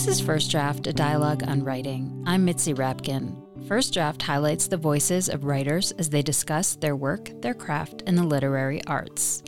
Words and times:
This 0.00 0.18
is 0.18 0.26
First 0.26 0.50
Draft, 0.50 0.86
a 0.86 0.94
dialogue 0.94 1.42
on 1.42 1.62
writing. 1.62 2.24
I'm 2.26 2.46
Mitzi 2.46 2.72
Rapkin. 2.72 3.36
First 3.68 3.92
Draft 3.92 4.22
highlights 4.22 4.66
the 4.66 4.78
voices 4.78 5.28
of 5.28 5.44
writers 5.44 5.92
as 5.92 6.08
they 6.08 6.22
discuss 6.22 6.74
their 6.74 6.96
work, 6.96 7.30
their 7.42 7.52
craft, 7.52 8.04
and 8.06 8.16
the 8.16 8.24
literary 8.24 8.82
arts. 8.86 9.42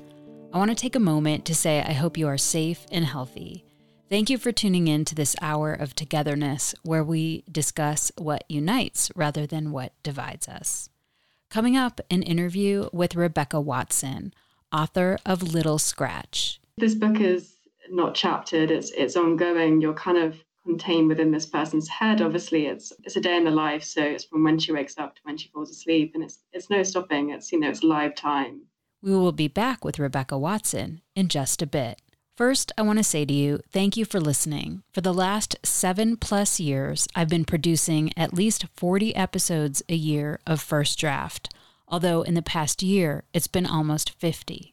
I 0.53 0.59
want 0.59 0.71
to 0.71 0.75
take 0.75 0.95
a 0.95 1.01
moment 1.01 1.47
to 1.47 1.55
say 1.55 1.81
I 1.81 1.95
hope 1.95 2.19
you 2.19 2.29
are 2.29 2.37
safe 2.37 2.85
and 2.93 3.07
healthy. 3.07 3.65
Thank 4.11 4.29
you 4.29 4.37
for 4.37 4.53
tuning 4.53 4.89
in 4.89 5.07
to 5.07 5.15
this 5.15 5.35
hour 5.41 5.73
of 5.73 5.95
togetherness 5.95 6.75
where 6.83 7.03
we 7.03 7.45
discuss 7.51 8.13
what 8.19 8.45
unites 8.47 9.11
rather 9.17 9.47
than 9.47 9.73
what 9.73 9.95
divides 10.03 10.49
us. 10.49 10.91
Coming 11.49 11.79
up, 11.79 11.99
an 12.11 12.23
interview 12.23 12.91
with 12.93 13.17
Rebecca 13.17 13.59
Watson, 13.59 14.35
author 14.71 15.19
of 15.25 15.43
Little 15.43 15.79
Scratch. 15.79 16.61
This 16.77 16.95
book 16.95 17.19
is 17.21 17.55
not 17.93 18.15
chaptered, 18.15 18.71
it's 18.71 18.91
it's 18.91 19.17
ongoing. 19.17 19.81
You're 19.81 19.95
kind 19.95 20.19
of 20.19 20.37
contained 20.65 21.09
within 21.09 21.31
this 21.31 21.47
person's 21.47 21.89
head. 21.89 22.21
Obviously, 22.21 22.67
it's 22.67 22.93
it's 23.05 23.17
a 23.17 23.21
day 23.21 23.37
in 23.37 23.45
the 23.45 23.51
life, 23.51 23.85
so 23.85 24.03
it's 24.03 24.25
from 24.25 24.45
when 24.45 24.59
she 24.59 24.73
wakes 24.73 24.99
up 24.99 25.15
to 25.15 25.21
when 25.25 25.37
she 25.37 25.49
falls 25.49 25.71
asleep, 25.71 26.13
and 26.15 26.25
it's 26.25 26.41
it's 26.53 26.71
no 26.71 26.83
stopping. 26.83 27.31
It's 27.31 27.53
you 27.53 27.61
know 27.61 27.69
it's 27.71 27.83
live 27.83 28.15
time. 28.15 28.63
We 29.03 29.13
will 29.13 29.33
be 29.33 29.49
back 29.49 29.85
with 29.85 29.99
Rebecca 29.99 30.39
Watson 30.39 31.03
in 31.15 31.29
just 31.29 31.61
a 31.61 31.67
bit. 31.67 32.01
First, 32.37 32.73
I 32.79 32.83
want 32.83 32.99
to 32.99 33.05
say 33.05 33.27
to 33.27 33.33
you, 33.33 33.61
thank 33.71 33.97
you 33.97 34.05
for 34.05 34.21
listening. 34.21 34.83
For 34.95 35.03
the 35.03 35.13
last 35.13 35.57
seven 35.63 36.17
plus 36.17 36.59
years, 36.59 37.07
I've 37.15 37.29
been 37.29 37.45
producing 37.45 38.11
at 38.17 38.33
least 38.33 38.65
40 38.75 39.15
episodes 39.15 39.83
a 39.89 39.95
year 39.95 40.41
of 40.47 40.63
First 40.63 40.99
Draft, 40.99 41.53
although 41.87 42.23
in 42.23 42.35
the 42.35 42.43
past 42.43 42.83
year, 42.83 43.25
it's 43.35 43.49
been 43.49 43.67
almost 43.67 44.19
50. 44.19 44.72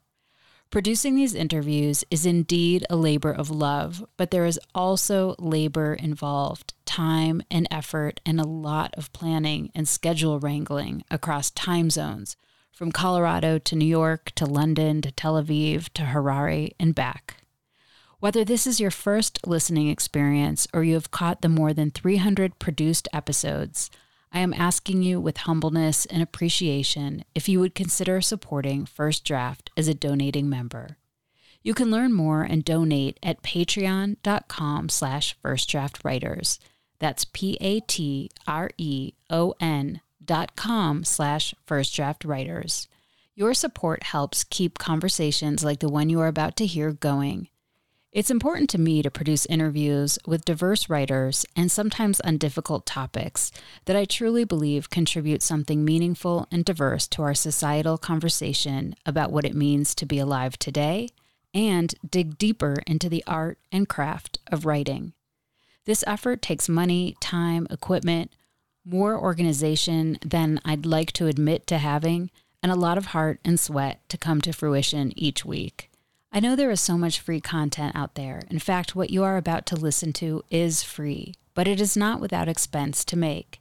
Producing 0.71 1.15
these 1.15 1.33
interviews 1.33 2.03
is 2.11 2.27
indeed 2.27 2.85
a 2.91 2.95
labor 2.95 3.31
of 3.31 3.49
love, 3.49 4.05
but 4.17 4.29
there 4.29 4.45
is 4.45 4.59
also 4.75 5.33
labor 5.39 5.95
involved 5.95 6.75
time 6.85 7.41
and 7.49 7.67
effort, 7.71 8.21
and 8.23 8.39
a 8.39 8.47
lot 8.47 8.93
of 8.95 9.11
planning 9.11 9.71
and 9.73 9.87
schedule 9.87 10.39
wrangling 10.39 11.03
across 11.09 11.49
time 11.49 11.89
zones 11.89 12.37
from 12.71 12.91
Colorado 12.91 13.57
to 13.57 13.75
New 13.75 13.87
York 13.87 14.31
to 14.35 14.45
London 14.45 15.01
to 15.01 15.11
Tel 15.11 15.41
Aviv 15.41 15.89
to 15.93 16.03
Harare 16.03 16.69
and 16.79 16.93
back. 16.93 17.37
Whether 18.19 18.45
this 18.45 18.67
is 18.67 18.79
your 18.79 18.91
first 18.91 19.47
listening 19.47 19.87
experience 19.87 20.67
or 20.71 20.83
you 20.83 20.93
have 20.93 21.09
caught 21.09 21.41
the 21.41 21.49
more 21.49 21.73
than 21.73 21.89
300 21.89 22.59
produced 22.59 23.07
episodes, 23.11 23.89
I 24.31 24.39
am 24.39 24.53
asking 24.53 25.01
you 25.01 25.19
with 25.19 25.37
humbleness 25.37 26.05
and 26.05 26.21
appreciation 26.21 27.25
if 27.33 27.49
you 27.49 27.59
would 27.59 27.73
consider 27.73 28.21
supporting 28.21 28.85
First 28.85 29.25
Draft 29.25 29.71
as 29.75 29.87
a 29.87 29.93
donating 29.93 30.47
member. 30.47 30.97
You 31.63 31.73
can 31.73 31.91
learn 31.91 32.13
more 32.13 32.43
and 32.43 32.63
donate 32.63 33.19
at 33.23 33.41
patreon.com 33.41 34.89
slash 34.89 35.35
firstdraftwriters. 35.43 36.59
That's 36.99 37.25
P-A-T-R-E-O-N 37.25 38.31
dot 40.23 40.55
com 40.55 41.03
slash 41.03 41.55
firstdraftwriters. 41.67 42.87
Your 43.35 43.53
support 43.53 44.03
helps 44.03 44.43
keep 44.43 44.77
conversations 44.77 45.63
like 45.63 45.79
the 45.79 45.89
one 45.89 46.09
you 46.09 46.19
are 46.19 46.27
about 46.27 46.55
to 46.57 46.65
hear 46.65 46.91
going 46.91 47.47
it's 48.11 48.31
important 48.31 48.69
to 48.71 48.79
me 48.79 49.03
to 49.03 49.11
produce 49.11 49.45
interviews 49.45 50.17
with 50.25 50.43
diverse 50.43 50.89
writers 50.89 51.45
and 51.55 51.71
sometimes 51.71 52.19
on 52.21 52.37
difficult 52.37 52.87
topics 52.87 53.51
that 53.85 53.95
I 53.95 54.05
truly 54.05 54.43
believe 54.43 54.89
contribute 54.89 55.43
something 55.43 55.85
meaningful 55.85 56.47
and 56.51 56.65
diverse 56.65 57.07
to 57.09 57.21
our 57.21 57.35
societal 57.35 57.99
conversation 57.99 58.95
about 59.05 59.31
what 59.31 59.45
it 59.45 59.53
means 59.53 59.93
to 59.95 60.07
be 60.07 60.17
alive 60.17 60.57
today 60.57 61.09
and 61.53 61.93
dig 62.07 62.39
deeper 62.39 62.77
into 62.87 63.09
the 63.09 63.23
art 63.27 63.59
and 63.71 63.87
craft 63.87 64.39
of 64.47 64.65
writing. 64.65 65.13
This 65.85 66.03
effort 66.07 66.41
takes 66.41 66.67
money, 66.67 67.15
time, 67.19 67.67
equipment, 67.69 68.31
more 68.83 69.19
organization 69.19 70.17
than 70.25 70.59
I'd 70.65 70.85
like 70.85 71.11
to 71.13 71.27
admit 71.27 71.67
to 71.67 71.77
having, 71.77 72.31
and 72.63 72.71
a 72.71 72.75
lot 72.75 72.97
of 72.97 73.07
heart 73.07 73.39
and 73.45 73.59
sweat 73.59 74.01
to 74.09 74.17
come 74.17 74.41
to 74.41 74.51
fruition 74.51 75.13
each 75.15 75.45
week. 75.45 75.88
I 76.31 76.39
know 76.39 76.55
there 76.55 76.69
is 76.69 76.79
so 76.79 76.95
much 76.95 77.19
free 77.19 77.41
content 77.41 77.95
out 77.95 78.13
there. 78.13 78.43
In 78.51 78.59
fact, 78.59 78.95
what 78.95 79.09
you 79.09 79.23
are 79.23 79.35
about 79.35 79.65
to 79.67 79.75
listen 79.75 80.13
to 80.13 80.43
is 80.51 80.83
free, 80.83 81.33
but 81.55 81.67
it 81.67 81.81
is 81.81 81.97
not 81.97 82.21
without 82.21 82.47
expense 82.47 83.03
to 83.05 83.17
make. 83.17 83.59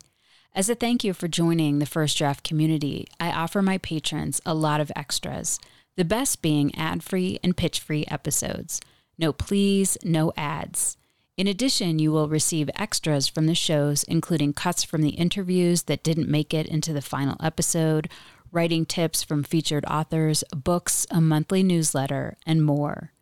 As 0.54 0.68
a 0.68 0.74
thank 0.74 1.02
you 1.02 1.14
for 1.14 1.28
joining 1.28 1.78
the 1.78 1.86
First 1.86 2.18
Draft 2.18 2.44
community, 2.44 3.08
I 3.18 3.30
offer 3.32 3.62
my 3.62 3.78
patrons 3.78 4.42
a 4.44 4.52
lot 4.52 4.82
of 4.82 4.92
extras, 4.94 5.58
the 5.96 6.04
best 6.04 6.42
being 6.42 6.74
ad 6.74 7.02
free 7.02 7.38
and 7.42 7.56
pitch 7.56 7.80
free 7.80 8.04
episodes. 8.08 8.82
No 9.16 9.32
pleas, 9.32 9.96
no 10.04 10.32
ads. 10.36 10.98
In 11.38 11.46
addition, 11.46 11.98
you 11.98 12.12
will 12.12 12.28
receive 12.28 12.68
extras 12.74 13.28
from 13.28 13.46
the 13.46 13.54
shows, 13.54 14.02
including 14.02 14.52
cuts 14.52 14.84
from 14.84 15.02
the 15.02 15.10
interviews 15.10 15.84
that 15.84 16.02
didn't 16.02 16.28
make 16.28 16.52
it 16.52 16.66
into 16.66 16.92
the 16.92 17.00
final 17.00 17.36
episode, 17.40 18.10
writing 18.52 18.86
tips 18.86 19.22
from 19.22 19.42
featured 19.42 19.84
authors, 19.86 20.44
books, 20.54 21.06
a 21.10 21.20
monthly 21.20 21.62
newsletter, 21.62 22.36
and 22.46 22.64
more. 22.64 23.12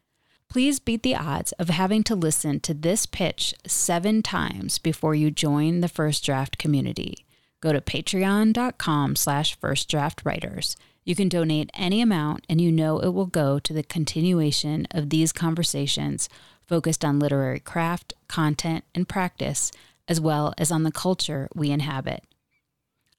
Please 0.48 0.78
beat 0.78 1.02
the 1.02 1.16
odds 1.16 1.52
of 1.52 1.68
having 1.68 2.02
to 2.04 2.14
listen 2.14 2.60
to 2.60 2.72
this 2.72 3.04
pitch 3.04 3.54
seven 3.66 4.22
times 4.22 4.78
before 4.78 5.14
you 5.14 5.30
join 5.30 5.80
the 5.80 5.88
First 5.88 6.24
Draft 6.24 6.56
community. 6.58 7.26
Go 7.60 7.72
to 7.72 7.80
patreon.com 7.80 9.16
slash 9.16 9.58
firstdraftwriters. 9.58 10.76
You 11.04 11.14
can 11.14 11.28
donate 11.28 11.70
any 11.74 12.00
amount 12.00 12.44
and 12.48 12.60
you 12.60 12.70
know 12.70 12.98
it 13.00 13.10
will 13.10 13.26
go 13.26 13.58
to 13.58 13.72
the 13.72 13.82
continuation 13.82 14.86
of 14.90 15.10
these 15.10 15.32
conversations 15.32 16.28
focused 16.66 17.04
on 17.04 17.18
literary 17.18 17.60
craft, 17.60 18.14
content, 18.28 18.84
and 18.94 19.08
practice, 19.08 19.70
as 20.08 20.20
well 20.20 20.52
as 20.58 20.70
on 20.70 20.82
the 20.82 20.92
culture 20.92 21.48
we 21.54 21.70
inhabit. 21.70 22.24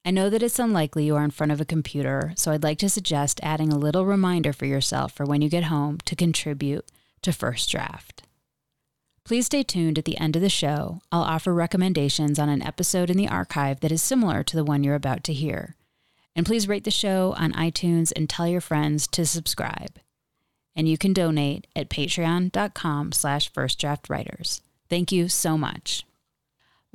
I 0.05 0.11
know 0.11 0.29
that 0.29 0.43
it's 0.43 0.59
unlikely 0.59 1.05
you 1.05 1.15
are 1.15 1.23
in 1.23 1.31
front 1.31 1.51
of 1.51 1.59
a 1.59 1.65
computer, 1.65 2.33
so 2.37 2.51
I'd 2.51 2.63
like 2.63 2.77
to 2.79 2.89
suggest 2.89 3.39
adding 3.43 3.73
a 3.73 3.77
little 3.77 4.05
reminder 4.05 4.53
for 4.53 4.65
yourself 4.65 5.11
for 5.11 5.25
when 5.25 5.41
you 5.41 5.49
get 5.49 5.65
home 5.65 5.97
to 6.05 6.15
contribute 6.15 6.85
to 7.23 7.33
First 7.33 7.69
Draft. 7.69 8.23
Please 9.25 9.47
stay 9.47 9.61
tuned 9.61 9.97
at 9.97 10.05
the 10.05 10.17
end 10.17 10.37
of 10.37 10.41
the 10.41 10.47
show. 10.47 11.01
I'll 11.11 11.23
offer 11.23 11.53
recommendations 11.53 12.39
on 12.39 12.47
an 12.47 12.61
episode 12.61 13.09
in 13.09 13.17
the 13.17 13.27
archive 13.27 13.81
that 13.81 13.91
is 13.91 14.01
similar 14.01 14.41
to 14.43 14.55
the 14.55 14.63
one 14.63 14.85
you're 14.85 14.95
about 14.95 15.25
to 15.25 15.33
hear. 15.33 15.75
And 16.33 16.45
please 16.45 16.69
rate 16.69 16.85
the 16.85 16.91
show 16.91 17.33
on 17.37 17.51
iTunes 17.51 18.13
and 18.15 18.29
tell 18.29 18.47
your 18.47 18.61
friends 18.61 19.05
to 19.07 19.25
subscribe. 19.25 19.99
And 20.77 20.87
you 20.87 20.97
can 20.97 21.11
donate 21.11 21.67
at 21.75 21.89
patreon.com 21.89 23.11
slash 23.11 23.51
firstdraftwriters. 23.51 24.61
Thank 24.89 25.11
you 25.11 25.27
so 25.27 25.57
much. 25.57 26.05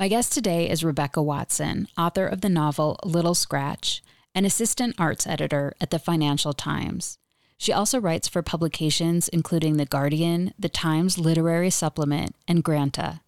My 0.03 0.09
guest 0.09 0.33
today 0.33 0.69
is 0.69 0.83
Rebecca 0.83 1.23
Watson, 1.23 1.87
author 1.97 2.27
of 2.27 2.41
the 2.41 2.49
novel 2.49 2.99
Little 3.05 3.37
Scratch, 3.37 4.03
and 4.35 4.45
assistant 4.45 4.97
arts 4.99 5.29
editor 5.29 5.75
at 5.81 5.91
the 5.91 6.01
Financial 6.01 6.53
Times. 6.53 7.19
She 7.57 7.73
also 7.73 8.01
writes 8.01 8.27
for 8.27 8.43
publications 8.43 9.29
including 9.29 9.77
The 9.77 9.87
Guardian, 9.87 10.55
The 10.59 10.69
Times 10.69 11.19
Literary 11.19 11.71
Supplement, 11.71 12.35
and 12.49 12.65
Granta. 12.65 13.21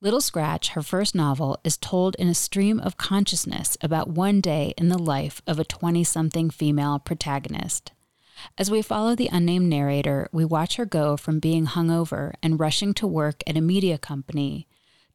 Little 0.00 0.22
Scratch, 0.22 0.70
her 0.70 0.80
first 0.80 1.14
novel, 1.14 1.60
is 1.62 1.76
told 1.76 2.14
in 2.14 2.28
a 2.28 2.34
stream 2.34 2.80
of 2.80 2.96
consciousness 2.96 3.76
about 3.82 4.08
one 4.08 4.40
day 4.40 4.72
in 4.78 4.88
the 4.88 4.96
life 4.96 5.42
of 5.46 5.58
a 5.58 5.64
20 5.64 6.04
something 6.04 6.48
female 6.48 6.98
protagonist. 6.98 7.92
As 8.56 8.70
we 8.70 8.80
follow 8.80 9.14
the 9.14 9.28
unnamed 9.30 9.68
narrator, 9.68 10.30
we 10.32 10.46
watch 10.46 10.76
her 10.76 10.86
go 10.86 11.18
from 11.18 11.38
being 11.38 11.66
hungover 11.66 12.32
and 12.42 12.58
rushing 12.58 12.94
to 12.94 13.06
work 13.06 13.42
at 13.46 13.58
a 13.58 13.60
media 13.60 13.98
company 13.98 14.66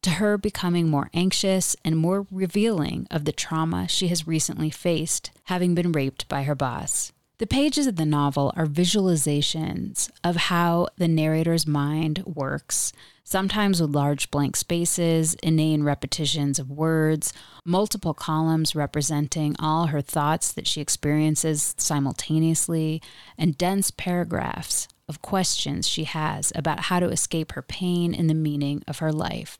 to 0.03 0.11
her 0.11 0.37
becoming 0.37 0.89
more 0.89 1.09
anxious 1.13 1.75
and 1.83 1.97
more 1.97 2.27
revealing 2.29 3.07
of 3.09 3.25
the 3.25 3.31
trauma 3.31 3.87
she 3.87 4.09
has 4.09 4.27
recently 4.27 4.69
faced, 4.69 5.31
having 5.45 5.73
been 5.73 5.91
raped 5.91 6.27
by 6.27 6.43
her 6.43 6.55
boss. 6.55 7.11
The 7.39 7.47
pages 7.47 7.87
of 7.87 7.95
the 7.95 8.05
novel 8.05 8.53
are 8.55 8.67
visualizations 8.67 10.09
of 10.23 10.35
how 10.35 10.87
the 10.97 11.07
narrator's 11.07 11.65
mind 11.65 12.23
works, 12.25 12.93
sometimes 13.23 13.81
with 13.81 13.89
large 13.89 14.29
blank 14.29 14.55
spaces, 14.55 15.33
inane 15.41 15.83
repetitions 15.83 16.59
of 16.59 16.69
words, 16.69 17.33
multiple 17.65 18.13
columns 18.13 18.75
representing 18.75 19.55
all 19.59 19.87
her 19.87 20.01
thoughts 20.01 20.51
that 20.51 20.67
she 20.67 20.79
experiences 20.79 21.73
simultaneously, 21.77 23.01
and 23.37 23.57
dense 23.57 23.89
paragraphs 23.89 24.87
of 25.09 25.21
questions 25.21 25.87
she 25.87 26.03
has 26.03 26.51
about 26.55 26.81
how 26.81 26.99
to 26.99 27.09
escape 27.09 27.53
her 27.53 27.61
pain 27.61 28.13
and 28.13 28.29
the 28.29 28.33
meaning 28.33 28.83
of 28.87 28.99
her 28.99 29.11
life. 29.11 29.57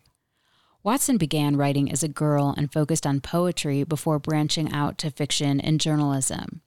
Watson 0.84 1.16
began 1.16 1.56
writing 1.56 1.90
as 1.90 2.04
a 2.04 2.10
girl 2.10 2.54
and 2.58 2.70
focused 2.70 3.08
on 3.08 3.22
poetry 3.22 3.86
before 3.86 4.20
branching 4.20 4.74
out 4.74 4.98
to 4.98 5.10
fiction 5.10 5.62
and 5.62 5.80
journalism. 5.80 6.60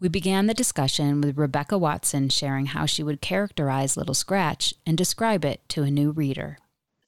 We 0.00 0.08
began 0.08 0.48
the 0.48 0.54
discussion 0.54 1.20
with 1.20 1.38
Rebecca 1.38 1.78
Watson 1.78 2.28
sharing 2.28 2.66
how 2.66 2.86
she 2.86 3.04
would 3.04 3.20
characterize 3.20 3.96
Little 3.96 4.14
Scratch 4.14 4.74
and 4.84 4.98
describe 4.98 5.44
it 5.44 5.60
to 5.68 5.84
a 5.84 5.92
new 5.92 6.10
reader. 6.10 6.58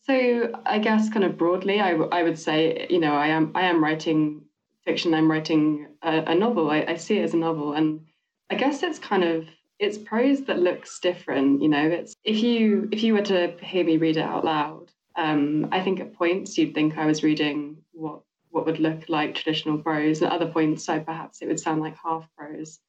So, 0.07 0.53
I 0.65 0.79
guess, 0.79 1.09
kind 1.11 1.25
of 1.25 1.37
broadly, 1.37 1.81
I, 1.81 2.23
would 2.23 2.39
say, 2.39 2.87
you 2.89 3.01
know, 3.01 3.15
I 3.15 3.27
am 3.29 3.51
I 3.57 3.63
am 3.63 3.83
writing 3.83 4.43
fiction. 4.85 5.13
I'm 5.13 5.29
writing 5.29 5.89
a, 6.03 6.19
a 6.19 6.35
novel. 6.37 6.71
I, 6.71 6.85
I 6.87 6.97
see 6.97 7.19
it 7.19 7.25
as 7.25 7.35
a 7.35 7.39
novel, 7.39 7.73
and 7.73 8.07
I 8.49 8.55
guess 8.55 8.85
it's 8.85 9.01
kind 9.01 9.25
of 9.25 9.49
it's 9.81 9.99
prose 9.99 10.43
that 10.43 10.61
looks 10.61 11.01
different. 11.01 11.63
You 11.63 11.69
know, 11.69 11.85
it's 11.85 12.15
if 12.23 12.41
you 12.45 12.89
if 12.93 13.03
you 13.03 13.15
were 13.15 13.23
to 13.23 13.57
hear 13.61 13.85
me 13.85 13.97
read 13.97 14.19
it 14.19 14.23
out 14.23 14.45
loud, 14.45 14.84
Um, 15.17 15.69
I 15.73 15.81
think 15.83 16.01
at 16.01 16.15
points 16.15 16.59
you'd 16.59 16.75
think 16.75 16.97
I 16.97 17.07
was 17.07 17.23
reading 17.23 17.79
what 17.93 18.21
what 18.51 18.67
would 18.67 18.79
look 18.79 19.09
like 19.09 19.35
traditional 19.35 19.79
prose, 19.79 20.23
and 20.23 20.31
at 20.31 20.41
other 20.41 20.51
points, 20.51 20.85
so 20.85 21.01
perhaps 21.01 21.43
it 21.43 21.49
would 21.49 21.59
sound 21.59 21.81
like 21.81 21.97
half 21.97 22.29
prose. 22.37 22.81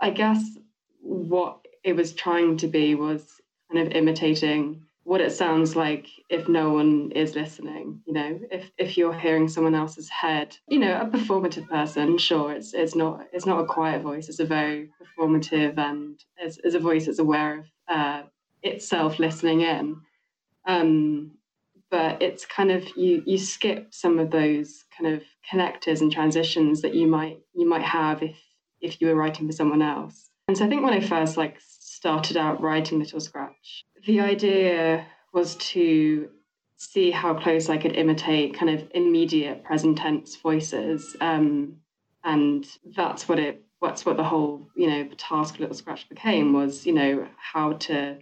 I 0.00 0.10
guess 0.10 0.42
what 1.00 1.60
it 1.84 1.94
was 1.94 2.12
trying 2.12 2.56
to 2.58 2.66
be 2.66 2.94
was 2.94 3.40
kind 3.70 3.86
of 3.86 3.92
imitating 3.94 4.82
what 5.04 5.20
it 5.20 5.30
sounds 5.30 5.76
like 5.76 6.08
if 6.28 6.48
no 6.48 6.72
one 6.72 7.12
is 7.12 7.36
listening 7.36 8.02
you 8.06 8.12
know 8.12 8.40
if 8.50 8.72
if 8.76 8.98
you're 8.98 9.14
hearing 9.14 9.48
someone 9.48 9.74
else's 9.74 10.08
head. 10.08 10.56
You 10.68 10.80
know 10.80 11.00
a 11.00 11.06
performative 11.06 11.68
person 11.68 12.18
sure 12.18 12.52
it's 12.52 12.74
it's 12.74 12.96
not 12.96 13.26
it's 13.32 13.46
not 13.46 13.60
a 13.60 13.66
quiet 13.66 14.02
voice 14.02 14.28
it's 14.28 14.40
a 14.40 14.44
very 14.44 14.90
performative 15.00 15.78
and 15.78 16.18
it's 16.36 16.74
a 16.74 16.80
voice 16.80 17.06
that's 17.06 17.20
aware 17.20 17.58
of 17.60 17.64
uh, 17.88 18.22
itself 18.62 19.18
listening 19.18 19.60
in. 19.60 20.00
Um, 20.66 21.35
but 21.90 22.20
it's 22.22 22.44
kind 22.44 22.70
of 22.70 22.84
you 22.96 23.22
you 23.26 23.38
skip 23.38 23.92
some 23.92 24.18
of 24.18 24.30
those 24.30 24.84
kind 24.96 25.14
of 25.14 25.22
connectors 25.50 26.00
and 26.00 26.12
transitions 26.12 26.82
that 26.82 26.94
you 26.94 27.06
might 27.06 27.38
you 27.54 27.68
might 27.68 27.82
have 27.82 28.22
if 28.22 28.36
if 28.80 29.00
you 29.00 29.06
were 29.06 29.14
writing 29.14 29.46
for 29.46 29.52
someone 29.52 29.82
else 29.82 30.30
and 30.48 30.56
so 30.56 30.64
i 30.64 30.68
think 30.68 30.82
when 30.82 30.92
i 30.92 31.00
first 31.00 31.36
like 31.36 31.56
started 31.60 32.36
out 32.36 32.60
writing 32.60 32.98
little 32.98 33.20
scratch 33.20 33.84
the 34.06 34.20
idea 34.20 35.06
was 35.32 35.56
to 35.56 36.28
see 36.76 37.10
how 37.10 37.34
close 37.34 37.68
I 37.68 37.78
could 37.78 37.96
imitate 37.96 38.54
kind 38.54 38.70
of 38.70 38.88
immediate 38.94 39.64
present 39.64 39.98
tense 39.98 40.36
voices. 40.36 41.16
Um, 41.20 41.76
and 42.24 42.66
that's 42.94 43.28
what 43.28 43.38
it 43.38 43.62
what's 43.78 44.06
what 44.06 44.16
the 44.16 44.24
whole, 44.24 44.66
you 44.74 44.88
know, 44.88 45.08
task 45.16 45.58
Little 45.58 45.74
Scratch 45.74 46.08
became 46.08 46.52
was, 46.52 46.86
you 46.86 46.92
know, 46.92 47.28
how 47.36 47.74
to 47.74 48.18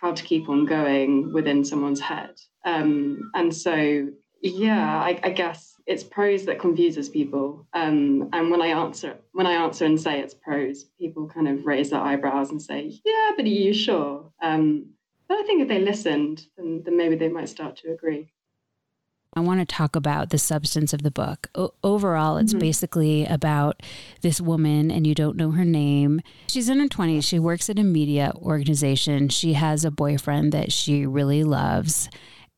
how 0.00 0.12
to 0.12 0.22
keep 0.22 0.48
on 0.48 0.64
going 0.64 1.32
within 1.32 1.64
someone's 1.64 2.00
head. 2.00 2.34
Um, 2.64 3.30
and 3.34 3.54
so 3.54 4.08
yeah, 4.42 5.00
I, 5.00 5.18
I, 5.24 5.30
guess 5.30 5.74
it's 5.86 6.04
prose 6.04 6.44
that 6.46 6.60
confuses 6.60 7.08
people. 7.08 7.66
Um, 7.72 8.28
and 8.32 8.50
when 8.50 8.62
I 8.62 8.68
answer 8.68 9.16
when 9.32 9.46
I 9.46 9.54
answer 9.54 9.84
and 9.84 10.00
say 10.00 10.20
it's 10.20 10.34
prose, 10.34 10.84
people 10.98 11.28
kind 11.28 11.48
of 11.48 11.66
raise 11.66 11.90
their 11.90 12.00
eyebrows 12.00 12.50
and 12.50 12.62
say, 12.62 13.00
"Yeah, 13.04 13.32
but 13.36 13.44
are 13.44 13.48
you 13.48 13.74
sure?" 13.74 14.30
Um, 14.40 14.90
but 15.28 15.38
I 15.38 15.42
think 15.42 15.62
if 15.62 15.68
they 15.68 15.80
listened, 15.80 16.46
then, 16.56 16.82
then 16.84 16.96
maybe 16.96 17.16
they 17.16 17.28
might 17.28 17.48
start 17.48 17.76
to 17.78 17.92
agree. 17.92 18.28
I 19.34 19.40
want 19.40 19.60
to 19.60 19.66
talk 19.66 19.94
about 19.94 20.30
the 20.30 20.38
substance 20.38 20.92
of 20.92 21.02
the 21.02 21.10
book. 21.10 21.48
O- 21.54 21.74
overall, 21.84 22.38
it's 22.38 22.52
mm-hmm. 22.52 22.60
basically 22.60 23.26
about 23.26 23.82
this 24.22 24.40
woman, 24.40 24.90
and 24.90 25.06
you 25.06 25.14
don't 25.14 25.36
know 25.36 25.50
her 25.52 25.64
name. 25.64 26.20
She's 26.48 26.68
in 26.68 26.80
her 26.80 26.88
20s. 26.88 27.24
She 27.24 27.38
works 27.38 27.68
at 27.68 27.78
a 27.78 27.84
media 27.84 28.32
organization. 28.36 29.28
She 29.28 29.52
has 29.52 29.84
a 29.84 29.90
boyfriend 29.90 30.52
that 30.52 30.72
she 30.72 31.06
really 31.06 31.44
loves. 31.44 32.08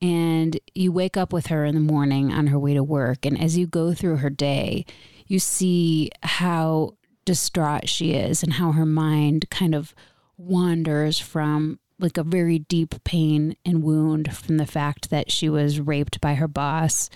And 0.01 0.59
you 0.73 0.91
wake 0.91 1.17
up 1.17 1.31
with 1.31 1.47
her 1.47 1.63
in 1.65 1.75
the 1.75 1.81
morning 1.81 2.31
on 2.33 2.47
her 2.47 2.57
way 2.57 2.73
to 2.73 2.83
work. 2.83 3.25
And 3.25 3.39
as 3.39 3.57
you 3.57 3.67
go 3.67 3.93
through 3.93 4.17
her 4.17 4.31
day, 4.31 4.85
you 5.27 5.39
see 5.39 6.09
how 6.23 6.95
distraught 7.25 7.87
she 7.87 8.13
is 8.13 8.41
and 8.41 8.53
how 8.53 8.71
her 8.71 8.85
mind 8.85 9.49
kind 9.51 9.75
of 9.75 9.93
wanders 10.37 11.19
from 11.19 11.79
like 12.01 12.17
a 12.17 12.23
very 12.23 12.59
deep 12.59 12.95
pain 13.03 13.55
and 13.65 13.83
wound 13.83 14.35
from 14.35 14.57
the 14.57 14.65
fact 14.65 15.09
that 15.09 15.31
she 15.31 15.49
was 15.49 15.79
raped 15.79 16.19
by 16.21 16.35
her 16.35 16.47
boss 16.47 17.09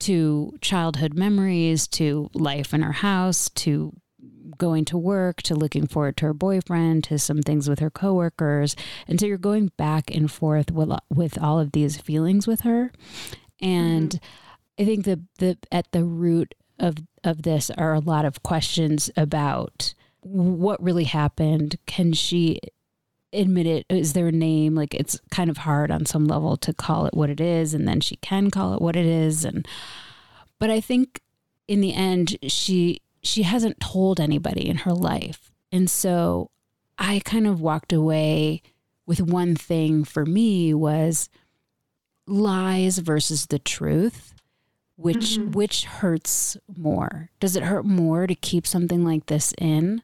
to 0.00 0.56
childhood 0.60 1.14
memories 1.14 1.86
to 1.86 2.30
life 2.34 2.74
in 2.74 2.82
her 2.82 2.92
house 2.92 3.48
to 3.50 3.92
going 4.58 4.84
to 4.84 4.98
work 4.98 5.42
to 5.42 5.54
looking 5.54 5.86
forward 5.86 6.16
to 6.16 6.26
her 6.26 6.34
boyfriend 6.34 7.04
to 7.04 7.18
some 7.18 7.42
things 7.42 7.68
with 7.68 7.78
her 7.78 7.90
coworkers. 7.90 8.76
And 9.08 9.18
so 9.18 9.26
you're 9.26 9.38
going 9.38 9.72
back 9.76 10.14
and 10.14 10.30
forth 10.30 10.70
with, 10.70 10.90
with 11.10 11.42
all 11.42 11.58
of 11.58 11.72
these 11.72 11.96
feelings 12.00 12.46
with 12.46 12.60
her. 12.60 12.92
And 13.60 14.10
mm-hmm. 14.10 14.82
i 14.82 14.84
think 14.84 15.04
the 15.04 15.20
the 15.38 15.56
at 15.70 15.90
the 15.92 16.04
root 16.04 16.54
of 16.78 16.96
of 17.22 17.42
this 17.42 17.70
are 17.70 17.94
a 17.94 18.00
lot 18.00 18.24
of 18.24 18.42
questions 18.42 19.10
about 19.16 19.94
what 20.20 20.82
really 20.82 21.04
happened. 21.04 21.76
Can 21.86 22.12
she 22.12 22.60
admit 23.34 23.66
it 23.66 23.86
is 23.88 24.12
their 24.12 24.30
name 24.30 24.74
like 24.74 24.94
it's 24.94 25.18
kind 25.30 25.50
of 25.50 25.58
hard 25.58 25.90
on 25.90 26.06
some 26.06 26.26
level 26.26 26.56
to 26.56 26.72
call 26.72 27.06
it 27.06 27.14
what 27.14 27.30
it 27.30 27.40
is 27.40 27.74
and 27.74 27.86
then 27.86 28.00
she 28.00 28.16
can 28.16 28.50
call 28.50 28.74
it 28.74 28.82
what 28.82 28.96
it 28.96 29.06
is 29.06 29.44
and 29.44 29.66
but 30.58 30.70
i 30.70 30.80
think 30.80 31.20
in 31.68 31.80
the 31.80 31.94
end 31.94 32.36
she 32.46 33.00
she 33.22 33.42
hasn't 33.42 33.80
told 33.80 34.20
anybody 34.20 34.68
in 34.68 34.78
her 34.78 34.92
life 34.92 35.50
and 35.72 35.90
so 35.90 36.50
i 36.98 37.20
kind 37.24 37.46
of 37.46 37.60
walked 37.60 37.92
away 37.92 38.62
with 39.06 39.20
one 39.20 39.54
thing 39.54 40.04
for 40.04 40.24
me 40.24 40.72
was 40.72 41.28
lies 42.26 42.98
versus 42.98 43.46
the 43.46 43.58
truth 43.58 44.34
which 44.96 45.38
mm-hmm. 45.38 45.50
which 45.50 45.84
hurts 45.84 46.56
more 46.76 47.30
does 47.40 47.56
it 47.56 47.64
hurt 47.64 47.84
more 47.84 48.26
to 48.26 48.34
keep 48.34 48.66
something 48.66 49.04
like 49.04 49.26
this 49.26 49.52
in 49.58 50.02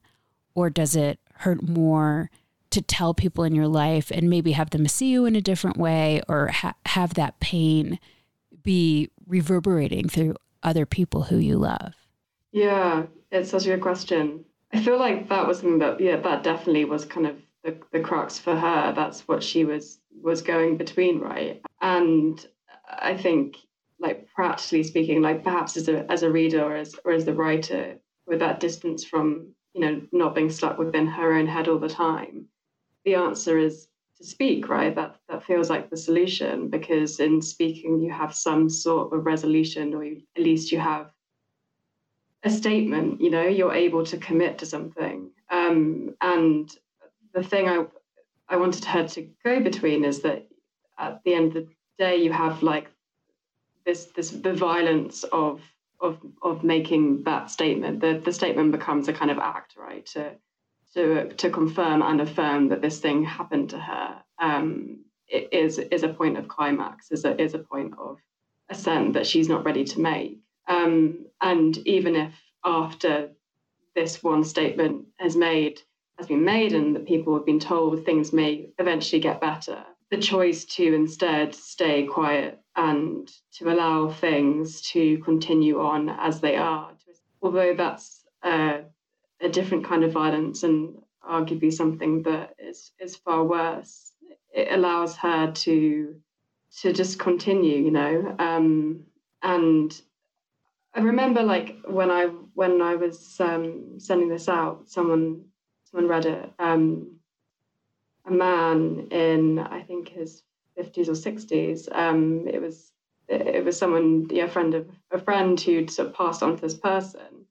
or 0.55 0.69
does 0.69 0.97
it 0.97 1.19
hurt 1.35 1.67
more 1.67 2.31
to 2.70 2.82
tell 2.82 3.14
people 3.14 3.44
in 3.44 3.55
your 3.55 3.69
life 3.69 4.11
and 4.11 4.31
maybe 4.31 4.52
have 4.52 4.70
them 4.70 4.87
see 4.87 5.11
you 5.11 5.26
in 5.26 5.37
a 5.37 5.40
different 5.40 5.76
way 5.76 6.22
or 6.28 6.49
ha- 6.49 6.75
have 6.87 7.14
that 7.14 7.40
pain 7.40 7.99
be 8.62 9.11
reverberating 9.26 10.08
through 10.08 10.34
other 10.62 10.87
people 10.87 11.25
who 11.25 11.37
you 11.37 11.56
love? 11.56 11.94
Yeah, 12.52 13.06
it's 13.31 13.50
such 13.50 13.67
a 13.67 13.70
good 13.70 13.81
question. 13.81 14.44
I 14.72 14.82
feel 14.82 14.99
like 14.99 15.28
that 15.28 15.46
was 15.46 15.58
something 15.58 15.78
that, 15.81 16.00
yeah, 16.00 16.17
that 16.17 16.43
definitely 16.43 16.84
was 16.84 17.05
kind 17.05 17.26
of 17.26 17.37
the, 17.64 17.76
the 17.93 18.00
crux 18.00 18.38
for 18.38 18.56
her. 18.56 18.93
That's 18.94 19.26
what 19.26 19.43
she 19.43 19.64
was 19.64 19.99
was 20.22 20.43
going 20.43 20.76
between, 20.76 21.20
right? 21.20 21.62
And 21.81 22.44
I 22.88 23.17
think, 23.17 23.56
like 23.99 24.28
practically 24.34 24.82
speaking, 24.82 25.22
like 25.22 25.44
perhaps 25.44 25.76
as 25.76 25.88
a 25.88 26.11
as 26.11 26.22
a 26.22 26.31
reader 26.31 26.62
or 26.62 26.76
as 26.76 26.94
or 27.05 27.12
as 27.12 27.25
the 27.25 27.34
writer, 27.34 27.99
with 28.26 28.38
that 28.40 28.61
distance 28.61 29.05
from 29.05 29.52
you 29.75 29.81
know 29.81 30.02
not 30.12 30.34
being 30.34 30.50
stuck 30.50 30.78
within 30.78 31.06
her 31.06 31.34
own 31.34 31.46
head 31.46 31.69
all 31.69 31.78
the 31.78 31.88
time, 31.88 32.46
the 33.05 33.14
answer 33.14 33.58
is 33.58 33.88
to 34.19 34.25
speak, 34.25 34.69
right? 34.69 34.94
That 34.94 35.17
that 35.29 35.44
feels 35.44 35.70
like 35.70 35.91
the 35.91 35.97
solution 35.97 36.69
because 36.69 37.20
in 37.20 37.41
speaking 37.41 38.00
you 38.00 38.11
have 38.12 38.35
some 38.35 38.69
sort 38.69 39.12
of 39.12 39.26
resolution, 39.26 39.94
or 39.94 40.05
you, 40.05 40.23
at 40.37 40.43
least 40.43 40.73
you 40.73 40.79
have 40.79 41.11
a 42.43 42.50
statement. 42.50 43.20
You 43.20 43.31
know, 43.31 43.47
you're 43.47 43.75
able 43.75 44.05
to 44.06 44.17
commit 44.19 44.58
to 44.58 44.67
something. 44.67 45.31
Um, 45.50 46.14
and 46.20 46.70
the 47.32 47.43
thing 47.43 47.69
I 47.69 47.87
I 48.49 48.56
wanted 48.56 48.85
her 48.85 49.06
to 49.08 49.29
go 49.44 49.61
between 49.61 50.05
is 50.05 50.20
that 50.23 50.46
at 50.99 51.22
the 51.24 51.34
end 51.34 51.56
of 51.56 51.67
the 51.67 51.74
day, 51.98 52.17
you 52.17 52.32
have 52.32 52.63
like 52.63 52.91
this 53.86 54.06
this 54.17 54.31
the 54.31 54.53
violence 54.53 55.24
of 55.24 55.60
of 56.01 56.19
of 56.43 56.65
making 56.65 57.24
that 57.24 57.51
statement. 57.51 58.01
The 58.01 58.20
the 58.24 58.32
statement 58.32 58.72
becomes 58.72 59.08
a 59.08 59.13
kind 59.13 59.31
of 59.31 59.39
act, 59.39 59.77
right? 59.77 60.05
To 60.06 60.32
to 60.94 61.32
to 61.35 61.51
confirm 61.51 62.03
and 62.03 62.20
affirm 62.20 62.69
that 62.69 62.82
this 62.82 63.01
thing 63.01 63.25
happened 63.25 63.70
to 63.70 63.79
her 63.79 64.23
um, 64.39 65.05
is 65.29 65.79
is 65.79 66.03
a 66.03 66.09
point 66.09 66.39
of 66.39 66.49
climax, 66.49 67.11
is 67.11 67.25
a 67.25 67.41
is 67.41 67.55
a 67.55 67.59
point 67.59 67.94
of 67.99 68.19
ascent 68.69 69.15
that 69.15 69.27
she's 69.27 69.49
not 69.49 69.65
ready 69.65 69.85
to 69.85 70.01
make. 70.01 70.39
Um, 70.69 71.27
and 71.41 71.77
even 71.87 72.15
if 72.17 72.35
after 72.65 73.31
this 73.94 74.23
one 74.23 74.44
statement 74.44 75.06
has 75.19 75.37
made 75.37 75.81
has 76.19 76.27
been 76.27 76.44
made 76.44 76.73
and 76.73 76.94
that 76.94 77.06
people 77.06 77.35
have 77.35 77.47
been 77.47 77.61
told 77.61 78.05
things 78.05 78.32
may 78.32 78.70
eventually 78.79 79.20
get 79.20 79.41
better, 79.41 79.85
the 80.11 80.19
choice 80.19 80.65
to 80.67 80.94
instead 80.94 81.55
stay 81.55 82.05
quiet 82.05 82.61
and 82.77 83.31
to 83.53 83.70
allow 83.70 84.11
things 84.11 84.81
to 84.82 85.19
continue 85.19 85.81
on 85.81 86.09
as 86.09 86.41
they 86.41 86.56
are, 86.56 86.93
although 87.43 87.75
that's 87.75 88.25
uh, 88.43 88.79
a 89.41 89.49
different 89.49 89.85
kind 89.85 90.05
of 90.05 90.13
violence 90.13 90.63
and 90.63 90.99
arguably 91.29 91.73
something 91.73 92.23
that 92.23 92.55
is 92.59 92.93
is 92.99 93.17
far 93.17 93.44
worse. 93.44 94.13
It 94.53 94.69
allows 94.73 95.17
her 95.17 95.53
to 95.53 96.15
to 96.81 96.93
just 96.93 97.19
continue, 97.19 97.79
you 97.79 97.91
know. 97.91 98.35
Um, 98.39 99.05
and 99.43 100.01
I 100.94 101.01
remember 101.01 101.43
like 101.43 101.77
when 101.87 102.11
I 102.11 102.27
when 102.55 102.82
I 102.82 102.97
was 102.97 103.37
um, 103.41 103.99
sending 103.99 104.29
this 104.29 104.49
out, 104.49 104.89
someone 104.89 105.44
someone 105.85 106.09
read 106.09 106.27
it. 106.27 106.53
Um, 106.59 107.17
a 108.27 108.31
man 108.31 109.09
in 109.11 109.59
I 109.59 109.82
think 109.82 110.11
his 110.11 110.43
fifties 110.77 111.09
or 111.09 111.15
sixties. 111.15 111.89
Um, 111.91 112.47
it 112.49 112.61
was 112.61 112.93
it 113.29 113.65
was 113.65 113.79
someone, 113.79 114.27
yeah, 114.31 114.44
a 114.44 114.49
friend 114.49 114.75
of 114.75 114.89
a 115.13 115.19
friend 115.19 115.61
who'd 115.61 115.91
sort 115.91 116.09
of 116.09 116.15
passed 116.15 116.43
on 116.43 116.56
to 116.56 116.63
this 116.63 116.75
person, 116.75 117.47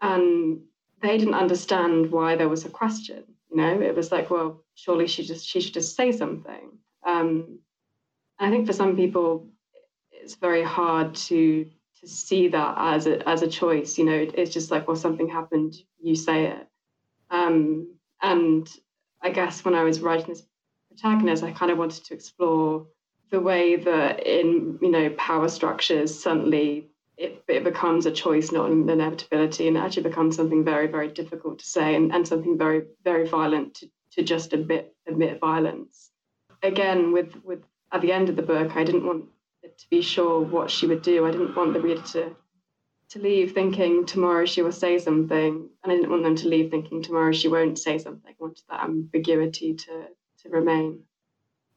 and 0.00 0.60
they 1.02 1.18
didn't 1.18 1.34
understand 1.34 2.10
why 2.10 2.36
there 2.36 2.48
was 2.48 2.64
a 2.64 2.70
question. 2.70 3.24
You 3.50 3.56
know, 3.56 3.80
it 3.80 3.94
was 3.94 4.10
like, 4.10 4.30
well, 4.30 4.62
surely 4.74 5.06
she 5.06 5.24
just 5.24 5.46
she 5.46 5.60
should 5.60 5.74
just 5.74 5.96
say 5.96 6.12
something. 6.12 6.78
Um, 7.04 7.60
I 8.38 8.50
think 8.50 8.66
for 8.66 8.72
some 8.72 8.96
people, 8.96 9.48
it's 10.10 10.34
very 10.34 10.62
hard 10.62 11.14
to 11.14 11.70
to 12.00 12.08
see 12.08 12.48
that 12.48 12.74
as 12.78 13.06
a 13.06 13.26
as 13.28 13.42
a 13.42 13.48
choice. 13.48 13.98
You 13.98 14.04
know, 14.04 14.26
it's 14.34 14.52
just 14.52 14.70
like, 14.70 14.86
well, 14.86 14.96
something 14.96 15.28
happened, 15.28 15.76
you 16.00 16.16
say 16.16 16.46
it. 16.46 16.66
Um, 17.30 17.94
and 18.22 18.68
I 19.22 19.30
guess 19.30 19.64
when 19.64 19.74
I 19.74 19.82
was 19.82 20.00
writing 20.00 20.28
this 20.28 20.42
protagonist, 20.88 21.42
I 21.42 21.52
kind 21.52 21.70
of 21.70 21.78
wanted 21.78 22.04
to 22.04 22.14
explore 22.14 22.86
the 23.30 23.40
way 23.40 23.76
that 23.76 24.26
in 24.26 24.78
you 24.80 24.90
know 24.90 25.10
power 25.10 25.48
structures 25.48 26.18
suddenly 26.22 26.88
it, 27.16 27.42
it 27.48 27.64
becomes 27.64 28.04
a 28.06 28.12
choice, 28.12 28.52
not 28.52 28.70
an 28.70 28.88
inevitability, 28.88 29.68
and 29.68 29.76
it 29.76 29.80
actually 29.80 30.02
becomes 30.02 30.36
something 30.36 30.64
very, 30.64 30.86
very 30.86 31.08
difficult 31.08 31.58
to 31.60 31.64
say 31.64 31.94
and, 31.94 32.12
and 32.12 32.28
something 32.28 32.58
very, 32.58 32.82
very 33.04 33.26
violent 33.26 33.74
to, 33.76 33.88
to 34.12 34.22
just 34.22 34.52
admit 34.52 34.94
admit 35.06 35.40
violence. 35.40 36.10
Again, 36.62 37.12
with 37.12 37.34
with 37.42 37.62
at 37.92 38.02
the 38.02 38.12
end 38.12 38.28
of 38.28 38.36
the 38.36 38.42
book, 38.42 38.76
I 38.76 38.84
didn't 38.84 39.06
want 39.06 39.26
to 39.62 39.90
be 39.90 40.02
sure 40.02 40.40
what 40.40 40.70
she 40.70 40.86
would 40.86 41.02
do. 41.02 41.26
I 41.26 41.30
didn't 41.30 41.56
want 41.56 41.72
the 41.72 41.80
reader 41.80 42.02
to 42.02 42.36
to 43.10 43.18
leave 43.20 43.52
thinking 43.52 44.04
tomorrow 44.04 44.44
she 44.44 44.62
will 44.62 44.72
say 44.72 44.98
something, 44.98 45.68
and 45.82 45.92
I 45.92 45.96
didn't 45.96 46.10
want 46.10 46.24
them 46.24 46.36
to 46.36 46.48
leave 46.48 46.70
thinking 46.70 47.02
tomorrow 47.02 47.32
she 47.32 47.48
won't 47.48 47.78
say 47.78 47.98
something. 47.98 48.30
I 48.30 48.34
wanted 48.38 48.62
that 48.68 48.84
ambiguity 48.84 49.74
to 49.74 50.08
to 50.42 50.48
remain. 50.50 51.04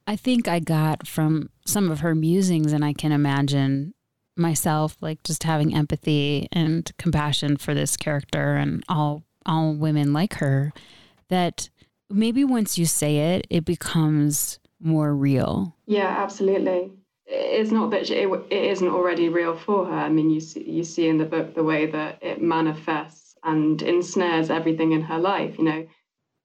I 0.05 0.15
think 0.17 0.47
I 0.47 0.59
got 0.59 1.07
from 1.07 1.49
some 1.65 1.91
of 1.91 2.01
her 2.01 2.15
musings, 2.15 2.73
and 2.73 2.83
I 2.83 2.91
can 2.91 3.13
imagine 3.13 3.93
myself 4.39 4.97
like 5.01 5.21
just 5.23 5.43
having 5.43 5.75
empathy 5.75 6.47
and 6.51 6.91
compassion 6.97 7.57
for 7.57 7.73
this 7.73 7.97
character 7.97 8.55
and 8.55 8.83
all 8.89 9.23
all 9.45 9.73
women 9.73 10.13
like 10.13 10.35
her 10.35 10.73
that 11.29 11.69
maybe 12.09 12.43
once 12.43 12.77
you 12.77 12.85
say 12.85 13.35
it 13.35 13.45
it 13.49 13.65
becomes 13.65 14.59
more 14.79 15.13
real. 15.13 15.75
Yeah 15.85 16.07
absolutely. 16.07 16.91
It's 17.25 17.71
not 17.71 17.91
that 17.91 18.09
it, 18.09 18.27
it 18.49 18.63
isn't 18.71 18.87
already 18.87 19.29
real 19.29 19.55
for 19.55 19.85
her. 19.85 19.93
I 19.93 20.09
mean 20.09 20.29
you 20.29 20.39
see 20.39 20.69
you 20.69 20.83
see 20.83 21.07
in 21.07 21.17
the 21.17 21.25
book 21.25 21.53
the 21.53 21.63
way 21.63 21.85
that 21.87 22.19
it 22.21 22.41
manifests 22.41 23.35
and 23.43 23.81
ensnares 23.81 24.49
everything 24.49 24.93
in 24.93 25.01
her 25.01 25.19
life 25.19 25.57
you 25.57 25.65
know? 25.65 25.87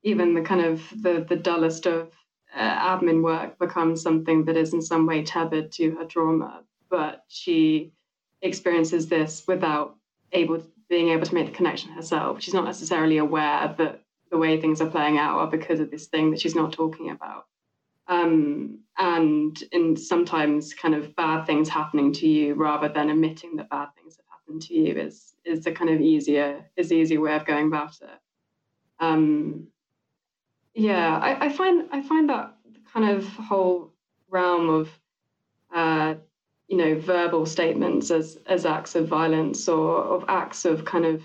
Even 0.03 0.35
the 0.35 0.43
kind 0.43 0.61
of 0.61 0.83
the 1.03 1.25
the 1.29 1.37
dullest 1.37 1.87
of 1.87 2.11
uh, 2.55 2.97
admin 2.97 3.23
work 3.23 3.59
becomes 3.59 4.03
something 4.03 4.45
that 4.45 4.57
is 4.57 4.73
in 4.75 4.83
some 4.83 5.07
way 5.07 5.23
tethered 5.25 5.73
to 5.73 5.93
her 5.93 6.05
trauma 6.05 6.63
but 6.95 7.25
she 7.27 7.93
experiences 8.41 9.09
this 9.09 9.43
without 9.49 9.97
able 10.31 10.63
being 10.89 11.09
able 11.09 11.27
to 11.27 11.35
make 11.35 11.47
the 11.47 11.53
connection 11.53 11.91
herself. 11.91 12.41
She's 12.41 12.55
not 12.55 12.65
necessarily 12.65 13.19
aware 13.19 13.75
that 13.79 14.03
the 14.31 14.39
way 14.39 14.61
things 14.61 14.81
are 14.81 14.91
playing 14.91 15.19
out 15.19 15.39
are 15.39 15.49
because 15.49 15.81
of 15.81 15.91
this 15.91 16.07
thing 16.07 16.31
that 16.31 16.41
she's 16.41 16.55
not 16.55 16.73
talking 16.73 17.11
about. 17.11 17.47
Um, 18.07 18.81
and 18.97 19.61
in 19.73 19.97
sometimes 19.97 20.73
kind 20.73 20.95
of 20.95 21.17
bad 21.17 21.47
things 21.47 21.69
happening 21.69 22.13
to 22.13 22.29
you 22.29 22.55
rather 22.55 22.89
than 22.89 23.11
admitting 23.11 23.57
that 23.57 23.71
bad 23.71 23.89
things 23.97 24.17
have 24.19 24.27
happened 24.31 24.63
to 24.63 24.75
you 24.75 24.95
is 24.97 25.35
is 25.45 25.65
the 25.65 25.73
kind 25.73 25.91
of 25.91 26.01
easier 26.01 26.65
is 26.77 26.91
the 26.91 26.95
easier 26.95 27.21
way 27.21 27.35
of 27.35 27.45
going 27.45 27.67
about 27.67 27.97
it. 28.03 28.21
Um, 29.01 29.67
yeah, 30.75 31.19
I, 31.19 31.47
I 31.47 31.49
find 31.49 31.89
I 31.91 32.03
find 32.03 32.29
that 32.29 32.55
kind 32.93 33.11
of 33.11 33.27
whole 33.27 33.95
realm 34.31 34.69
of 34.69 34.89
uh, 35.75 36.15
you 36.75 36.81
know 36.81 36.99
verbal 36.99 37.47
statements 37.47 38.11
as 38.11 38.37
as 38.47 38.67
acts 38.67 38.97
of 38.97 39.07
violence 39.07 39.69
or 39.69 40.03
of 40.03 40.25
acts 40.27 40.65
of 40.65 40.85
kind 40.85 41.05
of 41.05 41.23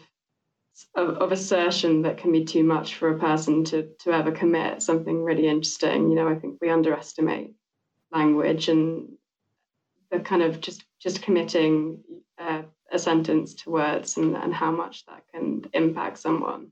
of, 0.96 1.18
of, 1.18 1.32
assertion 1.32 2.04
that 2.04 2.20
can 2.20 2.32
be 2.32 2.46
too 2.46 2.64
much 2.64 2.96
for 2.96 3.10
a 3.10 3.18
person 3.18 3.64
to 3.66 3.90
to 4.02 4.12
ever 4.12 4.32
commit 4.32 4.84
something 4.84 5.24
really 5.24 5.48
interesting. 5.48 6.10
You 6.10 6.16
know 6.16 6.30
i 6.30 6.36
think 6.36 6.60
we 6.62 6.70
underestimate 6.70 7.56
language 8.12 8.70
and 8.70 9.10
the 10.12 10.20
kind 10.20 10.44
of 10.44 10.62
just 10.62 10.86
just 11.00 11.24
committing 11.24 12.04
uh, 12.38 12.62
a 12.92 13.00
sentence 13.00 13.56
to 13.56 13.72
words 13.72 14.18
and, 14.18 14.36
and 14.36 14.54
how 14.54 14.72
much 14.72 15.04
that 15.08 15.24
can 15.34 15.64
impact 15.74 16.20
someone. 16.20 16.68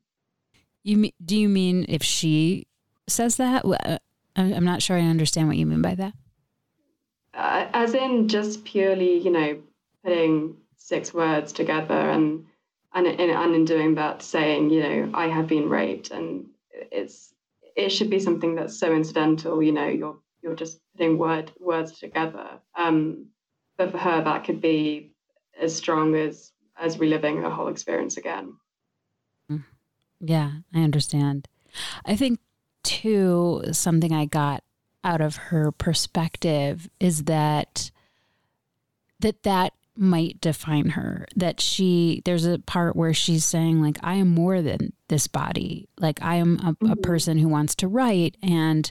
You 0.83 1.09
do 1.25 1.35
you 1.35 1.49
mean 1.49 1.87
if 1.89 2.03
she 2.03 2.67
says 3.07 3.37
that? 3.37 3.65
Uh, 3.65 3.97
i'm 4.35 4.65
not 4.65 4.83
sure 4.83 4.95
i 4.95 5.01
understand 5.01 5.47
what 5.47 5.57
you 5.57 5.65
mean 5.65 5.81
by 5.81 5.95
that 5.95 6.13
uh, 7.37 7.67
as 7.73 7.93
in 7.93 8.27
just 8.27 8.65
purely, 8.65 9.17
you 9.19 9.29
know, 9.29 9.59
putting 10.03 10.57
six 10.75 11.13
words 11.13 11.53
together 11.53 11.93
and 11.93 12.45
and 12.93 13.05
in, 13.05 13.29
and 13.29 13.53
in 13.53 13.65
doing 13.65 13.95
that, 13.95 14.23
saying, 14.23 14.71
you 14.71 14.81
know, 14.81 15.11
I 15.13 15.27
have 15.27 15.47
been 15.47 15.69
raped, 15.69 16.09
and 16.09 16.47
it's 16.71 17.33
it 17.75 17.89
should 17.89 18.09
be 18.09 18.19
something 18.19 18.55
that's 18.55 18.79
so 18.79 18.93
incidental. 18.93 19.61
You 19.61 19.71
know, 19.71 19.87
you're 19.87 20.17
you're 20.41 20.55
just 20.55 20.79
putting 20.93 21.17
word 21.17 21.51
words 21.59 21.99
together. 21.99 22.59
Um, 22.75 23.27
but 23.77 23.91
for 23.91 23.99
her, 23.99 24.23
that 24.23 24.43
could 24.45 24.61
be 24.61 25.11
as 25.59 25.75
strong 25.75 26.15
as 26.15 26.51
as 26.79 26.97
reliving 26.97 27.43
a 27.43 27.49
whole 27.51 27.67
experience 27.67 28.17
again. 28.17 28.55
Mm. 29.51 29.63
Yeah, 30.19 30.51
I 30.73 30.81
understand. 30.81 31.47
I 32.03 32.15
think 32.15 32.39
too 32.83 33.63
something 33.73 34.11
I 34.11 34.25
got 34.25 34.63
out 35.03 35.21
of 35.21 35.35
her 35.35 35.71
perspective 35.71 36.89
is 36.99 37.25
that 37.25 37.91
that 39.19 39.43
that 39.43 39.73
might 39.95 40.39
define 40.41 40.89
her 40.89 41.25
that 41.35 41.59
she 41.59 42.21
there's 42.23 42.45
a 42.45 42.59
part 42.59 42.95
where 42.95 43.15
she's 43.15 43.43
saying 43.43 43.81
like 43.81 43.97
i 44.03 44.13
am 44.13 44.27
more 44.27 44.61
than 44.61 44.93
this 45.07 45.27
body. 45.27 45.87
Like 45.99 46.21
i 46.21 46.35
am 46.35 46.57
a, 46.57 46.73
mm-hmm. 46.73 46.91
a 46.91 46.95
person 46.97 47.37
who 47.37 47.47
wants 47.47 47.75
to 47.75 47.87
write 47.87 48.37
and 48.43 48.89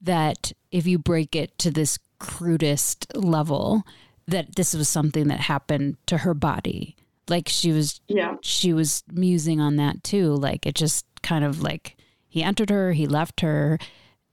that 0.00 0.52
if 0.70 0.86
you 0.86 0.98
break 0.98 1.36
it 1.36 1.56
to 1.58 1.70
this 1.70 1.98
crudest 2.18 3.14
level 3.14 3.84
that 4.26 4.56
this 4.56 4.74
was 4.74 4.88
something 4.88 5.28
that 5.28 5.40
happened 5.40 5.96
to 6.06 6.18
her 6.18 6.34
body. 6.34 6.96
Like 7.28 7.48
she 7.48 7.72
was 7.72 8.00
yeah. 8.08 8.36
she 8.42 8.72
was 8.72 9.02
musing 9.10 9.60
on 9.60 9.76
that 9.76 10.02
too. 10.02 10.34
Like 10.34 10.66
it 10.66 10.74
just 10.74 11.06
kind 11.22 11.44
of 11.44 11.62
like 11.62 11.96
he 12.28 12.42
entered 12.42 12.70
her 12.70 12.92
he 12.92 13.06
left 13.06 13.40
her 13.40 13.78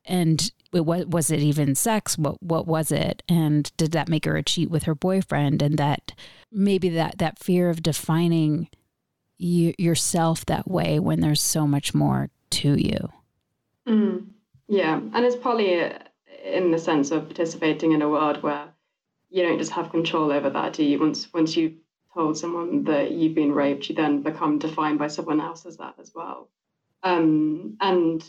and 0.05 0.51
what 0.84 1.10
was 1.10 1.32
it 1.32 1.39
even 1.39 1.75
sex? 1.75 2.17
What 2.17 2.41
what 2.41 2.67
was 2.67 2.91
it? 2.91 3.24
And 3.29 3.72
did 3.77 3.91
that 3.91 4.10
make 4.10 4.25
her 4.25 4.36
a 4.36 4.44
cheat 4.44 4.70
with 4.70 4.84
her 4.84 4.96
boyfriend? 4.96 5.62
And 5.62 5.77
that 5.77 6.13
maybe 6.51 6.89
that 6.89 7.17
that 7.20 7.39
fear 7.39 7.70
of 7.70 7.84
defining 7.84 8.70
you, 9.38 9.74
yourself 9.77 10.46
that 10.46 10.70
way 10.70 11.00
when 11.00 11.22
there's 11.22 11.41
so 11.41 11.67
much 11.67 11.94
more 11.94 12.29
to 12.51 12.75
you. 12.75 13.10
Mm, 13.88 14.27
yeah. 14.67 14.96
And 14.96 15.25
it's 15.25 15.36
probably 15.36 15.84
uh, 15.84 16.00
in 16.44 16.72
the 16.72 16.79
sense 16.79 17.12
of 17.12 17.25
participating 17.25 17.91
in 17.91 18.01
a 18.01 18.10
world 18.10 18.41
where 18.41 18.70
you 19.29 19.44
don't 19.44 19.60
just 19.60 19.72
have 19.72 19.91
control 19.91 20.32
over 20.32 20.50
that 20.50 20.74
do 20.74 20.84
you? 20.84 21.00
Once 21.00 21.32
once 21.34 21.55
you 21.55 21.75
told 22.13 22.38
someone 22.38 22.86
that 22.86 23.12
you've 23.12 23.36
been 23.36 23.51
raped 23.51 23.89
you 23.89 23.96
then 23.96 24.22
become 24.22 24.58
defined 24.58 24.98
by 24.98 25.08
someone 25.08 25.41
else 25.41 25.65
as 25.65 25.77
that 25.77 25.96
as 26.00 26.12
well. 26.15 26.50
Um, 27.03 27.77
and 27.82 28.24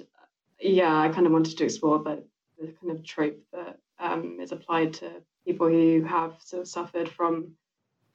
yeah 0.60 0.94
i 0.96 1.08
kind 1.08 1.26
of 1.26 1.32
wanted 1.32 1.56
to 1.58 1.64
explore 1.64 2.02
that 2.04 2.24
the 2.58 2.72
kind 2.80 2.92
of 2.92 3.04
trope 3.04 3.38
that 3.52 3.78
um, 3.98 4.38
is 4.40 4.52
applied 4.52 4.94
to 4.94 5.10
people 5.46 5.68
who 5.68 6.02
have 6.04 6.34
sort 6.40 6.62
of 6.62 6.68
suffered 6.68 7.08
from, 7.08 7.52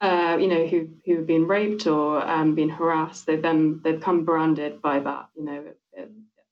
uh, 0.00 0.36
you 0.40 0.48
know, 0.48 0.66
who 0.66 0.88
who 1.04 1.16
have 1.16 1.26
been 1.26 1.46
raped 1.46 1.86
or 1.86 2.22
um, 2.22 2.54
been 2.54 2.68
harassed. 2.68 3.26
They've 3.26 3.42
then 3.42 3.80
they've 3.82 4.00
come 4.00 4.24
branded 4.24 4.82
by 4.82 5.00
that. 5.00 5.28
You 5.36 5.44
know, 5.44 5.60
it, 5.60 5.78
it, 5.92 6.10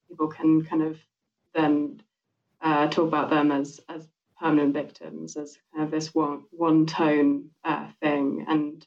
people 0.08 0.28
can 0.28 0.64
kind 0.64 0.82
of 0.82 0.98
then 1.54 2.02
uh, 2.60 2.88
talk 2.88 3.08
about 3.08 3.30
them 3.30 3.52
as 3.52 3.80
as 3.88 4.06
permanent 4.38 4.74
victims, 4.74 5.36
as 5.36 5.58
kind 5.72 5.84
of 5.84 5.90
this 5.90 6.14
one 6.14 6.44
one 6.50 6.86
tone 6.86 7.50
uh, 7.64 7.88
thing, 8.00 8.46
and 8.48 8.86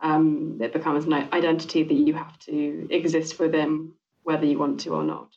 um, 0.00 0.58
it 0.60 0.72
becomes 0.72 1.04
an 1.04 1.12
identity 1.12 1.82
that 1.82 1.94
you 1.94 2.14
have 2.14 2.38
to 2.40 2.86
exist 2.90 3.38
within, 3.38 3.92
whether 4.22 4.46
you 4.46 4.58
want 4.58 4.80
to 4.80 4.90
or 4.90 5.02
not 5.02 5.30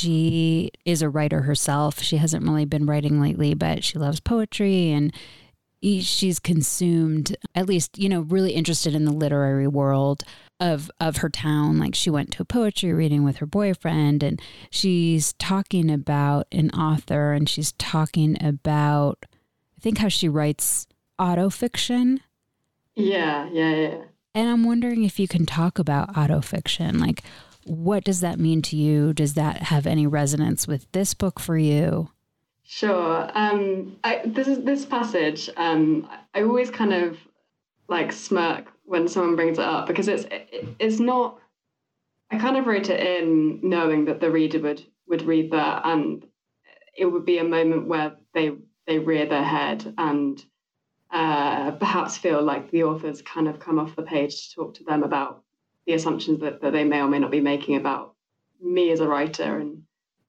she 0.00 0.69
is 0.84 1.02
a 1.02 1.08
writer 1.08 1.42
herself. 1.42 2.00
She 2.00 2.16
hasn't 2.16 2.44
really 2.44 2.64
been 2.64 2.86
writing 2.86 3.20
lately, 3.20 3.54
but 3.54 3.84
she 3.84 3.98
loves 3.98 4.20
poetry 4.20 4.90
and 4.90 5.12
she's 5.82 6.38
consumed 6.38 7.36
at 7.54 7.66
least 7.66 7.96
you 7.98 8.06
know 8.08 8.20
really 8.20 8.52
interested 8.52 8.94
in 8.94 9.06
the 9.06 9.12
literary 9.12 9.66
world 9.66 10.22
of 10.58 10.90
of 11.00 11.18
her 11.18 11.30
town. 11.30 11.78
Like 11.78 11.94
she 11.94 12.10
went 12.10 12.32
to 12.32 12.42
a 12.42 12.46
poetry 12.46 12.92
reading 12.92 13.24
with 13.24 13.38
her 13.38 13.46
boyfriend 13.46 14.22
and 14.22 14.40
she's 14.70 15.32
talking 15.34 15.90
about 15.90 16.46
an 16.52 16.70
author 16.70 17.32
and 17.32 17.48
she's 17.48 17.72
talking 17.72 18.36
about 18.42 19.24
i 19.76 19.80
think 19.80 19.98
how 19.98 20.08
she 20.08 20.28
writes 20.28 20.86
autofiction. 21.18 22.20
Yeah 22.94 23.48
yeah 23.50 23.74
yeah. 23.74 24.02
And 24.34 24.48
i'm 24.48 24.64
wondering 24.64 25.04
if 25.04 25.18
you 25.18 25.26
can 25.26 25.46
talk 25.46 25.78
about 25.78 26.14
autofiction 26.14 27.00
like 27.00 27.22
what 27.64 28.04
does 28.04 28.20
that 28.20 28.38
mean 28.38 28.62
to 28.62 28.76
you? 28.76 29.12
Does 29.12 29.34
that 29.34 29.64
have 29.64 29.86
any 29.86 30.06
resonance 30.06 30.66
with 30.66 30.90
this 30.92 31.14
book 31.14 31.38
for 31.38 31.56
you? 31.56 32.10
Sure. 32.62 33.30
Um, 33.34 33.98
I, 34.04 34.22
this 34.24 34.46
is 34.46 34.64
this 34.64 34.84
passage. 34.84 35.50
Um, 35.56 36.08
I 36.34 36.42
always 36.42 36.70
kind 36.70 36.92
of 36.92 37.18
like 37.88 38.12
smirk 38.12 38.72
when 38.84 39.08
someone 39.08 39.36
brings 39.36 39.58
it 39.58 39.64
up 39.64 39.86
because 39.86 40.08
it's 40.08 40.24
it, 40.24 40.68
it's 40.78 41.00
not. 41.00 41.38
I 42.30 42.38
kind 42.38 42.56
of 42.56 42.66
wrote 42.66 42.88
it 42.88 43.22
in 43.22 43.58
knowing 43.62 44.04
that 44.04 44.20
the 44.20 44.30
reader 44.30 44.60
would 44.60 44.84
would 45.08 45.22
read 45.22 45.50
that 45.50 45.82
and 45.84 46.24
it 46.96 47.06
would 47.06 47.24
be 47.24 47.38
a 47.38 47.44
moment 47.44 47.88
where 47.88 48.16
they 48.34 48.52
they 48.86 48.98
rear 48.98 49.26
their 49.26 49.44
head 49.44 49.94
and 49.98 50.44
uh, 51.10 51.72
perhaps 51.72 52.16
feel 52.16 52.42
like 52.42 52.70
the 52.70 52.84
author's 52.84 53.20
kind 53.22 53.48
of 53.48 53.58
come 53.58 53.78
off 53.78 53.96
the 53.96 54.02
page 54.02 54.48
to 54.48 54.54
talk 54.54 54.74
to 54.74 54.84
them 54.84 55.02
about 55.02 55.42
the 55.86 55.94
assumptions 55.94 56.40
that, 56.40 56.60
that 56.60 56.72
they 56.72 56.84
may 56.84 57.00
or 57.00 57.08
may 57.08 57.18
not 57.18 57.30
be 57.30 57.40
making 57.40 57.76
about 57.76 58.14
me 58.60 58.90
as 58.90 59.00
a 59.00 59.08
writer 59.08 59.58
and 59.58 59.82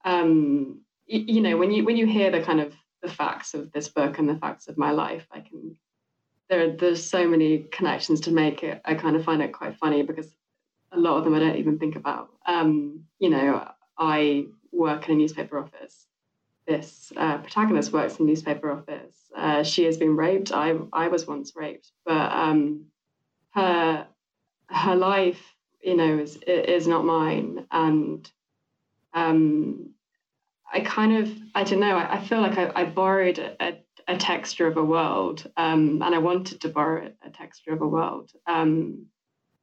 um, 0.04 0.80
you, 1.06 1.20
you 1.34 1.40
know 1.40 1.56
when 1.56 1.70
you 1.70 1.84
when 1.84 1.96
you 1.96 2.06
hear 2.06 2.30
the 2.30 2.42
kind 2.42 2.60
of 2.60 2.74
the 3.02 3.08
facts 3.08 3.52
of 3.52 3.72
this 3.72 3.88
book 3.88 4.18
and 4.18 4.28
the 4.28 4.36
facts 4.36 4.68
of 4.68 4.78
my 4.78 4.92
life. 4.92 5.26
I 5.30 5.40
can 5.40 5.76
there 6.48 6.64
are 6.64 6.70
there's 6.70 7.04
so 7.04 7.26
many 7.26 7.66
connections 7.72 8.20
to 8.22 8.30
make 8.30 8.62
it. 8.62 8.80
I 8.84 8.94
kind 8.94 9.16
of 9.16 9.24
find 9.24 9.42
it 9.42 9.52
quite 9.52 9.76
funny 9.76 10.02
because 10.02 10.34
a 10.92 10.98
lot 10.98 11.18
of 11.18 11.24
them 11.24 11.34
I 11.34 11.40
don't 11.40 11.56
even 11.56 11.78
think 11.78 11.96
about. 11.96 12.30
Um, 12.46 13.04
you 13.18 13.30
know, 13.30 13.68
I 13.98 14.46
work 14.70 15.08
in 15.08 15.14
a 15.14 15.18
newspaper 15.18 15.58
office. 15.58 16.06
This 16.66 17.12
uh, 17.16 17.38
protagonist 17.38 17.92
works 17.92 18.16
in 18.16 18.26
a 18.26 18.28
newspaper 18.28 18.70
office. 18.70 19.16
Uh, 19.36 19.62
she 19.62 19.84
has 19.84 19.96
been 19.96 20.16
raped. 20.16 20.52
I 20.52 20.76
I 20.92 21.08
was 21.08 21.26
once 21.26 21.52
raped, 21.56 21.90
but 22.04 22.30
um, 22.32 22.86
her 23.54 24.06
her 24.72 24.96
life, 24.96 25.40
you 25.82 25.96
know, 25.96 26.18
is 26.18 26.36
is 26.46 26.86
not 26.86 27.04
mine, 27.04 27.66
and 27.70 28.30
um, 29.14 29.90
I 30.72 30.80
kind 30.80 31.16
of 31.16 31.32
I 31.54 31.64
don't 31.64 31.80
know. 31.80 31.96
I, 31.96 32.14
I 32.14 32.24
feel 32.24 32.40
like 32.40 32.58
I, 32.58 32.72
I 32.74 32.84
borrowed 32.84 33.38
a, 33.38 33.78
a, 34.08 34.16
texture 34.16 34.66
of 34.66 34.76
a 34.76 34.84
world, 34.84 35.50
um, 35.56 36.02
and 36.02 36.14
I 36.14 36.18
wanted 36.18 36.60
to 36.62 36.68
borrow 36.68 37.10
a 37.22 37.30
texture 37.30 37.72
of 37.72 37.82
a 37.82 37.88
world. 37.88 38.32
Um, 38.46 39.06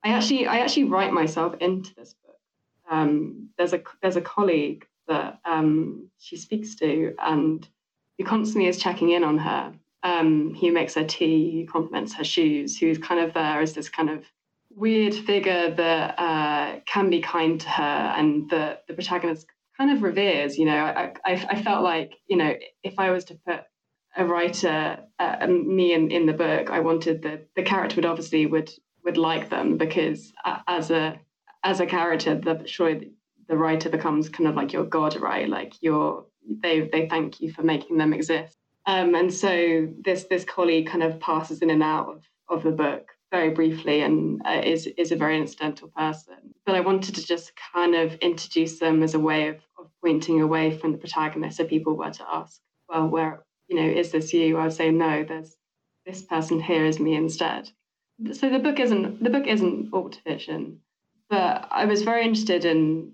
I 0.04 0.10
actually 0.10 0.48
I 0.48 0.60
actually 0.60 0.86
write 0.86 1.12
myself 1.12 1.56
into 1.60 1.94
this 1.96 2.13
book. 2.25 2.38
Um, 2.89 3.50
there's 3.58 3.74
a 3.74 3.82
there's 4.01 4.18
a 4.18 4.22
colleague 4.22 4.86
that 5.08 5.39
um, 5.46 6.10
she 6.20 6.38
speaks 6.38 6.75
to, 6.75 7.16
and 7.20 7.68
who 8.18 8.24
constantly 8.24 8.70
is 8.70 8.78
checking 8.78 9.10
in 9.12 9.24
on 9.24 9.38
her. 9.39 9.74
Um, 10.04 10.54
he 10.54 10.70
makes 10.70 10.96
her 10.96 11.04
tea, 11.04 11.51
he 11.51 11.66
compliments 11.66 12.13
her 12.13 12.24
shoes, 12.24 12.78
who's 12.78 12.98
kind 12.98 13.20
of 13.20 13.34
there 13.34 13.60
as 13.60 13.74
this 13.74 13.89
kind 13.89 14.10
of 14.10 14.24
weird 14.79 15.13
figure 15.13 15.71
that 15.75 16.19
uh, 16.19 16.79
can 16.86 17.09
be 17.09 17.19
kind 17.19 17.59
to 17.59 17.69
her, 17.69 18.13
and 18.17 18.50
the 18.50 18.79
the 18.88 18.93
protagonist 18.93 19.45
kind 19.77 19.91
of 19.91 20.01
reveres. 20.01 20.57
You 20.57 20.65
know, 20.65 20.77
I, 20.77 21.13
I, 21.25 21.33
I 21.50 21.62
felt 21.62 21.83
like 21.83 22.13
you 22.27 22.38
know 22.38 22.53
if 22.83 22.98
I 22.98 23.12
was 23.12 23.25
to 23.25 23.36
put 23.45 23.62
a 24.17 24.25
writer, 24.25 25.00
uh, 25.19 25.48
me 25.48 25.93
in, 25.93 26.12
in 26.12 26.25
the 26.25 26.33
book, 26.33 26.69
I 26.69 26.79
wanted 26.79 27.21
the 27.21 27.45
the 27.55 27.63
character 27.63 27.98
would 27.98 28.05
obviously 28.05 28.45
would 28.45 28.71
would 29.03 29.17
like 29.17 29.50
them 29.50 29.77
because 29.77 30.31
as 30.67 30.89
a 30.91 31.19
as 31.63 31.79
a 31.79 31.86
character, 31.86 32.36
the 32.36 32.65
sure 32.65 32.95
the 33.48 33.57
writer 33.57 33.89
becomes 33.89 34.29
kind 34.29 34.48
of 34.48 34.55
like 34.55 34.74
your 34.74 34.86
god, 34.86 35.19
right? 35.19 35.50
Like 35.50 35.74
you're 35.81 36.25
they 36.63 36.89
they 36.91 37.07
thank 37.09 37.41
you 37.41 37.51
for 37.51 37.63
making 37.63 37.98
them 37.98 38.13
exist. 38.13 38.55
Um, 38.86 39.13
and 39.13 39.31
so 39.31 39.88
this 40.03 40.24
this 40.29 40.45
colleague 40.45 40.88
kind 40.88 41.03
of 41.03 41.19
passes 41.19 41.62
in 41.62 41.69
and 41.69 41.83
out 41.83 42.07
of, 42.09 42.24
of 42.50 42.63
the 42.63 42.71
book 42.71 43.05
very 43.31 43.50
briefly 43.51 44.01
and 44.01 44.41
uh, 44.45 44.62
is 44.63 44.88
is 44.98 45.12
a 45.12 45.15
very 45.15 45.38
incidental 45.38 45.89
person. 45.89 46.53
But 46.65 46.75
I 46.75 46.81
wanted 46.81 47.15
to 47.15 47.25
just 47.25 47.51
kind 47.74 47.95
of 47.95 48.15
introduce 48.15 48.79
them 48.79 49.03
as 49.03 49.13
a 49.13 49.19
way 49.19 49.50
of, 49.50 49.57
of 49.77 49.89
pointing 50.03 50.41
away 50.41 50.77
from 50.77 50.91
the 50.91 50.98
protagonist. 50.98 51.57
So 51.57 51.65
people 51.65 51.95
were 51.95 52.12
to 52.12 52.25
ask, 52.31 52.59
well, 52.88 53.07
where 53.07 53.43
you 53.67 53.75
know 53.75 53.88
is 53.88 54.12
this 54.12 54.33
you? 54.33 54.57
I 54.57 54.63
would 54.63 54.74
say 54.74 54.91
no. 54.91 55.24
There's 55.24 55.55
this 56.05 56.21
person 56.24 56.59
here 56.59 56.86
is 56.86 57.00
me 57.00 57.15
instead. 57.15 57.69
So 58.33 58.50
the 58.50 58.59
book 58.59 58.79
isn't 58.79 59.24
the 59.24 59.29
book 59.29 59.48
isn't 59.48 59.91
autofiction, 59.91 60.77
but 61.29 61.67
I 61.71 61.86
was 61.86 62.01
very 62.01 62.24
interested 62.24 62.65
in 62.65 63.13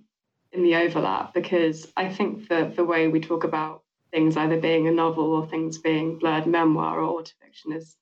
in 0.52 0.64
the 0.64 0.76
overlap 0.76 1.34
because 1.34 1.92
I 1.98 2.10
think 2.10 2.48
that 2.48 2.76
the 2.76 2.86
way 2.86 3.08
we 3.08 3.20
talk 3.20 3.44
about 3.44 3.84
things 4.12 4.38
either 4.38 4.60
being 4.60 4.88
a 4.88 4.92
novel 4.92 5.34
or 5.34 5.46
things 5.46 5.78
being 5.78 6.18
blurred 6.18 6.48
memoir 6.48 7.02
or 7.02 7.22
autofiction 7.22 7.76
is 7.76 7.98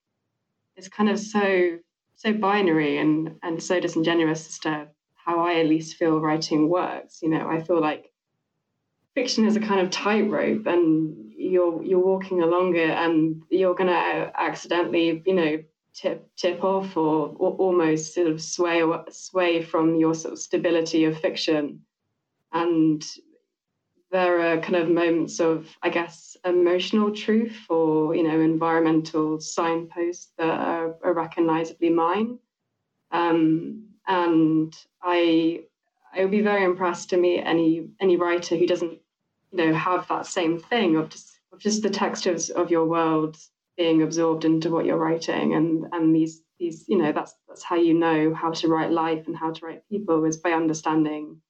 is 0.76 0.88
kind 0.88 1.10
of 1.10 1.20
so 1.20 1.80
so 2.24 2.34
binary 2.34 2.98
and 2.98 3.36
and 3.44 3.62
so 3.62 3.80
disingenuous 3.80 4.48
as 4.48 4.60
to 4.60 4.88
how 5.14 5.46
I 5.46 5.60
at 5.60 5.68
least 5.68 5.98
feel 5.98 6.20
writing 6.20 6.70
works. 6.70 7.20
You 7.22 7.30
know, 7.30 7.48
I 7.48 7.62
feel 7.62 7.82
like 7.82 8.12
fiction 9.14 9.46
is 9.46 9.56
a 9.56 9.60
kind 9.60 9.82
of 9.82 9.90
tightrope 9.90 10.66
and 10.66 11.32
you're 11.38 11.84
you're 11.84 12.06
walking 12.06 12.42
along 12.42 12.76
it 12.76 12.90
and 12.90 13.44
you're 13.50 13.76
gonna 13.76 14.32
accidentally, 14.36 15.22
you 15.26 15.34
know, 15.34 15.64
tip 15.94 16.30
tip 16.38 16.64
off 16.64 16.96
or, 16.96 17.36
or 17.38 17.52
almost 17.58 18.14
sort 18.14 18.28
of 18.28 18.42
sway 18.42 18.82
sway 19.10 19.62
from 19.62 19.96
your 19.96 20.16
sort 20.16 20.34
of 20.34 20.40
stability 20.40 21.06
of 21.06 21.20
fiction 21.20 21.82
and 22.54 23.04
there 24.14 24.54
are 24.54 24.62
kind 24.62 24.76
of 24.76 24.90
moments 24.90 25.40
of, 25.40 25.68
I 25.82 25.90
guess, 25.90 26.38
emotional 26.46 27.12
truth 27.12 27.58
or, 27.68 28.16
you 28.16 28.22
know, 28.22 28.40
environmental 28.40 29.40
signposts 29.40 30.32
that 30.38 30.60
are, 30.60 30.96
are 31.04 31.14
recognizably 31.14 31.90
mine. 31.90 32.38
Um, 33.12 33.88
and 34.08 34.72
I, 35.02 35.64
I 36.14 36.22
would 36.22 36.30
be 36.30 36.42
very 36.42 36.64
impressed 36.64 37.10
to 37.10 37.18
meet 37.18 37.42
any 37.42 37.88
any 38.00 38.16
writer 38.16 38.56
who 38.56 38.68
doesn't, 38.68 39.00
you 39.52 39.58
know, 39.58 39.74
have 39.74 40.08
that 40.10 40.28
same 40.28 40.60
thing 40.60 40.96
of 40.96 41.10
just 41.10 41.32
of 41.52 41.58
just 41.60 41.82
the 41.82 41.90
textures 41.90 42.52
of 42.52 42.70
your 42.70 42.86
world 42.86 43.36
being 43.78 44.04
absorbed 44.04 44.46
into 44.46 44.70
what 44.70 44.86
you're 44.86 44.98
writing, 44.98 45.56
and 45.56 45.88
and 45.92 46.16
these 46.16 46.44
these, 46.60 46.86
you 46.88 47.00
know, 47.00 47.12
that's 47.12 47.34
that's 47.48 47.64
how 47.64 47.78
you 47.78 47.96
know 47.96 48.32
how 48.32 48.52
to 48.52 48.68
write 48.68 48.92
life 48.92 49.26
and 49.26 49.36
how 49.36 49.52
to 49.52 49.66
write 49.66 49.90
people 49.90 50.24
is 50.26 50.38
by 50.38 50.52
understanding 50.52 51.42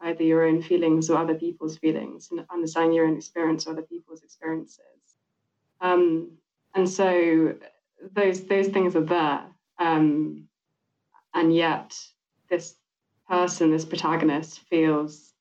either 0.00 0.22
your 0.22 0.44
own 0.44 0.62
feelings 0.62 1.10
or 1.10 1.18
other 1.18 1.34
people's 1.34 1.76
feelings 1.78 2.28
and 2.30 2.44
understanding 2.50 2.92
your 2.92 3.06
own 3.06 3.16
experience 3.16 3.66
or 3.66 3.72
other 3.72 3.82
people's 3.82 4.22
experiences. 4.22 4.84
Um, 5.80 6.32
and 6.74 6.88
so 6.88 7.54
those 8.12 8.44
those 8.44 8.68
things 8.68 8.94
are 8.96 9.04
there. 9.04 9.42
Um, 9.78 10.44
and 11.34 11.54
yet 11.54 11.96
this 12.48 12.74
person, 13.28 13.70
this 13.70 13.84
protagonist, 13.84 14.60
feels 14.70 15.32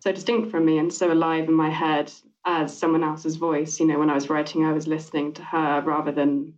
so 0.00 0.12
distinct 0.12 0.50
from 0.50 0.64
me 0.64 0.78
and 0.78 0.92
so 0.92 1.12
alive 1.12 1.48
in 1.48 1.54
my 1.54 1.70
head 1.70 2.12
as 2.44 2.76
someone 2.76 3.04
else's 3.04 3.36
voice. 3.36 3.78
You 3.78 3.86
know, 3.86 3.98
when 3.98 4.10
I 4.10 4.14
was 4.14 4.28
writing, 4.28 4.64
I 4.64 4.72
was 4.72 4.86
listening 4.86 5.32
to 5.34 5.42
her 5.44 5.80
rather 5.82 6.12
than 6.12 6.54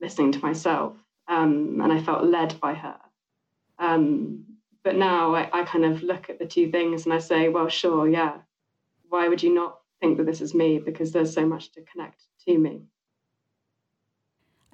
listening 0.00 0.32
to 0.32 0.40
myself. 0.40 0.96
Um, 1.28 1.80
and 1.82 1.92
I 1.92 2.00
felt 2.02 2.24
led 2.24 2.58
by 2.60 2.74
her. 2.74 2.96
Um, 3.78 4.44
but 4.82 4.96
now 4.96 5.34
I, 5.34 5.48
I 5.52 5.64
kind 5.64 5.84
of 5.84 6.02
look 6.02 6.30
at 6.30 6.38
the 6.38 6.46
two 6.46 6.70
things 6.70 7.04
and 7.04 7.12
I 7.12 7.18
say, 7.18 7.48
well, 7.48 7.68
sure, 7.68 8.08
yeah. 8.08 8.38
Why 9.08 9.28
would 9.28 9.42
you 9.42 9.52
not 9.52 9.78
think 10.00 10.16
that 10.18 10.26
this 10.26 10.40
is 10.40 10.54
me? 10.54 10.78
Because 10.78 11.12
there's 11.12 11.34
so 11.34 11.46
much 11.46 11.72
to 11.72 11.82
connect 11.82 12.22
to 12.46 12.56
me. 12.58 12.82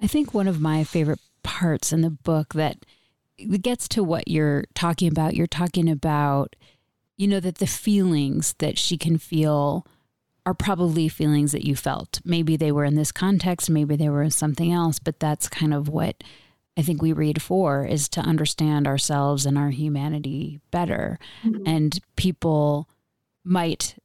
I 0.01 0.07
think 0.07 0.33
one 0.33 0.47
of 0.47 0.61
my 0.61 0.83
favorite 0.83 1.19
parts 1.43 1.91
in 1.91 2.01
the 2.01 2.09
book 2.09 2.53
that 2.53 2.85
gets 3.61 3.87
to 3.89 4.03
what 4.03 4.27
you're 4.27 4.65
talking 4.75 5.07
about, 5.07 5.35
you're 5.35 5.47
talking 5.47 5.89
about, 5.89 6.55
you 7.17 7.27
know, 7.27 7.39
that 7.39 7.55
the 7.55 7.67
feelings 7.67 8.55
that 8.59 8.77
she 8.77 8.97
can 8.97 9.17
feel 9.17 9.87
are 10.45 10.53
probably 10.53 11.09
feelings 11.09 11.51
that 11.51 11.65
you 11.65 11.75
felt. 11.75 12.21
Maybe 12.23 12.55
they 12.55 12.71
were 12.71 12.85
in 12.85 12.95
this 12.95 13.11
context, 13.11 13.69
maybe 13.69 13.95
they 13.95 14.07
were 14.07 14.23
in 14.23 14.31
something 14.31 14.71
else, 14.71 14.97
but 14.99 15.19
that's 15.19 15.49
kind 15.49 15.73
of 15.73 15.89
what 15.89 16.23
I 16.77 16.83
think 16.83 17.01
we 17.01 17.11
read 17.11 17.41
for 17.41 17.83
is 17.85 18.07
to 18.09 18.21
understand 18.21 18.87
ourselves 18.87 19.45
and 19.45 19.57
our 19.57 19.71
humanity 19.71 20.61
better. 20.71 21.17
Mm-hmm. 21.43 21.63
And 21.65 21.99
people 22.15 22.87
might 23.43 23.95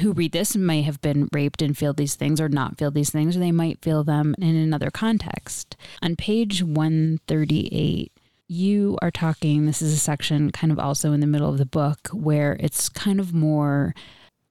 who 0.00 0.12
read 0.12 0.32
this 0.32 0.54
may 0.54 0.82
have 0.82 1.00
been 1.00 1.28
raped 1.32 1.62
and 1.62 1.76
feel 1.76 1.94
these 1.94 2.16
things 2.16 2.40
or 2.40 2.48
not 2.48 2.76
feel 2.76 2.90
these 2.90 3.10
things, 3.10 3.36
or 3.36 3.40
they 3.40 3.52
might 3.52 3.82
feel 3.82 4.04
them 4.04 4.34
in 4.38 4.54
another 4.54 4.90
context. 4.90 5.76
On 6.02 6.16
page 6.16 6.62
138, 6.62 8.12
you 8.48 8.98
are 9.00 9.10
talking, 9.10 9.64
this 9.64 9.80
is 9.80 9.94
a 9.94 9.98
section 9.98 10.50
kind 10.50 10.70
of 10.70 10.78
also 10.78 11.12
in 11.12 11.20
the 11.20 11.26
middle 11.26 11.48
of 11.48 11.58
the 11.58 11.64
book 11.64 12.08
where 12.12 12.56
it's 12.60 12.88
kind 12.88 13.18
of 13.18 13.32
more, 13.32 13.94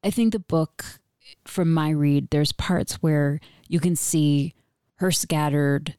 I 0.04 0.10
think 0.10 0.34
the 0.34 0.40
book, 0.40 0.84
from 1.46 1.72
my 1.72 1.92
read, 1.92 2.30
there's 2.32 2.52
parts 2.52 2.96
where 2.96 3.40
you 3.68 3.80
can 3.80 3.96
see 3.96 4.54
her 4.96 5.12
scattered 5.12 5.96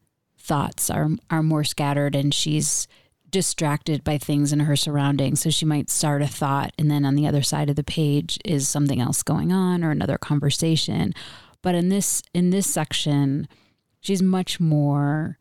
thoughts 0.46 0.88
are 0.88 1.08
are 1.30 1.42
more 1.42 1.64
scattered 1.64 2.14
and 2.14 2.32
she's 2.32 2.86
distracted 3.30 4.04
by 4.04 4.16
things 4.16 4.52
in 4.52 4.60
her 4.60 4.76
surroundings. 4.76 5.40
So 5.40 5.50
she 5.50 5.66
might 5.66 5.90
start 5.90 6.22
a 6.22 6.26
thought 6.26 6.72
and 6.78 6.90
then 6.90 7.04
on 7.04 7.16
the 7.16 7.26
other 7.26 7.42
side 7.42 7.68
of 7.68 7.76
the 7.76 7.84
page 7.84 8.38
is 8.44 8.68
something 8.68 9.00
else 9.00 9.22
going 9.22 9.52
on 9.52 9.82
or 9.82 9.90
another 9.90 10.16
conversation. 10.16 11.12
But 11.62 11.74
in 11.74 11.88
this 11.88 12.22
in 12.32 12.50
this 12.50 12.66
section, 12.66 13.48
she's 14.00 14.22
much 14.22 14.60
more 14.60 15.38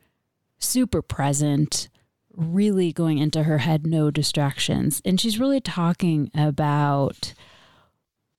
super 0.58 1.02
present, 1.02 1.88
really 2.34 2.92
going 2.92 3.20
into 3.20 3.44
her 3.44 3.60
head, 3.60 3.86
no 3.86 4.10
distractions. 4.10 5.02
And 5.06 5.22
she's 5.22 5.40
really 5.40 5.62
talking 5.62 6.32
about 6.34 7.34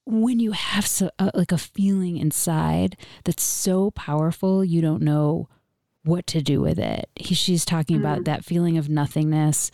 when 0.05 0.39
you 0.41 0.53
have 0.53 0.87
so, 0.87 1.11
uh, 1.19 1.31
like 1.35 1.53
a 1.53 1.59
feeling 1.59 2.17
inside 2.17 2.97
that's 3.25 3.43
so 3.43 3.91
powerful, 3.93 4.65
you 4.65 4.81
don't 4.81 5.03
know 5.03 5.49
what 6.07 6.27
to 6.29 6.41
do 6.41 6.61
with 6.61 6.79
it. 6.79 7.09
He, 7.17 7.35
she's 7.35 7.65
talking 7.65 7.97
about 7.97 8.25
that 8.25 8.45
feeling 8.45 8.79
of 8.79 8.89
nothingness, 8.89 9.71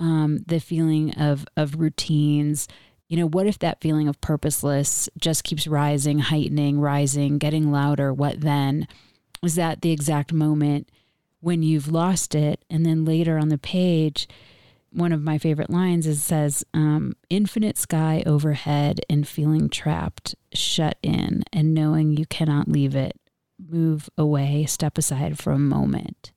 um, 0.00 0.38
the 0.46 0.60
feeling 0.60 1.14
of 1.14 1.44
of 1.56 1.80
routines. 1.80 2.68
You 3.08 3.18
know, 3.18 3.26
what 3.26 3.46
if 3.46 3.58
that 3.58 3.80
feeling 3.80 4.08
of 4.08 4.20
purposeless 4.20 5.08
just 5.18 5.44
keeps 5.44 5.66
rising, 5.66 6.20
heightening, 6.20 6.80
rising, 6.80 7.38
getting 7.38 7.70
louder? 7.70 8.12
What 8.14 8.40
then? 8.40 8.86
Is 9.42 9.56
that 9.56 9.82
the 9.82 9.90
exact 9.90 10.32
moment 10.32 10.88
when 11.40 11.62
you've 11.62 11.90
lost 11.90 12.34
it? 12.34 12.64
And 12.70 12.86
then 12.86 13.04
later 13.04 13.36
on 13.36 13.48
the 13.48 13.58
page, 13.58 14.28
one 14.90 15.12
of 15.12 15.20
my 15.20 15.36
favorite 15.36 15.68
lines 15.68 16.06
is 16.06 16.22
says, 16.22 16.64
um, 16.72 17.14
"Infinite 17.28 17.76
sky 17.76 18.22
overhead 18.24 19.00
and 19.10 19.26
feeling 19.26 19.68
trapped, 19.68 20.34
shut 20.54 20.96
in, 21.02 21.42
and 21.52 21.74
knowing 21.74 22.16
you 22.16 22.24
cannot 22.26 22.68
leave 22.68 22.94
it 22.94 23.16
move 23.68 24.08
away, 24.16 24.66
step 24.66 24.98
aside 24.98 25.38
for 25.38 25.52
a 25.52 25.58
moment. 25.58 26.32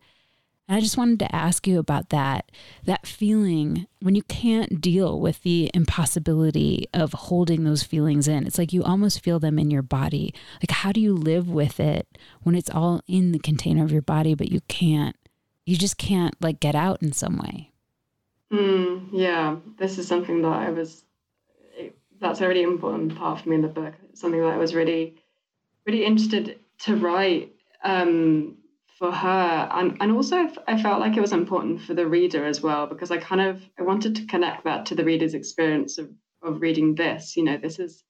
And 0.68 0.76
I 0.76 0.82
just 0.82 0.98
wanted 0.98 1.20
to 1.20 1.36
ask 1.36 1.68
you 1.68 1.78
about 1.78 2.10
that 2.10 2.52
that 2.86 3.06
feeling 3.06 3.86
when 4.02 4.16
you 4.16 4.24
can't 4.24 4.82
deal 4.82 5.20
with 5.20 5.44
the 5.44 5.70
impossibility 5.74 6.88
of 6.94 7.14
holding 7.14 7.64
those 7.64 7.84
feelings 7.84 8.28
in. 8.28 8.48
It's 8.48 8.58
like 8.58 8.74
you 8.74 8.84
almost 8.84 9.24
feel 9.24 9.40
them 9.40 9.60
in 9.60 9.70
your 9.70 9.84
body. 9.84 10.34
Like, 10.62 10.72
how 10.72 10.92
do 10.92 11.00
you 11.00 11.14
live 11.14 11.48
with 11.48 11.80
it 11.80 12.18
when 12.42 12.56
it's 12.56 12.70
all 12.70 13.02
in 13.08 13.32
the 13.32 13.40
container 13.40 13.84
of 13.84 13.92
your 13.92 14.02
body, 14.02 14.34
but 14.34 14.52
you 14.52 14.62
can't, 14.62 15.16
you 15.66 15.78
just 15.78 15.98
can't 15.98 16.36
like 16.42 16.60
get 16.60 16.74
out 16.74 17.02
in 17.04 17.14
some 17.14 17.38
way? 17.38 17.72
Mm, 18.52 19.10
yeah, 19.12 19.58
this 19.78 20.00
is 20.00 20.08
something 20.08 20.42
that 20.42 20.48
I 20.52 20.70
was, 20.72 21.04
that's 22.20 22.42
a 22.42 22.48
really 22.48 22.64
important 22.64 23.16
part 23.16 23.42
for 23.42 23.50
me 23.50 23.56
in 23.56 23.62
the 23.62 23.68
book. 23.68 23.94
Something 24.14 24.42
that 24.42 24.54
I 24.54 24.58
was 24.58 24.74
really, 24.74 25.16
really 25.86 26.06
interested 26.06 26.60
to 26.80 26.96
write. 26.96 27.54
Um, 27.84 28.58
for 28.98 29.12
her. 29.12 29.70
And 29.72 29.98
and 30.00 30.12
also 30.12 30.50
I 30.68 30.82
felt 30.82 31.00
like 31.00 31.18
it 31.18 31.22
was 31.22 31.34
important 31.34 31.82
for 31.82 31.94
the 31.94 32.08
reader 32.08 32.46
as 32.46 32.62
well 32.62 32.88
because 32.88 33.12
I 33.12 33.18
kind 33.18 33.42
of 33.42 33.62
I 33.78 33.84
wanted 33.84 34.16
to 34.16 34.26
connect 34.26 34.64
that 34.64 34.86
to 34.88 34.96
the 34.96 35.04
reader's 35.04 35.34
experience 35.34 35.98
of 35.98 36.10
of 36.42 36.62
reading 36.62 36.96
this. 36.96 37.36
You 37.36 37.44
know 37.44 37.58
this 37.58 37.80
is 37.80 38.04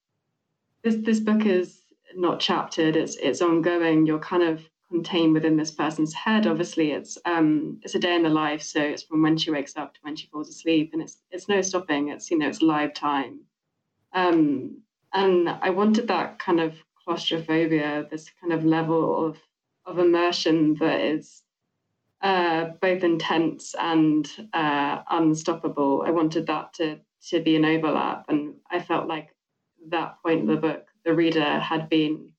this 0.84 0.96
this 0.98 1.20
book 1.20 1.46
is 1.46 1.82
not 2.16 2.40
chaptered. 2.40 2.96
It's 2.96 3.16
it's 3.18 3.42
ongoing. 3.42 4.06
You're 4.06 4.20
kind 4.20 4.44
of 4.44 4.62
contained 4.92 5.34
within 5.34 5.58
this 5.58 5.72
person's 5.72 6.14
head. 6.14 6.46
Obviously 6.46 6.92
it's 6.92 7.18
um 7.26 7.80
it's 7.82 7.96
a 7.96 8.00
day 8.00 8.16
in 8.16 8.24
the 8.24 8.30
life 8.30 8.62
so 8.62 8.80
it's 8.80 9.04
from 9.04 9.24
when 9.24 9.38
she 9.38 9.50
wakes 9.50 9.76
up 9.76 9.96
to 9.96 10.00
when 10.04 10.16
she 10.16 10.28
falls 10.28 10.50
asleep 10.50 10.92
and 10.94 11.02
it's 11.02 11.18
it's 11.32 11.50
no 11.50 11.62
stopping. 11.62 12.10
It's 12.10 12.30
you 12.30 12.38
know 12.38 12.48
it's 12.48 12.62
live 12.62 12.94
time. 12.94 13.40
Um 14.14 14.82
and 15.14 15.50
I 15.50 15.72
wanted 15.72 16.10
that 16.10 16.38
kind 16.40 16.60
of 16.60 16.76
claustrophobia 17.06 18.08
this 18.10 18.30
kind 18.42 18.54
of 18.54 18.66
level 18.66 19.26
of 19.26 19.38
of 19.86 20.00
immersion 20.00 20.76
that 20.80 21.00
is 21.00 21.44
uh, 22.22 22.70
both 22.82 23.04
intense 23.04 23.76
and 23.80 24.28
uh, 24.54 25.02
unstoppable. 25.12 26.04
I 26.06 26.12
wanted 26.12 26.48
that 26.48 26.74
to 26.76 27.00
to 27.30 27.42
be 27.42 27.56
an 27.56 27.66
overlap, 27.66 28.26
and 28.30 28.56
I 28.70 28.80
felt 28.80 29.08
like 29.08 29.30
that 29.90 30.18
point 30.24 30.42
in 30.42 30.48
the 30.48 30.56
book, 30.56 30.88
the 31.04 31.14
reader 31.14 31.60
had 31.60 31.90
been 31.90 32.32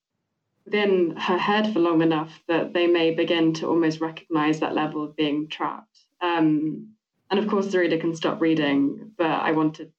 within 0.64 1.16
her 1.16 1.38
head 1.38 1.72
for 1.72 1.78
long 1.78 2.02
enough 2.02 2.42
that 2.48 2.72
they 2.72 2.86
may 2.86 3.14
begin 3.14 3.52
to 3.54 3.68
almost 3.68 4.00
recognize 4.00 4.60
that 4.60 4.74
level 4.74 5.04
of 5.04 5.16
being 5.16 5.48
trapped. 5.48 5.98
Um, 6.20 6.94
and 7.30 7.38
of 7.38 7.48
course, 7.48 7.68
the 7.68 7.78
reader 7.78 7.98
can 7.98 8.14
stop 8.14 8.40
reading, 8.40 9.12
but 9.16 9.26
I 9.26 9.52
wanted 9.52 9.92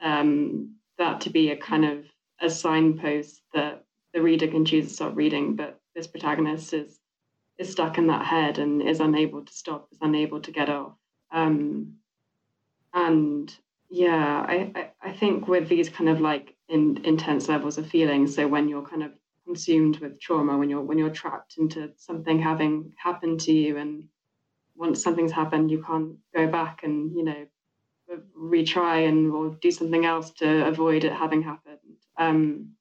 um, 0.00 0.76
that 0.98 1.22
to 1.22 1.30
be 1.30 1.50
a 1.50 1.56
kind 1.56 1.84
of 1.84 2.04
a 2.40 2.50
signpost 2.50 3.42
that 3.52 3.83
the 4.14 4.22
reader 4.22 4.46
can 4.46 4.64
choose 4.64 4.88
to 4.88 4.94
stop 4.94 5.16
reading, 5.16 5.56
but 5.56 5.80
this 5.94 6.06
protagonist 6.06 6.72
is 6.72 7.00
is 7.58 7.70
stuck 7.70 7.98
in 7.98 8.06
that 8.08 8.26
head 8.26 8.58
and 8.58 8.82
is 8.82 9.00
unable 9.00 9.44
to 9.44 9.52
stop, 9.52 9.88
is 9.92 9.98
unable 10.00 10.40
to 10.40 10.50
get 10.50 10.68
off. 10.68 10.94
Um, 11.30 11.98
and 12.92 13.54
yeah, 13.88 14.44
I, 14.48 14.72
I, 14.74 14.90
I, 15.00 15.12
think 15.12 15.46
with 15.46 15.68
these 15.68 15.88
kind 15.88 16.10
of 16.10 16.20
like 16.20 16.56
in, 16.68 17.00
intense 17.04 17.48
levels 17.48 17.78
of 17.78 17.86
feeling, 17.88 18.26
so 18.26 18.48
when 18.48 18.68
you're 18.68 18.86
kind 18.86 19.04
of 19.04 19.12
consumed 19.44 19.98
with 19.98 20.20
trauma, 20.20 20.58
when 20.58 20.68
you're 20.70 20.80
when 20.80 20.98
you're 20.98 21.10
trapped 21.10 21.58
into 21.58 21.92
something 21.96 22.40
having 22.40 22.92
happened 22.96 23.40
to 23.40 23.52
you, 23.52 23.76
and 23.76 24.04
once 24.74 25.02
something's 25.02 25.32
happened, 25.32 25.70
you 25.70 25.82
can't 25.82 26.16
go 26.34 26.46
back 26.48 26.82
and 26.82 27.16
you 27.16 27.24
know 27.24 27.46
retry 28.38 29.08
and 29.08 29.32
or 29.32 29.56
do 29.60 29.70
something 29.70 30.04
else 30.04 30.30
to 30.30 30.66
avoid 30.66 31.04
it 31.04 31.12
having 31.12 31.42
happened. 31.42 31.78
Um, 32.18 32.74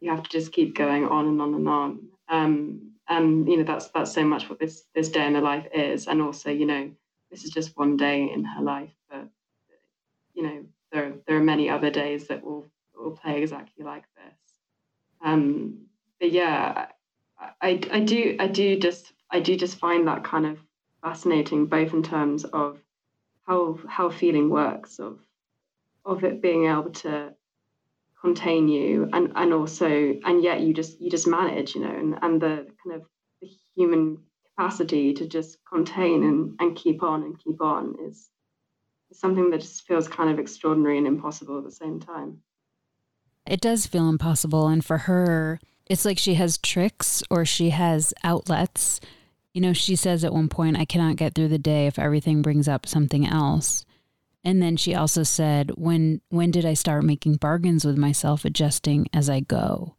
you 0.00 0.10
have 0.10 0.22
to 0.22 0.30
just 0.30 0.52
keep 0.52 0.74
going 0.74 1.06
on 1.06 1.26
and 1.26 1.40
on 1.40 1.54
and 1.54 1.68
on. 1.68 2.08
Um, 2.28 2.90
and 3.08 3.48
you 3.48 3.58
know 3.58 3.64
that's 3.64 3.88
that's 3.88 4.12
so 4.12 4.24
much 4.24 4.48
what 4.48 4.58
this 4.58 4.84
this 4.94 5.10
day 5.10 5.26
in 5.26 5.34
her 5.34 5.40
life 5.40 5.66
is. 5.74 6.06
And 6.06 6.22
also, 6.22 6.50
you 6.50 6.66
know, 6.66 6.90
this 7.30 7.44
is 7.44 7.50
just 7.50 7.76
one 7.76 7.96
day 7.96 8.30
in 8.30 8.44
her 8.44 8.62
life, 8.62 8.94
but 9.10 9.28
you 10.34 10.42
know 10.42 10.64
there 10.92 11.12
there 11.26 11.36
are 11.36 11.44
many 11.44 11.68
other 11.68 11.90
days 11.90 12.28
that 12.28 12.44
will 12.44 12.66
will 12.96 13.12
play 13.12 13.42
exactly 13.42 13.84
like 13.84 14.04
this. 14.16 14.34
Um, 15.22 15.86
but 16.20 16.32
yeah, 16.32 16.86
I 17.60 17.80
I 17.90 18.00
do 18.00 18.36
I 18.38 18.46
do 18.46 18.78
just 18.78 19.12
I 19.30 19.40
do 19.40 19.56
just 19.56 19.78
find 19.78 20.06
that 20.08 20.24
kind 20.24 20.46
of 20.46 20.58
fascinating, 21.02 21.66
both 21.66 21.92
in 21.92 22.02
terms 22.02 22.44
of 22.44 22.78
how 23.46 23.78
how 23.86 24.10
feeling 24.10 24.48
works, 24.48 24.98
of 24.98 25.18
of 26.04 26.24
it 26.24 26.40
being 26.40 26.66
able 26.66 26.90
to 26.90 27.34
contain 28.24 28.68
you 28.68 29.06
and 29.12 29.32
and 29.36 29.52
also 29.52 29.86
and 30.24 30.42
yet 30.42 30.62
you 30.62 30.72
just 30.72 30.98
you 30.98 31.10
just 31.10 31.26
manage 31.26 31.74
you 31.74 31.82
know 31.82 31.90
and, 31.90 32.14
and 32.22 32.40
the 32.40 32.66
kind 32.82 32.96
of 32.96 33.02
the 33.42 33.48
human 33.76 34.16
capacity 34.56 35.12
to 35.12 35.28
just 35.28 35.58
contain 35.70 36.24
and, 36.24 36.54
and 36.58 36.74
keep 36.74 37.02
on 37.02 37.22
and 37.22 37.38
keep 37.38 37.60
on 37.60 37.94
is, 38.08 38.30
is 39.10 39.20
something 39.20 39.50
that 39.50 39.60
just 39.60 39.86
feels 39.86 40.08
kind 40.08 40.30
of 40.30 40.38
extraordinary 40.38 40.96
and 40.96 41.06
impossible 41.06 41.58
at 41.58 41.64
the 41.64 41.70
same 41.70 42.00
time. 42.00 42.38
It 43.46 43.60
does 43.60 43.86
feel 43.86 44.08
impossible 44.08 44.68
and 44.68 44.82
for 44.82 44.98
her 44.98 45.60
it's 45.84 46.06
like 46.06 46.16
she 46.16 46.34
has 46.34 46.56
tricks 46.56 47.22
or 47.28 47.44
she 47.44 47.70
has 47.70 48.14
outlets. 48.24 49.00
You 49.52 49.60
know 49.60 49.74
she 49.74 49.96
says 49.96 50.24
at 50.24 50.32
one 50.32 50.48
point 50.48 50.78
i 50.78 50.86
cannot 50.86 51.16
get 51.16 51.34
through 51.34 51.48
the 51.48 51.58
day 51.58 51.86
if 51.86 51.98
everything 51.98 52.40
brings 52.40 52.68
up 52.68 52.86
something 52.86 53.26
else 53.26 53.84
and 54.44 54.62
then 54.62 54.76
she 54.76 54.94
also 54.94 55.22
said, 55.22 55.70
when 55.76 56.20
when 56.28 56.50
did 56.50 56.66
I 56.66 56.74
start 56.74 57.04
making 57.04 57.36
bargains 57.36 57.84
with 57.84 57.96
myself, 57.96 58.44
adjusting 58.44 59.08
as 59.12 59.30
I 59.30 59.40
go? 59.40 59.96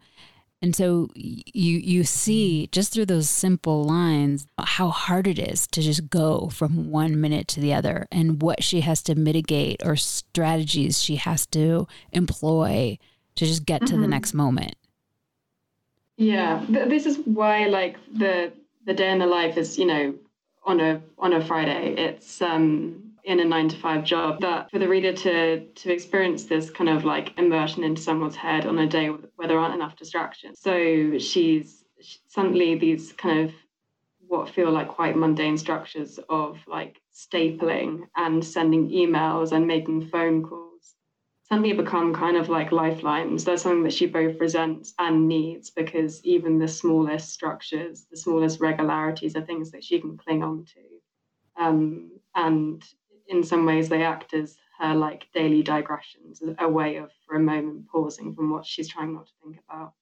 And 0.61 0.75
so 0.75 1.09
you 1.15 1.77
you 1.77 2.03
see 2.03 2.67
just 2.71 2.93
through 2.93 3.07
those 3.07 3.29
simple 3.29 3.83
lines 3.83 4.47
how 4.59 4.89
hard 4.89 5.27
it 5.27 5.39
is 5.39 5.67
to 5.67 5.81
just 5.81 6.09
go 6.09 6.49
from 6.49 6.91
one 6.91 7.19
minute 7.19 7.47
to 7.49 7.59
the 7.59 7.73
other 7.73 8.07
and 8.11 8.41
what 8.41 8.63
she 8.63 8.81
has 8.81 9.01
to 9.03 9.15
mitigate 9.15 9.81
or 9.83 9.95
strategies 9.95 11.01
she 11.01 11.17
has 11.17 11.45
to 11.47 11.87
employ 12.11 12.97
to 13.35 13.45
just 13.45 13.65
get 13.65 13.81
mm-hmm. 13.81 13.87
to 13.87 13.91
the 13.93 14.01
mm-hmm. 14.03 14.11
next 14.11 14.33
moment. 14.33 14.75
Yeah, 16.17 16.63
this 16.69 17.05
is 17.05 17.17
why 17.25 17.65
like 17.65 17.97
the 18.13 18.53
the 18.85 18.93
day 18.93 19.11
in 19.11 19.19
the 19.19 19.27
life 19.27 19.57
is, 19.57 19.77
you 19.77 19.85
know, 19.85 20.13
on 20.63 20.79
a 20.79 21.01
on 21.17 21.33
a 21.33 21.43
Friday. 21.43 21.95
It's 21.97 22.41
um 22.41 23.04
in 23.25 23.39
a 23.39 23.45
nine 23.45 23.67
to 23.67 23.77
five 23.77 24.03
job 24.03 24.39
that 24.41 24.69
for 24.69 24.79
the 24.79 24.87
reader 24.87 25.11
to 25.11 25.65
to 25.65 25.91
experience 25.91 26.45
this 26.45 26.69
kind 26.69 26.89
of 26.89 27.03
like 27.03 27.37
immersion 27.37 27.83
into 27.83 28.01
someone's 28.01 28.35
head 28.35 28.65
on 28.65 28.77
a 28.77 28.87
day 28.87 29.07
where 29.07 29.47
there 29.47 29.59
aren't 29.59 29.73
enough 29.73 29.95
distractions. 29.95 30.59
So 30.59 31.17
she's 31.17 31.83
suddenly 32.27 32.75
these 32.75 33.13
kind 33.13 33.49
of 33.49 33.55
what 34.27 34.49
feel 34.49 34.71
like 34.71 34.87
quite 34.87 35.17
mundane 35.17 35.57
structures 35.57 36.19
of 36.29 36.59
like 36.67 37.01
stapling 37.13 38.03
and 38.15 38.45
sending 38.45 38.89
emails 38.89 39.51
and 39.51 39.67
making 39.67 40.07
phone 40.07 40.43
calls 40.43 40.95
suddenly 41.43 41.73
become 41.73 42.13
kind 42.13 42.37
of 42.37 42.49
like 42.49 42.71
lifelines. 42.71 43.43
That's 43.43 43.61
something 43.61 43.83
that 43.83 43.93
she 43.93 44.07
both 44.07 44.39
resents 44.39 44.93
and 44.97 45.27
needs 45.27 45.69
because 45.69 46.23
even 46.25 46.57
the 46.57 46.67
smallest 46.67 47.29
structures 47.29 48.05
the 48.09 48.17
smallest 48.17 48.59
regularities 48.59 49.35
are 49.35 49.45
things 49.45 49.71
that 49.71 49.83
she 49.83 49.99
can 49.99 50.17
cling 50.17 50.43
on 50.43 50.65
to. 50.65 51.63
Um, 51.63 52.11
and 52.35 52.83
in 53.27 53.43
some 53.43 53.65
ways 53.65 53.89
they 53.89 54.03
act 54.03 54.33
as 54.33 54.57
her 54.79 54.93
like 54.93 55.27
daily 55.33 55.63
digressions, 55.63 56.41
a 56.59 56.67
way 56.67 56.97
of 56.97 57.11
for 57.25 57.35
a 57.35 57.39
moment 57.39 57.87
pausing 57.87 58.35
from 58.35 58.51
what 58.51 58.65
she's 58.65 58.87
trying 58.87 59.13
not 59.13 59.25
to 59.27 59.31
think 59.43 59.59
about. 59.67 59.93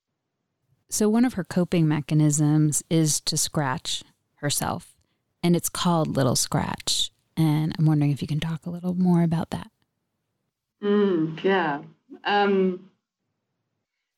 So 0.90 1.10
one 1.10 1.26
of 1.26 1.34
her 1.34 1.44
coping 1.44 1.88
mechanisms 1.88 2.84
is 2.90 3.20
to 3.22 3.38
scratch 3.38 4.04
herself, 4.36 4.94
and 5.42 5.56
it's 5.56 5.70
called 5.70 6.16
Little 6.16 6.36
Scratch. 6.36 7.12
And 7.36 7.76
I'm 7.78 7.86
wondering 7.86 8.12
if 8.12 8.22
you 8.22 8.28
can 8.28 8.40
talk 8.40 8.66
a 8.66 8.70
little 8.70 8.94
more 8.94 9.24
about 9.24 9.50
that. 9.52 9.72
Mm, 10.84 11.44
yeah. 11.44 11.82
Um, 12.26 12.90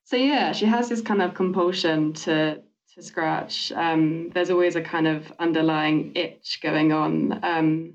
so 0.04 0.16
yeah, 0.16 0.52
she 0.52 0.66
has 0.66 0.88
this 0.88 1.00
kind 1.00 1.22
of 1.22 1.34
compulsion 1.34 2.12
to 2.14 2.62
to 2.94 3.02
scratch. 3.02 3.72
Um, 3.72 4.30
there's 4.30 4.50
always 4.50 4.74
a 4.74 4.80
kind 4.80 5.06
of 5.06 5.30
underlying 5.38 6.12
itch 6.14 6.60
going 6.62 6.92
on. 6.92 7.40
Um, 7.44 7.94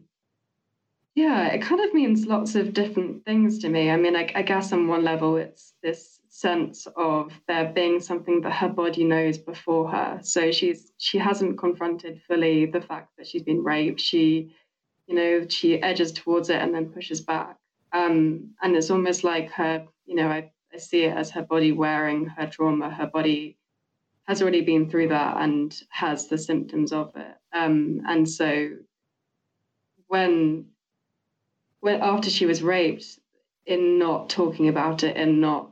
yeah, 1.16 1.48
it 1.48 1.62
kind 1.62 1.82
of 1.82 1.94
means 1.94 2.26
lots 2.26 2.56
of 2.56 2.74
different 2.74 3.26
things 3.26 3.60
to 3.60 3.70
me. 3.70 3.92
I 3.92 3.98
mean, 3.98 4.16
I, 4.16 4.32
I, 4.34 4.44
guess 4.44 4.72
on 4.72 4.88
one 4.88 5.04
level, 5.04 5.36
it's 5.36 5.74
this 5.84 6.22
sense 6.30 6.88
of 6.96 7.34
there 7.48 7.72
being 7.74 8.00
something 8.00 8.40
that 8.42 8.54
her 8.54 8.70
body 8.70 9.04
knows 9.04 9.38
before 9.38 9.90
her. 9.90 10.20
So 10.24 10.52
she's 10.52 10.94
she 10.98 11.18
hasn't 11.18 11.58
confronted 11.58 12.22
fully 12.28 12.66
the 12.66 12.80
fact 12.80 13.10
that 13.18 13.28
she's 13.28 13.44
been 13.44 13.62
raped. 13.62 14.00
She, 14.00 14.54
you 15.08 15.16
know, 15.16 15.46
she 15.50 15.82
edges 15.82 16.14
towards 16.14 16.50
it 16.50 16.62
and 16.62 16.74
then 16.74 16.90
pushes 16.90 17.20
back. 17.20 17.58
Um, 17.92 18.52
and 18.62 18.74
it's 18.76 18.90
almost 18.90 19.26
like 19.26 19.52
her, 19.52 19.86
you 20.06 20.16
know, 20.16 20.30
I, 20.30 20.50
I 20.74 20.78
see 20.78 21.04
it 21.04 21.18
as 21.18 21.30
her 21.32 21.44
body 21.44 21.74
wearing 21.74 22.26
her 22.28 22.48
trauma. 22.48 22.90
Her 22.90 23.08
body 23.08 23.58
has 24.30 24.42
already 24.42 24.62
been 24.62 24.90
through 24.90 25.10
that 25.10 25.38
and 25.42 25.78
has 25.90 26.28
the 26.28 26.38
symptoms 26.38 26.94
of 26.94 27.14
it. 27.18 27.36
Um, 27.52 28.02
and 28.08 28.30
so 28.30 28.70
when 30.08 30.71
when 31.82 32.02
after 32.02 32.30
she 32.30 32.46
was 32.46 32.64
raped, 32.64 33.20
in 33.66 34.00
not 34.00 34.30
talking 34.30 34.68
about 34.68 35.04
it 35.04 35.16
and 35.18 35.42
not 35.42 35.72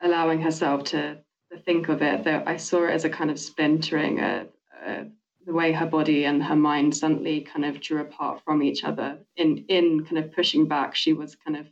allowing 0.00 0.40
herself 0.40 0.84
to 0.84 1.18
the 1.50 1.58
think 1.58 1.88
of 1.88 2.00
it, 2.02 2.24
though 2.24 2.42
I 2.46 2.56
saw 2.56 2.84
it 2.84 2.92
as 2.92 3.04
a 3.04 3.10
kind 3.10 3.30
of 3.30 3.38
splintering, 3.38 4.20
a, 4.20 4.46
a, 4.86 5.06
the 5.46 5.52
way 5.52 5.72
her 5.72 5.86
body 5.86 6.24
and 6.24 6.42
her 6.42 6.56
mind 6.56 6.96
suddenly 6.96 7.40
kind 7.40 7.64
of 7.64 7.80
drew 7.80 8.00
apart 8.00 8.42
from 8.44 8.62
each 8.62 8.84
other. 8.84 9.18
In 9.36 9.64
in 9.68 10.04
kind 10.04 10.18
of 10.18 10.32
pushing 10.32 10.66
back, 10.66 10.94
she 10.94 11.12
was 11.12 11.34
kind 11.34 11.56
of 11.56 11.66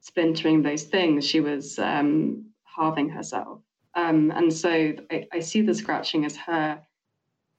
splintering 0.00 0.62
those 0.62 0.84
things. 0.84 1.26
She 1.26 1.40
was 1.40 1.78
um, 1.78 2.46
halving 2.64 3.08
herself, 3.08 3.60
um, 3.94 4.30
and 4.30 4.52
so 4.52 4.94
I, 5.10 5.26
I 5.32 5.40
see 5.40 5.62
the 5.62 5.74
scratching 5.74 6.24
as 6.24 6.36
her, 6.36 6.80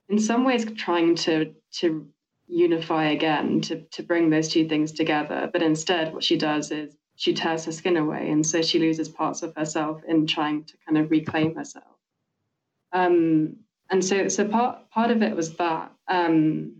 in 0.08 0.18
some 0.18 0.44
ways, 0.44 0.64
trying 0.72 1.14
to 1.16 1.54
to 1.72 2.08
unify 2.52 3.10
again, 3.10 3.60
to 3.62 3.82
to 3.92 4.02
bring 4.02 4.30
those 4.30 4.48
two 4.48 4.68
things 4.68 4.92
together. 4.92 5.48
But 5.52 5.62
instead, 5.62 6.12
what 6.12 6.24
she 6.24 6.36
does 6.36 6.70
is 6.70 6.94
she 7.16 7.34
tears 7.34 7.64
her 7.64 7.72
skin 7.72 7.96
away, 7.96 8.30
and 8.30 8.44
so 8.46 8.62
she 8.62 8.78
loses 8.78 9.08
parts 9.08 9.42
of 9.42 9.54
herself 9.56 10.02
in 10.06 10.26
trying 10.26 10.64
to 10.64 10.74
kind 10.86 10.98
of 10.98 11.10
reclaim 11.10 11.54
herself. 11.54 11.84
Um, 12.92 13.56
and 13.90 14.04
so, 14.04 14.28
so 14.28 14.46
part 14.48 14.90
part 14.90 15.10
of 15.10 15.22
it 15.22 15.34
was 15.34 15.56
that. 15.56 15.92
Um, 16.08 16.76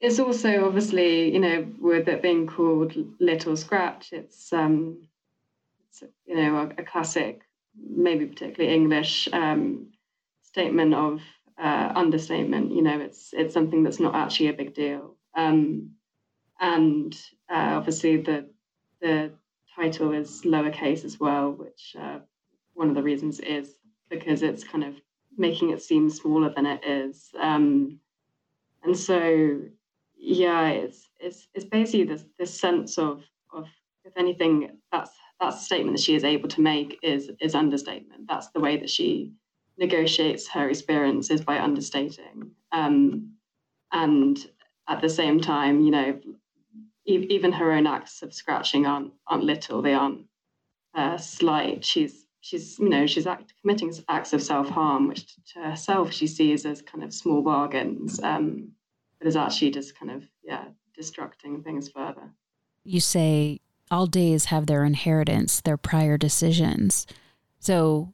it's 0.00 0.18
also 0.18 0.66
obviously, 0.66 1.32
you 1.32 1.38
know, 1.38 1.66
with 1.80 2.08
it 2.08 2.22
being 2.22 2.48
called 2.48 2.92
Little 3.20 3.56
Scratch, 3.56 4.12
it's 4.12 4.52
um, 4.52 5.08
it's 5.88 6.02
you 6.26 6.36
know 6.36 6.56
a, 6.56 6.80
a 6.80 6.84
classic, 6.84 7.42
maybe 7.76 8.26
particularly 8.26 8.74
English 8.74 9.28
um, 9.32 9.92
statement 10.42 10.94
of 10.94 11.20
uh, 11.62 11.92
understatement. 11.94 12.72
You 12.72 12.82
know, 12.82 12.98
it's 13.00 13.30
it's 13.32 13.54
something 13.54 13.82
that's 13.82 14.00
not 14.00 14.14
actually 14.14 14.48
a 14.48 14.52
big 14.52 14.74
deal. 14.74 15.16
Um, 15.36 15.92
and 16.60 17.14
uh, 17.48 17.74
obviously 17.76 18.16
the 18.18 18.48
the 19.00 19.32
title 19.74 20.12
is 20.12 20.42
lowercase 20.42 21.04
as 21.04 21.18
well, 21.18 21.52
which 21.52 21.96
uh, 21.98 22.18
one 22.74 22.88
of 22.88 22.94
the 22.94 23.02
reasons 23.02 23.40
is 23.40 23.76
because 24.10 24.42
it's 24.42 24.64
kind 24.64 24.84
of 24.84 24.94
making 25.36 25.70
it 25.70 25.82
seem 25.82 26.10
smaller 26.10 26.52
than 26.54 26.66
it 26.66 26.84
is. 26.84 27.30
Um, 27.40 27.98
and 28.82 28.96
so, 28.96 29.60
yeah, 30.16 30.68
it's 30.68 31.08
it's 31.20 31.48
it's 31.54 31.64
basically 31.64 32.04
this 32.04 32.24
this 32.38 32.58
sense 32.58 32.98
of 32.98 33.22
of 33.52 33.66
if 34.04 34.16
anything, 34.16 34.78
that's 34.90 35.12
that's 35.40 35.56
the 35.56 35.64
statement 35.64 35.96
that 35.96 36.02
she 36.02 36.16
is 36.16 36.24
able 36.24 36.48
to 36.48 36.60
make 36.60 36.98
is 37.02 37.30
is 37.40 37.54
understatement. 37.54 38.26
That's 38.28 38.48
the 38.48 38.60
way 38.60 38.76
that 38.78 38.90
she 38.90 39.32
negotiates 39.78 40.48
her 40.48 40.68
experiences 40.68 41.40
by 41.40 41.58
understating. 41.58 42.52
Um, 42.72 43.34
and 43.92 44.38
at 44.88 45.00
the 45.00 45.08
same 45.08 45.40
time, 45.40 45.80
you 45.80 45.90
know, 45.90 46.20
even 47.04 47.52
her 47.52 47.72
own 47.72 47.86
acts 47.86 48.22
of 48.22 48.32
scratching 48.32 48.86
aren't 48.86 49.12
aren't 49.26 49.44
little; 49.44 49.82
they 49.82 49.94
aren't 49.94 50.26
uh, 50.94 51.16
slight. 51.16 51.84
She's 51.84 52.26
she's 52.40 52.78
you 52.78 52.88
know 52.88 53.06
she's 53.06 53.26
act, 53.26 53.54
committing 53.60 53.92
acts 54.08 54.32
of 54.32 54.42
self 54.42 54.68
harm, 54.68 55.08
which 55.08 55.34
to 55.54 55.60
herself 55.60 56.12
she 56.12 56.26
sees 56.26 56.64
as 56.64 56.82
kind 56.82 57.02
of 57.02 57.12
small 57.12 57.42
bargains, 57.42 58.20
um, 58.22 58.72
but 59.18 59.26
is 59.26 59.36
actually 59.36 59.70
just 59.70 59.98
kind 59.98 60.12
of 60.12 60.22
yeah 60.42 60.64
destructing 60.98 61.64
things 61.64 61.88
further. 61.88 62.30
You 62.84 63.00
say 63.00 63.60
all 63.90 64.06
days 64.06 64.46
have 64.46 64.66
their 64.66 64.84
inheritance, 64.84 65.60
their 65.60 65.76
prior 65.76 66.16
decisions. 66.16 67.06
So, 67.58 68.12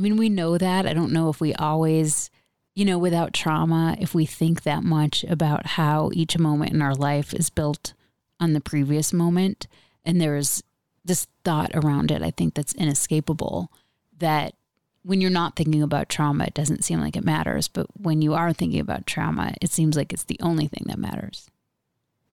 I 0.00 0.02
mean, 0.02 0.16
we 0.16 0.30
know 0.30 0.56
that. 0.56 0.86
I 0.86 0.94
don't 0.94 1.12
know 1.12 1.28
if 1.28 1.40
we 1.40 1.52
always 1.54 2.30
you 2.74 2.84
know, 2.86 2.98
without 2.98 3.34
trauma, 3.34 3.94
if 4.00 4.14
we 4.14 4.24
think 4.24 4.62
that 4.62 4.82
much 4.82 5.22
about 5.24 5.66
how 5.66 6.10
each 6.14 6.38
moment 6.38 6.72
in 6.72 6.80
our 6.80 6.94
life 6.94 7.34
is 7.34 7.50
built 7.50 7.92
on 8.38 8.54
the 8.54 8.60
previous 8.60 9.12
moment. 9.12 9.66
And 10.04 10.18
there's 10.18 10.62
this 11.04 11.26
thought 11.44 11.72
around 11.74 12.10
it, 12.10 12.22
I 12.22 12.30
think, 12.30 12.54
that's 12.54 12.74
inescapable 12.74 13.70
that 14.18 14.54
when 15.02 15.20
you're 15.20 15.30
not 15.30 15.56
thinking 15.56 15.82
about 15.82 16.08
trauma, 16.08 16.44
it 16.44 16.54
doesn't 16.54 16.82
seem 16.84 17.00
like 17.00 17.16
it 17.16 17.24
matters. 17.24 17.68
But 17.68 17.86
when 18.00 18.22
you 18.22 18.34
are 18.34 18.52
thinking 18.52 18.80
about 18.80 19.06
trauma, 19.06 19.52
it 19.60 19.70
seems 19.70 19.96
like 19.96 20.12
it's 20.12 20.24
the 20.24 20.40
only 20.40 20.66
thing 20.66 20.84
that 20.86 20.98
matters. 20.98 21.50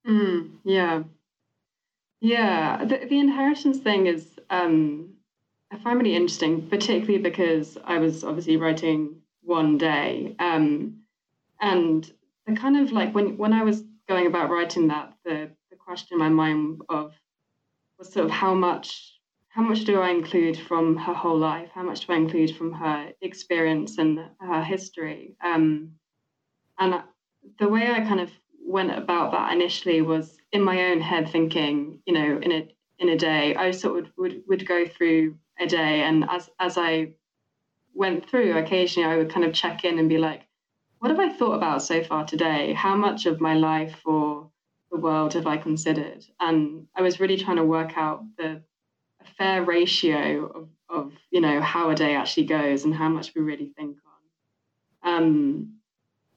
Mm, 0.08 0.52
yeah. 0.64 1.04
Yeah. 2.22 2.86
The, 2.86 3.06
the 3.10 3.20
inheritance 3.20 3.80
thing 3.80 4.08
is, 4.08 4.40
um, 4.50 5.17
I 5.72 5.78
find 5.78 6.00
really 6.00 6.16
interesting, 6.16 6.68
particularly 6.70 7.18
because 7.18 7.78
I 7.84 7.98
was 7.98 8.24
obviously 8.24 8.58
writing 8.58 9.22
one 9.42 9.78
day. 9.78 10.36
Um, 10.40 11.02
and 11.60 12.10
the 12.46 12.56
kind 12.56 12.78
of 12.78 12.92
like 12.92 13.14
when, 13.14 13.38
when 13.38 13.54
I 13.54 13.64
was 13.64 13.84
going 14.08 14.28
about 14.28 14.50
writing 14.50 14.88
that, 14.88 15.14
the 15.26 15.50
the 15.70 15.76
question 15.76 16.16
in 16.16 16.20
my 16.20 16.30
mind 16.30 16.82
of 16.90 17.14
was 17.98 18.12
sort 18.12 18.26
of 18.26 18.32
how 18.32 18.54
much 18.54 19.20
how 19.50 19.64
much 19.64 19.86
do 19.86 20.00
I 20.00 20.12
include 20.12 20.58
from 20.58 20.96
her 20.98 21.14
whole 21.14 21.38
life? 21.38 21.70
How 21.74 21.84
much 21.84 22.06
do 22.06 22.14
I 22.14 22.18
include 22.18 22.56
from 22.56 22.72
her 22.74 23.12
experience 23.22 23.98
and 23.98 24.20
her 24.40 24.64
history? 24.64 25.36
Um, 25.44 25.94
and 26.80 27.02
the 27.58 27.68
way 27.68 27.92
I 27.92 28.02
kind 28.02 28.20
of 28.20 28.30
went 28.64 28.96
about 28.96 29.32
that 29.32 29.52
initially 29.52 30.02
was 30.02 30.38
in 30.52 30.62
my 30.62 30.92
own 30.92 31.02
head, 31.02 31.30
thinking, 31.30 32.00
you 32.06 32.14
know, 32.14 32.40
in 32.42 32.52
a 32.52 32.68
in 33.00 33.10
a 33.10 33.18
day, 33.18 33.56
I 33.56 33.72
sort 33.72 34.00
of 34.00 34.12
would 34.18 34.44
would 34.48 34.66
go 34.68 34.86
through 34.86 35.36
a 35.60 35.68
day, 35.68 36.02
and 36.02 36.26
as 36.30 36.50
as 36.60 36.78
I 36.78 37.14
went 37.94 38.30
through, 38.30 38.58
occasionally 38.58 39.10
I 39.10 39.18
would 39.18 39.32
kind 39.32 39.46
of 39.46 39.54
check 39.54 39.84
in 39.84 40.00
and 40.00 40.10
be 40.10 40.18
like, 40.18 40.48
what 41.00 41.12
have 41.12 41.20
I 41.20 41.30
thought 41.30 41.56
about 41.56 41.82
so 41.82 42.04
far 42.04 42.26
today? 42.26 42.74
How 42.74 42.96
much 42.96 43.26
of 43.26 43.42
my 43.42 43.56
life 43.56 44.02
or 44.06 44.50
the 44.92 44.98
world 44.98 45.34
have 45.34 45.48
I 45.48 45.58
considered? 45.58 46.26
And 46.40 46.88
I 46.96 47.02
was 47.02 47.20
really 47.20 47.38
trying 47.38 47.58
to 47.58 47.66
work 47.66 47.98
out 47.98 48.24
the 48.38 48.62
fair 49.38 49.64
ratio 49.64 50.46
of, 50.48 50.70
of 50.90 51.14
you 51.32 51.42
know 51.42 51.62
how 51.62 51.90
a 51.90 51.96
day 51.96 52.16
actually 52.16 52.46
goes 52.46 52.86
and 52.86 52.96
how 52.96 53.10
much 53.10 53.34
we 53.36 53.42
really 53.42 53.74
think 53.78 53.98
on. 55.04 55.14
Um, 55.14 55.74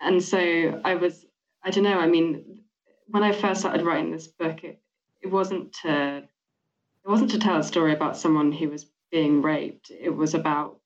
and 0.00 0.22
so 0.22 0.80
I 0.84 0.94
was, 0.94 1.26
I 1.62 1.70
don't 1.70 1.84
know. 1.84 1.98
I 1.98 2.06
mean, 2.06 2.62
when 3.08 3.22
I 3.22 3.32
first 3.32 3.60
started 3.60 3.84
writing 3.84 4.12
this 4.12 4.26
book, 4.26 4.64
it, 4.64 4.80
it 5.20 5.28
wasn't 5.28 5.72
to 5.82 6.18
it 6.18 7.08
wasn't 7.08 7.30
to 7.30 7.38
tell 7.38 7.56
a 7.56 7.62
story 7.62 7.94
about 7.94 8.16
someone 8.16 8.52
who 8.52 8.68
was 8.68 8.86
being 9.10 9.42
raped. 9.42 9.90
It 9.90 10.10
was 10.10 10.34
about 10.34 10.78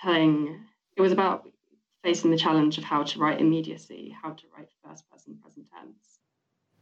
telling. 0.00 0.60
It 0.96 1.00
was 1.00 1.12
about 1.12 1.48
facing 2.02 2.30
the 2.30 2.38
challenge 2.38 2.78
of 2.78 2.84
how 2.84 3.02
to 3.02 3.18
write 3.18 3.40
immediacy, 3.40 4.14
how 4.22 4.30
to 4.30 4.44
write 4.56 4.68
first 4.84 5.08
person 5.10 5.38
present 5.42 5.66
tense. 5.70 6.18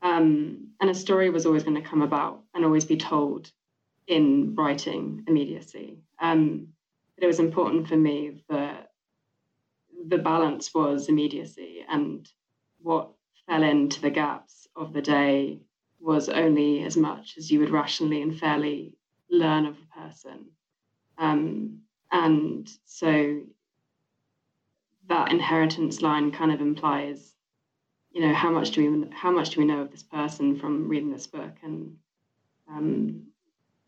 Um, 0.03 0.69
and 0.81 0.91
a 0.91 0.95
story 0.95 1.31
was 1.31 1.47
always 1.47 1.65
going 1.65 1.83
to 1.83 1.89
come 1.89 2.03
about 2.03 2.43
and 2.55 2.65
always 2.65 2.85
be 2.85 2.97
told 2.97 3.51
in 4.07 4.55
writing 4.55 5.25
immediacy. 5.27 5.99
Um, 6.21 6.69
but 7.15 7.25
it 7.25 7.29
was 7.29 7.41
important 7.41 7.89
for 7.89 7.97
me 7.97 8.43
that 8.49 8.91
the 10.09 10.19
balance 10.19 10.73
was 10.75 11.09
immediacy 11.09 11.85
and 11.89 12.29
what 12.81 13.11
fell 13.47 13.63
into 13.63 14.01
the 14.01 14.11
gaps 14.11 14.69
of 14.77 14.93
the 14.93 15.03
day 15.03 15.61
was 15.99 16.29
only 16.29 16.83
as 16.85 16.97
much 16.97 17.37
as 17.39 17.51
you 17.51 17.61
would 17.61 17.71
rationally 17.71 18.23
and 18.23 18.39
fairly 18.39 18.93
learn 19.31 19.67
of 19.67 19.77
a 19.77 20.01
person. 20.01 20.47
Um, 21.19 21.81
and 22.13 22.69
so 22.85 23.43
that 25.09 25.31
inheritance 25.31 26.03
line 26.03 26.33
kind 26.33 26.53
of 26.53 26.61
implies 26.61 27.33
you 28.17 28.27
know 28.27 28.33
how 28.33 28.51
much 28.51 28.71
do 28.71 28.91
we 28.91 29.09
how 29.15 29.31
much 29.31 29.51
do 29.51 29.61
we 29.61 29.67
know 29.67 29.83
of 29.83 29.91
this 29.91 30.03
person 30.03 30.59
from 30.59 30.89
reading 30.89 31.11
this 31.13 31.27
book 31.27 31.53
and 31.63 31.97
um, 32.69 33.23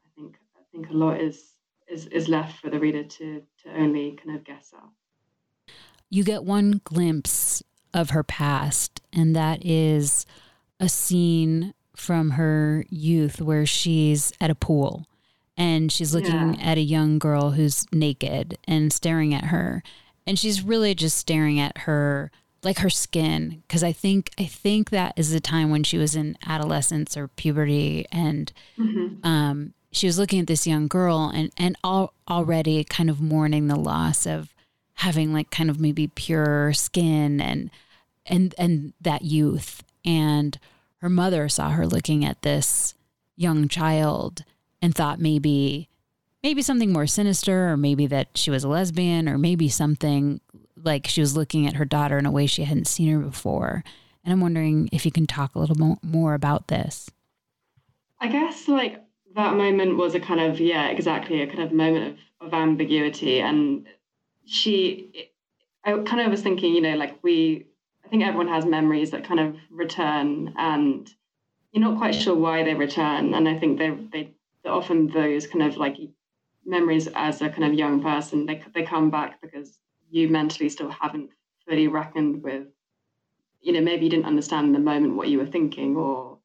I 0.04 0.08
think 0.14 0.36
I 0.56 0.60
think 0.70 0.90
a 0.90 0.92
lot 0.92 1.20
is 1.20 1.54
is 1.88 2.06
is 2.08 2.28
left 2.28 2.60
for 2.60 2.70
the 2.70 2.78
reader 2.78 3.04
to 3.04 3.42
to 3.62 3.74
only 3.74 4.12
kind 4.22 4.36
of 4.36 4.44
guess 4.44 4.72
at. 4.74 5.74
You 6.10 6.24
get 6.24 6.44
one 6.44 6.80
glimpse 6.84 7.62
of 7.92 8.10
her 8.10 8.22
past, 8.22 9.00
and 9.12 9.34
that 9.34 9.64
is 9.64 10.26
a 10.78 10.88
scene 10.88 11.74
from 11.96 12.32
her 12.32 12.84
youth 12.90 13.40
where 13.40 13.66
she's 13.66 14.32
at 14.40 14.50
a 14.50 14.54
pool 14.54 15.06
and 15.58 15.92
she's 15.92 16.14
looking 16.14 16.54
yeah. 16.54 16.60
at 16.62 16.78
a 16.78 16.82
young 16.82 17.18
girl 17.18 17.50
who's 17.50 17.84
naked 17.92 18.56
and 18.66 18.92
staring 18.92 19.34
at 19.34 19.46
her, 19.46 19.82
and 20.26 20.38
she's 20.38 20.62
really 20.62 20.94
just 20.94 21.18
staring 21.18 21.60
at 21.60 21.78
her 21.78 22.30
like 22.62 22.78
her 22.78 22.90
skin 22.90 23.62
because 23.66 23.84
I 23.84 23.92
think 23.92 24.30
I 24.38 24.44
think 24.44 24.90
that 24.90 25.14
is 25.16 25.32
the 25.32 25.40
time 25.40 25.70
when 25.70 25.84
she 25.84 25.98
was 25.98 26.16
in 26.16 26.36
adolescence 26.46 27.16
or 27.16 27.28
puberty 27.28 28.06
and 28.10 28.52
mm-hmm. 28.78 29.26
um, 29.26 29.74
she 29.92 30.06
was 30.06 30.18
looking 30.18 30.40
at 30.40 30.46
this 30.46 30.66
young 30.66 30.88
girl 30.88 31.30
and 31.34 31.52
and 31.56 31.76
all, 31.84 32.14
already 32.28 32.82
kind 32.84 33.10
of 33.10 33.20
mourning 33.20 33.68
the 33.68 33.76
loss 33.76 34.26
of 34.26 34.54
having 34.94 35.32
like 35.32 35.50
kind 35.50 35.70
of 35.70 35.80
maybe 35.80 36.08
pure 36.08 36.72
skin 36.72 37.40
and 37.40 37.70
and 38.26 38.54
and 38.58 38.92
that 39.00 39.22
youth 39.22 39.84
and 40.04 40.58
her 40.98 41.08
mother 41.08 41.48
saw 41.48 41.70
her 41.70 41.86
looking 41.86 42.24
at 42.24 42.42
this 42.42 42.94
young 43.36 43.68
child 43.68 44.44
and 44.80 44.94
thought 44.94 45.20
maybe 45.20 45.88
maybe 46.42 46.62
something 46.62 46.92
more 46.92 47.06
sinister 47.06 47.70
or 47.70 47.76
maybe 47.76 48.06
that 48.06 48.28
she 48.34 48.50
was 48.50 48.64
a 48.64 48.68
lesbian 48.68 49.28
or 49.28 49.38
maybe 49.38 49.68
something 49.68 50.40
like 50.76 51.06
she 51.06 51.20
was 51.20 51.36
looking 51.36 51.66
at 51.66 51.74
her 51.74 51.84
daughter 51.84 52.16
in 52.18 52.26
a 52.26 52.30
way 52.30 52.46
she 52.46 52.64
hadn't 52.64 52.86
seen 52.86 53.12
her 53.12 53.18
before. 53.18 53.82
And 54.24 54.32
I'm 54.32 54.40
wondering 54.40 54.88
if 54.92 55.04
you 55.04 55.10
can 55.10 55.26
talk 55.26 55.54
a 55.54 55.58
little 55.58 55.98
more 56.02 56.34
about 56.34 56.68
this. 56.68 57.10
I 58.20 58.28
guess 58.28 58.68
like 58.68 59.02
that 59.34 59.56
moment 59.56 59.96
was 59.96 60.14
a 60.14 60.20
kind 60.20 60.40
of 60.40 60.60
yeah, 60.60 60.88
exactly 60.88 61.42
a 61.42 61.46
kind 61.46 61.62
of 61.62 61.72
moment 61.72 62.12
of 62.12 62.18
of 62.40 62.54
ambiguity 62.54 63.40
and 63.40 63.86
she 64.44 65.30
i 65.84 65.92
kind 66.04 66.20
of 66.20 66.30
was 66.30 66.42
thinking 66.42 66.74
you 66.74 66.80
know 66.80 66.96
like 66.96 67.18
we 67.22 67.66
i 68.04 68.08
think 68.08 68.22
everyone 68.22 68.48
has 68.48 68.64
memories 68.64 69.10
that 69.10 69.24
kind 69.24 69.40
of 69.40 69.56
return 69.70 70.54
and 70.56 71.10
you're 71.72 71.84
not 71.84 71.98
quite 71.98 72.14
sure 72.14 72.34
why 72.34 72.62
they 72.62 72.74
return 72.74 73.34
and 73.34 73.48
i 73.48 73.58
think 73.58 73.78
they 73.78 73.90
they 74.12 74.34
often 74.66 75.08
those 75.08 75.46
kind 75.46 75.64
of 75.64 75.76
like 75.76 75.96
memories 76.64 77.08
as 77.14 77.40
a 77.40 77.48
kind 77.48 77.64
of 77.64 77.74
young 77.74 78.02
person 78.02 78.46
they 78.46 78.62
they 78.74 78.82
come 78.82 79.10
back 79.10 79.40
because 79.40 79.78
you 80.10 80.28
mentally 80.28 80.68
still 80.68 80.90
haven't 80.90 81.30
fully 81.66 81.88
reckoned 81.88 82.42
with 82.42 82.66
you 83.60 83.72
know 83.72 83.80
maybe 83.80 84.04
you 84.04 84.10
didn't 84.10 84.26
understand 84.26 84.66
in 84.66 84.72
the 84.72 84.78
moment 84.78 85.16
what 85.16 85.28
you 85.28 85.38
were 85.38 85.46
thinking 85.46 85.96
or 85.96 86.38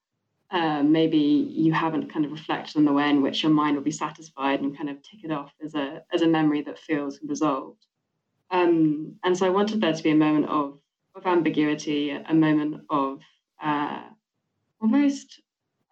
uh, 0.54 0.84
maybe 0.84 1.18
you 1.18 1.74
haven't 1.74 2.14
kind 2.14 2.26
of 2.26 2.32
reflected 2.32 2.78
on 2.78 2.86
the 2.86 2.94
way 2.94 3.10
in 3.10 3.24
which 3.24 3.42
your 3.42 3.52
mind 3.52 3.76
will 3.76 3.84
be 3.84 3.92
satisfied 3.92 4.62
and 4.62 4.78
kind 4.78 4.90
of 4.90 5.02
tick 5.02 5.22
it 5.24 5.32
off 5.32 5.52
as 5.64 5.74
a 5.74 6.04
as 6.14 6.22
a 6.22 6.28
memory 6.28 6.62
that 6.62 6.78
feels 6.78 7.20
resolved. 7.28 7.88
Um, 8.52 9.16
and 9.24 9.36
so 9.36 9.48
I 9.48 9.50
wanted 9.50 9.82
there 9.82 9.94
to 9.94 10.04
be 10.04 10.12
a 10.12 10.16
moment 10.16 10.46
of 10.46 10.80
of 11.16 11.26
ambiguity 11.26 12.12
a 12.12 12.34
moment 12.34 12.82
of 12.90 13.20
uh, 13.64 14.04
almost 14.80 15.42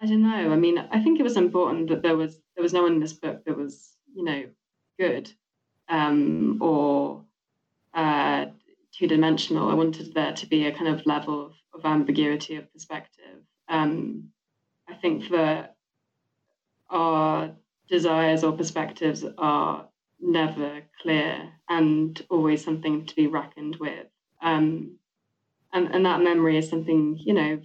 I 0.01 0.07
don't 0.07 0.23
know 0.23 0.51
I 0.51 0.55
mean 0.55 0.77
I 0.77 1.01
think 1.01 1.19
it 1.19 1.23
was 1.23 1.37
important 1.37 1.89
that 1.89 2.01
there 2.01 2.17
was 2.17 2.39
there 2.55 2.63
was 2.63 2.73
no 2.73 2.83
one 2.83 2.93
in 2.93 2.99
this 2.99 3.13
book 3.13 3.45
that 3.45 3.57
was 3.57 3.95
you 4.13 4.23
know 4.23 4.43
good 4.99 5.31
um, 5.89 6.57
or 6.61 7.23
uh, 7.93 8.45
two 8.91 9.07
dimensional. 9.07 9.69
I 9.69 9.73
wanted 9.73 10.13
there 10.13 10.33
to 10.33 10.47
be 10.47 10.65
a 10.65 10.71
kind 10.71 10.87
of 10.87 11.05
level 11.05 11.45
of, 11.47 11.53
of 11.73 11.85
ambiguity 11.85 12.55
of 12.55 12.71
perspective. 12.71 13.43
Um, 13.67 14.29
I 14.87 14.95
think 14.95 15.29
that 15.29 15.75
our 16.89 17.51
desires 17.89 18.43
or 18.43 18.53
perspectives 18.53 19.25
are 19.37 19.87
never 20.19 20.81
clear 21.01 21.49
and 21.69 22.21
always 22.29 22.63
something 22.63 23.05
to 23.05 23.15
be 23.15 23.27
reckoned 23.27 23.77
with. 23.77 24.07
Um, 24.41 24.97
and, 25.73 25.93
and 25.93 26.05
that 26.05 26.21
memory 26.21 26.57
is 26.57 26.69
something, 26.69 27.17
you 27.17 27.33
know, 27.33 27.61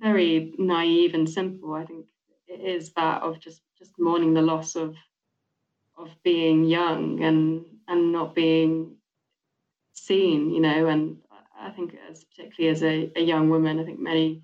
very 0.00 0.54
naive 0.58 1.14
and 1.14 1.28
simple. 1.28 1.74
I 1.74 1.84
think 1.84 2.06
it 2.46 2.60
is 2.60 2.92
that 2.94 3.22
of 3.22 3.40
just 3.40 3.62
just 3.78 3.92
mourning 3.98 4.34
the 4.34 4.42
loss 4.42 4.76
of 4.76 4.96
of 5.98 6.08
being 6.22 6.64
young 6.64 7.22
and 7.22 7.64
and 7.88 8.12
not 8.12 8.34
being 8.34 8.96
seen, 9.92 10.50
you 10.50 10.60
know, 10.60 10.86
and 10.86 11.18
I 11.58 11.70
think 11.70 11.94
as 12.10 12.24
particularly 12.24 12.70
as 12.74 12.82
a, 12.82 13.12
a 13.16 13.22
young 13.22 13.50
woman, 13.50 13.78
I 13.78 13.84
think 13.84 14.00
many 14.00 14.42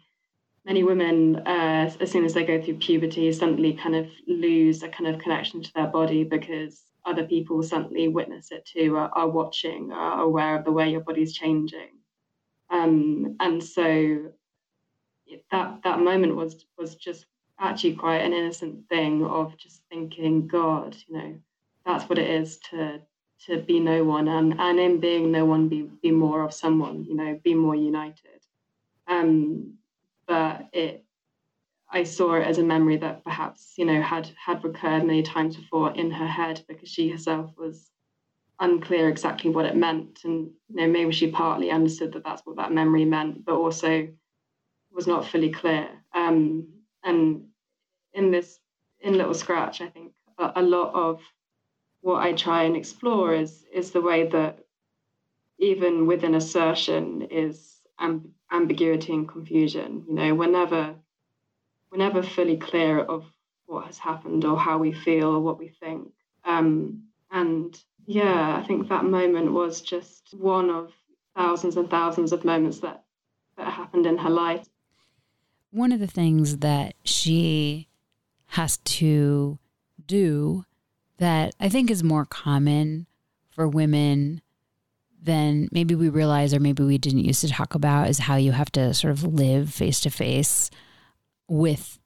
many 0.65 0.83
women, 0.83 1.37
uh, 1.47 1.91
as 2.01 2.11
soon 2.11 2.25
as 2.25 2.35
they 2.35 2.45
go 2.45 2.61
through 2.61 2.75
puberty, 2.79 3.33
suddenly 3.33 3.73
kind 3.73 3.95
of 3.95 4.09
lose 4.27 4.83
a 4.83 4.89
kind 4.89 5.07
of 5.07 5.21
connection 5.21 5.63
to 5.63 5.73
their 5.75 5.87
body 5.87 6.25
because 6.25 6.83
other 7.05 7.25
people 7.25 7.63
suddenly 7.63 8.09
witness 8.09 8.51
it 8.51 8.67
too, 8.67 8.97
are, 8.97 9.11
are 9.15 9.29
watching, 9.29 9.93
are 9.93 10.23
aware 10.23 10.59
of 10.59 10.65
the 10.65 10.73
way 10.73 10.91
your 10.91 11.03
body's 11.03 11.33
changing. 11.33 11.91
Um, 12.69 13.37
and 13.39 13.63
so 13.63 14.33
that 15.51 15.81
that 15.85 16.01
moment 16.01 16.37
was 16.37 16.67
was 16.79 16.95
just 16.95 17.27
actually 17.59 17.95
quite 17.95 18.19
an 18.19 18.33
innocent 18.33 18.89
thing 18.89 19.25
of 19.25 19.57
just 19.57 19.83
thinking, 19.89 20.47
God, 20.47 20.97
you 21.07 21.17
know, 21.17 21.35
that's 21.85 22.09
what 22.09 22.19
it 22.19 22.29
is 22.29 22.59
to 22.71 23.01
to 23.47 23.61
be 23.61 23.81
no 23.81 24.03
one 24.03 24.29
and, 24.29 24.59
and 24.59 24.81
in 24.81 24.99
being 24.99 25.31
no 25.31 25.45
one 25.45 25.69
be 25.69 25.83
be 26.03 26.11
more 26.11 26.43
of 26.43 26.55
someone, 26.55 27.05
you 27.05 27.15
know, 27.15 27.39
be 27.45 27.55
more 27.55 27.77
united. 27.77 28.41
Um, 29.07 29.75
but 30.27 30.69
it 30.73 31.05
I 31.91 32.03
saw 32.03 32.35
it 32.35 32.47
as 32.47 32.59
a 32.59 32.65
memory 32.65 32.97
that 32.99 33.23
perhaps, 33.25 33.75
you 33.77 33.85
know, 33.85 34.01
had 34.03 34.29
had 34.43 34.65
recurred 34.65 35.05
many 35.05 35.23
times 35.23 35.57
before 35.57 35.93
in 35.93 36.11
her 36.11 36.27
head 36.27 36.63
because 36.69 36.89
she 36.89 37.11
herself 37.11 37.53
was 37.57 37.91
unclear 38.59 39.09
exactly 39.09 39.51
what 39.51 39.67
it 39.67 39.77
meant. 39.77 40.21
And 40.25 40.51
you 40.69 40.77
know, 40.77 40.89
maybe 40.89 41.13
she 41.13 41.31
partly 41.31 41.71
understood 41.71 42.13
that 42.15 42.25
that's 42.25 42.43
what 42.45 42.57
that 42.57 42.73
memory 42.73 43.05
meant, 43.05 43.45
but 43.45 43.55
also 43.55 44.09
was 44.97 45.07
not 45.07 45.27
fully 45.27 45.51
clear. 45.51 45.89
Um, 46.15 46.69
and 47.05 47.45
in 48.15 48.31
this, 48.31 48.59
in 49.01 49.17
Little 49.17 49.35
Scratch, 49.35 49.81
I 49.83 49.89
think 49.89 50.13
a, 50.39 50.55
a 50.57 50.63
lot 50.63 50.95
of 50.95 51.21
what 52.01 52.23
I 52.23 52.33
try 52.33 52.65
and 52.65 52.77
explore 52.77 53.35
is 53.35 53.65
is 53.73 53.91
the 53.91 54.01
way 54.01 54.27
that 54.29 54.61
even 55.59 56.07
within 56.07 56.35
assertion 56.35 57.23
is 57.31 57.81
amb- 58.01 58.31
ambiguity 58.51 59.13
and 59.13 59.29
confusion. 59.29 60.05
You 60.09 60.15
know, 60.15 60.35
we're 60.35 60.51
never 60.51 60.95
we're 61.91 61.99
never 61.99 62.23
fully 62.23 62.57
clear 62.57 63.01
of 63.01 63.25
what 63.67 63.87
has 63.87 63.99
happened 63.99 64.45
or 64.45 64.59
how 64.59 64.79
we 64.79 64.93
feel 64.93 65.29
or 65.29 65.41
what 65.41 65.59
we 65.59 65.69
think. 65.69 66.13
Um, 66.45 67.03
and 67.31 67.77
yeah, 68.07 68.57
I 68.57 68.67
think 68.67 68.89
that 68.89 69.05
moment 69.05 69.53
was 69.53 69.81
just 69.81 70.33
one 70.33 70.71
of 70.71 70.93
thousands 71.37 71.77
and 71.77 71.91
thousands 71.91 72.33
of 72.33 72.45
moments 72.45 72.81
that 72.81 73.05
that 73.57 73.73
happened 73.73 74.07
in 74.07 74.19
her 74.19 74.31
life. 74.31 74.67
One 75.77 75.93
of 75.93 76.01
the 76.01 76.07
things 76.07 76.57
that 76.59 76.95
she 77.05 77.87
has 78.47 78.79
to 78.79 79.59
do 80.07 80.65
that 81.19 81.55
I 81.61 81.69
think 81.69 81.91
is 81.91 82.03
more 82.03 82.25
common 82.25 83.07
for 83.51 83.69
women 83.69 84.41
than 85.23 85.69
maybe 85.71 85.95
we 85.95 86.09
realize 86.09 86.55
or 86.55 86.61
maybe 86.61 86.83
we 86.83 86.97
didn't 86.97 87.27
used 87.27 87.43
to 87.43 87.49
talk 87.49 87.75
about 87.75 88.09
is 88.09 88.21
how 88.21 88.37
you 88.37 88.53
have 88.53 88.73
to 88.73 88.95
sort 88.95 89.11
of 89.11 89.23
live 89.23 89.71
face 89.71 90.01
to 90.01 90.09
face 90.09 90.71
with 91.47 91.99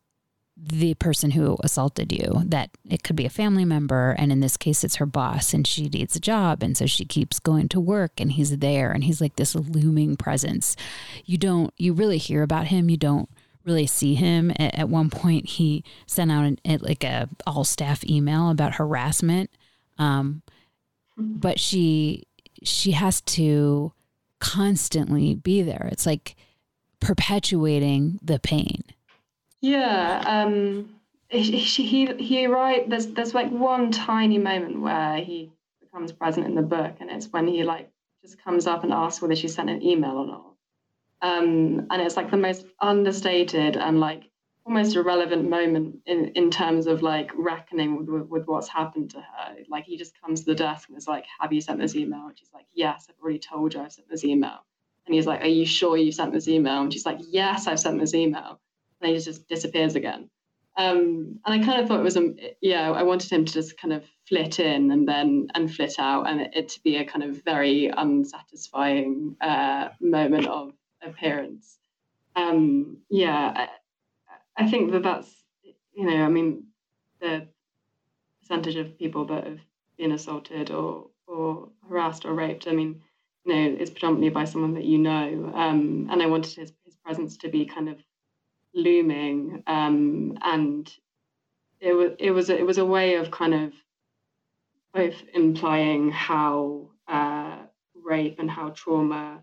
the 0.57 0.95
person 0.95 1.31
who 1.31 1.57
assaulted 1.63 2.11
you 2.11 2.43
that 2.47 2.71
it 2.91 3.05
could 3.05 3.15
be 3.15 3.25
a 3.25 3.31
family 3.31 3.65
member 3.65 4.17
and 4.19 4.33
in 4.33 4.41
this 4.41 4.57
case 4.57 4.83
it's 4.83 4.97
her 4.97 5.07
boss 5.07 5.55
and 5.55 5.65
she 5.65 5.89
needs 5.89 6.17
a 6.17 6.21
job 6.21 6.61
and 6.61 6.77
so 6.77 6.87
she 6.87 7.05
keeps 7.05 7.39
going 7.39 7.69
to 7.69 7.79
work 7.79 8.21
and 8.21 8.33
he's 8.33 8.59
there 8.59 8.91
and 8.91 9.05
he's 9.05 9.21
like 9.21 9.37
this 9.37 9.55
looming 9.55 10.17
presence. 10.17 10.75
You 11.25 11.39
don't 11.39 11.73
you 11.77 11.93
really 11.93 12.19
hear 12.19 12.43
about 12.43 12.67
him 12.67 12.91
you 12.91 12.97
don't 12.97 13.29
really 13.65 13.87
see 13.87 14.15
him. 14.15 14.51
At, 14.53 14.75
at 14.75 14.89
one 14.89 15.11
point, 15.11 15.47
he 15.47 15.85
sent 16.07 16.31
out 16.31 16.45
an, 16.45 16.59
like 16.81 17.05
a 17.05 17.29
all 17.47 17.65
staff 17.65 18.05
email 18.05 18.51
about 18.51 18.75
harassment. 18.75 19.51
Um, 19.99 20.43
but 21.17 21.61
she 21.61 22.25
she 22.63 22.93
has 22.93 23.21
to 23.23 23.93
constantly 24.39 25.35
be 25.35 25.63
there. 25.63 25.89
It's 25.93 26.07
like 26.07 26.37
perpetuating 27.01 28.19
the 28.23 28.39
pain. 28.39 28.83
Yeah. 29.61 30.23
Um, 30.27 30.95
he, 31.29 31.59
he, 31.59 32.07
he, 32.15 32.47
right. 32.47 32.89
There's, 32.89 33.09
there's 33.09 33.35
like 33.35 33.51
one 33.51 33.93
tiny 33.93 34.39
moment 34.39 34.81
where 34.81 35.19
he 35.19 35.53
becomes 35.81 36.13
present 36.13 36.47
in 36.47 36.55
the 36.55 36.63
book, 36.63 36.97
and 37.01 37.11
it's 37.11 37.27
when 37.27 37.47
he 37.47 37.63
like 37.63 37.91
just 38.23 38.43
comes 38.43 38.67
up 38.67 38.83
and 38.85 38.93
asks 38.93 39.23
whether 39.23 39.37
she 39.37 39.49
sent 39.49 39.71
an 39.71 39.83
email 39.83 40.13
or 40.13 40.27
not. 40.27 40.50
Um, 41.23 41.87
and 41.91 42.03
it's 42.03 42.17
like 42.17 42.31
the 42.31 42.37
most 42.37 42.65
understated 42.81 43.77
and 43.77 44.01
like 44.01 44.31
almost 44.65 44.97
irrelevant 44.97 45.49
moment 45.49 45.97
in, 46.07 46.29
in 46.35 46.51
terms 46.51 46.87
of 46.87 47.03
like 47.03 47.31
reckoning 47.35 47.97
with, 47.97 48.27
with, 48.29 48.47
what's 48.47 48.69
happened 48.69 49.11
to 49.11 49.19
her. 49.19 49.57
Like 49.69 49.85
he 49.85 49.97
just 49.97 50.19
comes 50.21 50.41
to 50.41 50.47
the 50.47 50.55
desk 50.55 50.89
and 50.89 50.97
is 50.97 51.09
like, 51.09 51.25
Have 51.41 51.53
you 51.53 51.61
sent 51.61 51.81
this 51.81 51.97
email? 51.97 52.27
And 52.27 52.39
she's 52.39 52.51
like, 52.55 52.67
Yes, 52.73 53.07
I've 53.09 53.23
already 53.23 53.39
told 53.39 53.75
you 53.75 53.81
I've 53.81 53.93
sent 53.93 54.09
this 54.09 54.25
email. 54.25 54.65
And 55.07 55.15
he's 55.15 55.27
like, 55.27 55.41
Are 55.43 55.49
you 55.49 55.67
sure 55.67 55.97
you 55.97 56.13
sent 56.13 56.33
this 56.33 56.49
email? 56.49 56.83
And 56.83 56.93
she's 56.93 57.07
like, 57.07 57.19
Yes, 57.29 57.67
I've 57.67 57.81
sent 57.81 57.99
this 58.01 58.15
email. 58.15 58.61
And 59.01 59.11
he 59.11 59.19
just 59.19 59.49
disappears 59.49 59.95
again. 59.95 60.31
Um, 60.77 61.41
and 61.45 61.63
I 61.63 61.65
kind 61.65 61.81
of 61.81 61.89
thought 61.89 62.01
it 62.01 62.05
was, 62.05 62.17
a, 62.17 62.33
yeah, 62.61 62.91
I 62.91 63.03
wanted 63.03 63.31
him 63.31 63.45
to 63.45 63.53
just 63.53 63.77
kind 63.77 63.93
of 63.93 64.05
flit 64.27 64.61
in 64.61 64.91
and 64.93 65.07
then 65.07 65.49
and 65.55 65.75
flit 65.75 65.99
out, 65.99 66.29
and 66.29 66.41
it, 66.41 66.53
it 66.55 66.69
to 66.71 66.83
be 66.83 66.97
a 66.97 67.05
kind 67.05 67.25
of 67.25 67.43
very 67.45 67.89
unsatisfying 67.89 69.37
uh, 69.41 69.89
moment 70.01 70.47
of 70.47 70.73
appearance. 71.03 71.79
Um, 72.37 72.99
yeah, 73.11 73.53
I, 74.57 74.65
I 74.65 74.71
think 74.71 74.93
that 74.93 75.03
that's 75.03 75.45
you 75.95 76.07
know, 76.07 76.25
I 76.25 76.29
mean, 76.29 76.65
the 77.21 77.49
percentage 78.41 78.77
of 78.77 78.99
people 78.99 79.27
that 79.27 79.45
have 79.45 79.61
been 79.99 80.13
assaulted 80.13 80.71
or 80.71 81.09
or 81.27 81.69
harassed 81.89 82.25
or 82.25 82.35
raped. 82.35 82.67
I 82.67 82.73
mean, 82.73 83.03
you 83.45 83.55
know, 83.55 83.77
is 83.79 83.91
predominantly 83.91 84.31
by 84.31 84.45
someone 84.45 84.75
that 84.75 84.85
you 84.85 84.99
know. 84.99 85.53
Um, 85.55 86.09
and 86.11 86.23
I 86.23 86.27
wanted 86.27 86.55
his 86.55 86.73
his 86.85 86.97
presence 86.97 87.37
to 87.39 87.49
be 87.49 87.67
kind 87.67 87.89
of 87.89 87.99
looming, 88.75 89.63
um, 89.67 90.39
and 90.43 90.93
it 91.81 91.93
was 91.93 92.13
it 92.19 92.31
was 92.31 92.51
it 92.51 92.67
was 92.67 92.79
a 92.79 92.85
way 92.85 93.15
of 93.15 93.31
kind 93.31 93.55
of 93.55 93.73
both 94.93 95.23
implying 95.35 96.11
how 96.11 96.91
uh, 97.09 97.59
rape 97.95 98.39
and 98.39 98.51
how 98.51 98.71
trauma 98.71 99.43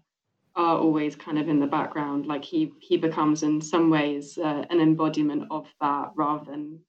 are 0.57 0.79
always 0.79 1.15
kind 1.15 1.37
of 1.37 1.47
in 1.47 1.59
the 1.59 1.67
background. 1.67 2.25
Like 2.25 2.43
he 2.43 2.73
he 2.79 2.97
becomes 2.97 3.43
in 3.43 3.61
some 3.61 3.89
ways 3.89 4.37
uh, 4.37 4.65
an 4.69 4.81
embodiment 4.81 5.43
of 5.51 5.67
that 5.79 6.11
rather 6.15 6.43
than 6.45 6.79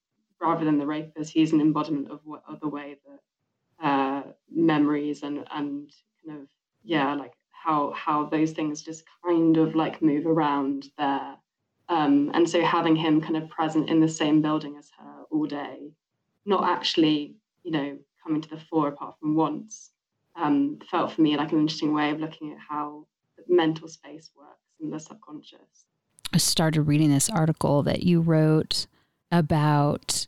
rather 0.41 0.65
than 0.65 0.79
the 0.79 0.87
rapist. 0.87 1.33
He's 1.33 1.53
an 1.53 1.61
embodiment 1.61 2.11
of 2.11 2.21
what 2.25 2.43
of 2.49 2.59
the 2.61 2.69
way 2.69 2.97
that 3.07 3.87
uh, 3.87 4.23
memories 4.51 5.23
and 5.23 5.47
and 5.53 5.93
kind 6.25 6.41
of 6.41 6.49
yeah 6.83 7.15
like 7.15 7.35
how 7.53 7.93
how 7.93 8.25
those 8.25 8.53
things 8.53 8.83
just 8.83 9.05
kind 9.25 9.57
of 9.59 9.75
like 9.75 10.03
move 10.03 10.27
around 10.27 10.87
there. 10.97 11.37
Um, 11.91 12.31
and 12.35 12.49
so 12.49 12.63
having 12.63 12.97
him 12.97 13.21
kind 13.21 13.37
of 13.37 13.49
present 13.49 13.89
in 13.89 14.01
the 14.01 14.09
same 14.09 14.43
building 14.43 14.77
as 14.79 14.91
her 14.99 15.25
all 15.31 15.47
day, 15.47 15.93
not 16.47 16.65
actually 16.65 17.37
you 17.65 17.71
know 17.71 17.99
coming 18.25 18.41
to 18.41 18.49
the 18.49 18.61
fore 18.71 18.89
apart 18.89 19.17
from 19.21 19.35
once 19.35 19.91
um, 20.37 20.79
felt 20.91 21.13
for 21.13 21.21
me 21.21 21.37
like 21.37 21.53
an 21.53 21.61
interesting 21.61 21.95
way 21.95 22.11
of 22.11 22.21
looking 22.21 22.53
at 22.53 22.59
how 22.59 23.07
mental 23.49 23.89
space 23.89 24.31
works 24.37 24.61
and 24.81 24.93
the 24.93 25.01
subconscious. 25.01 25.85
I 26.33 26.39
started 26.39 26.83
reading 26.83 27.11
this 27.11 27.31
article 27.31 27.83
that 27.85 28.03
you 28.03 28.21
wrote 28.21 28.87
about 29.33 30.27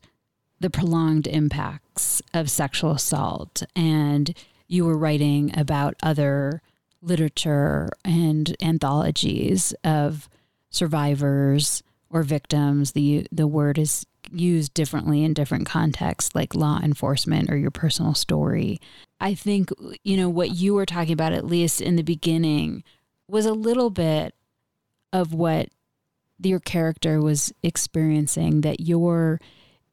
the 0.58 0.70
prolonged 0.70 1.26
impacts 1.26 2.22
of 2.34 2.50
sexual 2.50 2.92
assault, 2.92 3.62
and 3.74 4.34
you 4.68 4.84
were 4.84 4.96
writing 4.96 5.56
about 5.58 5.94
other 6.02 6.62
literature 7.02 7.88
and 8.04 8.56
anthologies 8.62 9.72
of 9.84 10.28
survivors 10.70 11.82
or 12.10 12.22
victims. 12.22 12.92
The 12.92 13.26
the 13.32 13.46
word 13.46 13.78
is 13.78 14.04
used 14.32 14.74
differently 14.74 15.24
in 15.24 15.34
different 15.34 15.66
contexts, 15.66 16.34
like 16.34 16.54
law 16.54 16.78
enforcement 16.82 17.50
or 17.50 17.56
your 17.56 17.70
personal 17.70 18.14
story. 18.14 18.80
I 19.20 19.34
think, 19.34 19.70
you 20.04 20.16
know, 20.16 20.28
what 20.28 20.50
you 20.50 20.74
were 20.74 20.86
talking 20.86 21.12
about, 21.12 21.32
at 21.32 21.46
least 21.46 21.80
in 21.80 21.96
the 21.96 22.02
beginning, 22.02 22.84
was 23.30 23.46
a 23.46 23.52
little 23.52 23.90
bit 23.90 24.34
of 25.12 25.32
what 25.32 25.68
your 26.42 26.60
character 26.60 27.20
was 27.20 27.52
experiencing, 27.62 28.62
that 28.62 28.80
your 28.80 29.40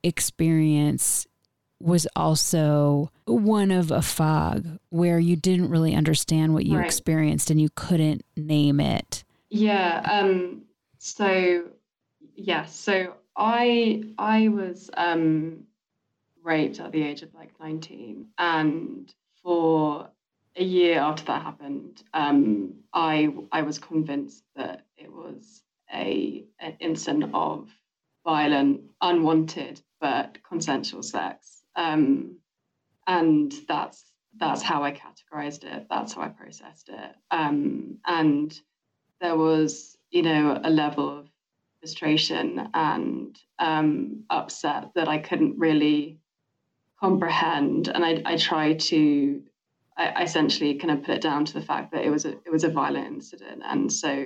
experience 0.04 1.28
was 1.80 2.08
also 2.16 3.12
one 3.26 3.72
of 3.72 3.92
a 3.92 4.02
fog 4.02 4.80
where 4.90 5.20
you 5.20 5.36
didn't 5.36 5.70
really 5.70 5.94
understand 5.94 6.54
what 6.54 6.66
you 6.66 6.78
right. 6.78 6.86
experienced 6.86 7.52
and 7.52 7.62
you 7.62 7.70
couldn't 7.76 8.24
name 8.36 8.80
it. 8.80 9.24
Yeah. 9.50 10.02
Um, 10.10 10.64
so, 10.98 11.28
yes. 11.28 11.66
Yeah, 12.36 12.66
so 12.66 13.14
I 13.36 14.04
I 14.18 14.48
was 14.48 14.90
um, 14.96 15.64
raped 16.44 16.80
at 16.80 16.92
the 16.92 17.04
age 17.04 17.22
of 17.22 17.34
like 17.36 17.52
19, 17.60 18.26
and 18.38 19.14
for 19.44 20.10
a 20.58 20.64
year 20.64 21.00
after 21.00 21.24
that 21.26 21.42
happened, 21.42 22.04
um, 22.14 22.76
I 22.94 23.34
I 23.52 23.62
was 23.62 23.80
convinced 23.80 24.44
that 24.56 24.86
it 24.98 25.12
was 25.12 25.64
a 25.94 26.46
an 26.60 26.78
incident 26.80 27.32
of 27.34 27.70
violent, 28.26 28.82
unwanted 29.02 29.82
but 30.00 30.38
consensual 30.48 31.04
sex, 31.04 31.64
um, 31.76 32.38
and 33.06 33.54
that's 33.68 34.04
that's 34.38 34.62
how 34.62 34.84
I 34.84 34.92
categorized 34.92 35.64
it. 35.64 35.88
That's 35.90 36.14
how 36.14 36.22
I 36.22 36.30
processed 36.30 36.90
it, 36.90 37.16
um, 37.32 37.98
and 38.06 38.60
there 39.22 39.36
was 39.36 39.98
you 40.12 40.24
know 40.24 40.60
a 40.64 40.70
level 40.70 41.20
of 41.20 41.30
frustration 41.80 42.70
and 42.74 43.38
um, 43.60 44.24
upset 44.30 44.92
that 44.96 45.08
I 45.08 45.20
couldn't 45.20 45.58
really 45.58 46.20
comprehend. 47.00 47.88
And 47.88 48.04
I, 48.04 48.22
I 48.26 48.38
tried 48.38 48.80
to, 48.82 49.42
I, 49.98 50.24
essentially 50.24 50.76
kind 50.76 50.92
of 50.92 51.04
put 51.04 51.16
it 51.16 51.22
down 51.22 51.46
to 51.46 51.54
the 51.54 51.62
fact 51.62 51.92
that 51.92 52.04
it 52.04 52.10
was 52.10 52.26
a, 52.26 52.32
it 52.32 52.52
was 52.52 52.64
a 52.64 52.70
violent 52.70 53.08
incident. 53.08 53.64
And 53.66 53.92
so 53.92 54.26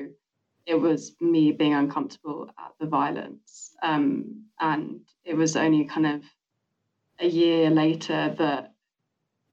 it 0.65 0.76
was 0.76 1.13
me 1.19 1.51
being 1.51 1.74
uncomfortable 1.74 2.49
at 2.59 2.74
the 2.80 2.88
violence. 2.88 3.76
Um, 3.82 4.45
and 4.59 5.01
it 5.24 5.36
was 5.36 5.55
only 5.55 5.86
kind 5.86 6.07
of 6.07 6.22
a 7.19 7.28
year 7.28 7.69
later 7.69 8.36
that 8.38 8.74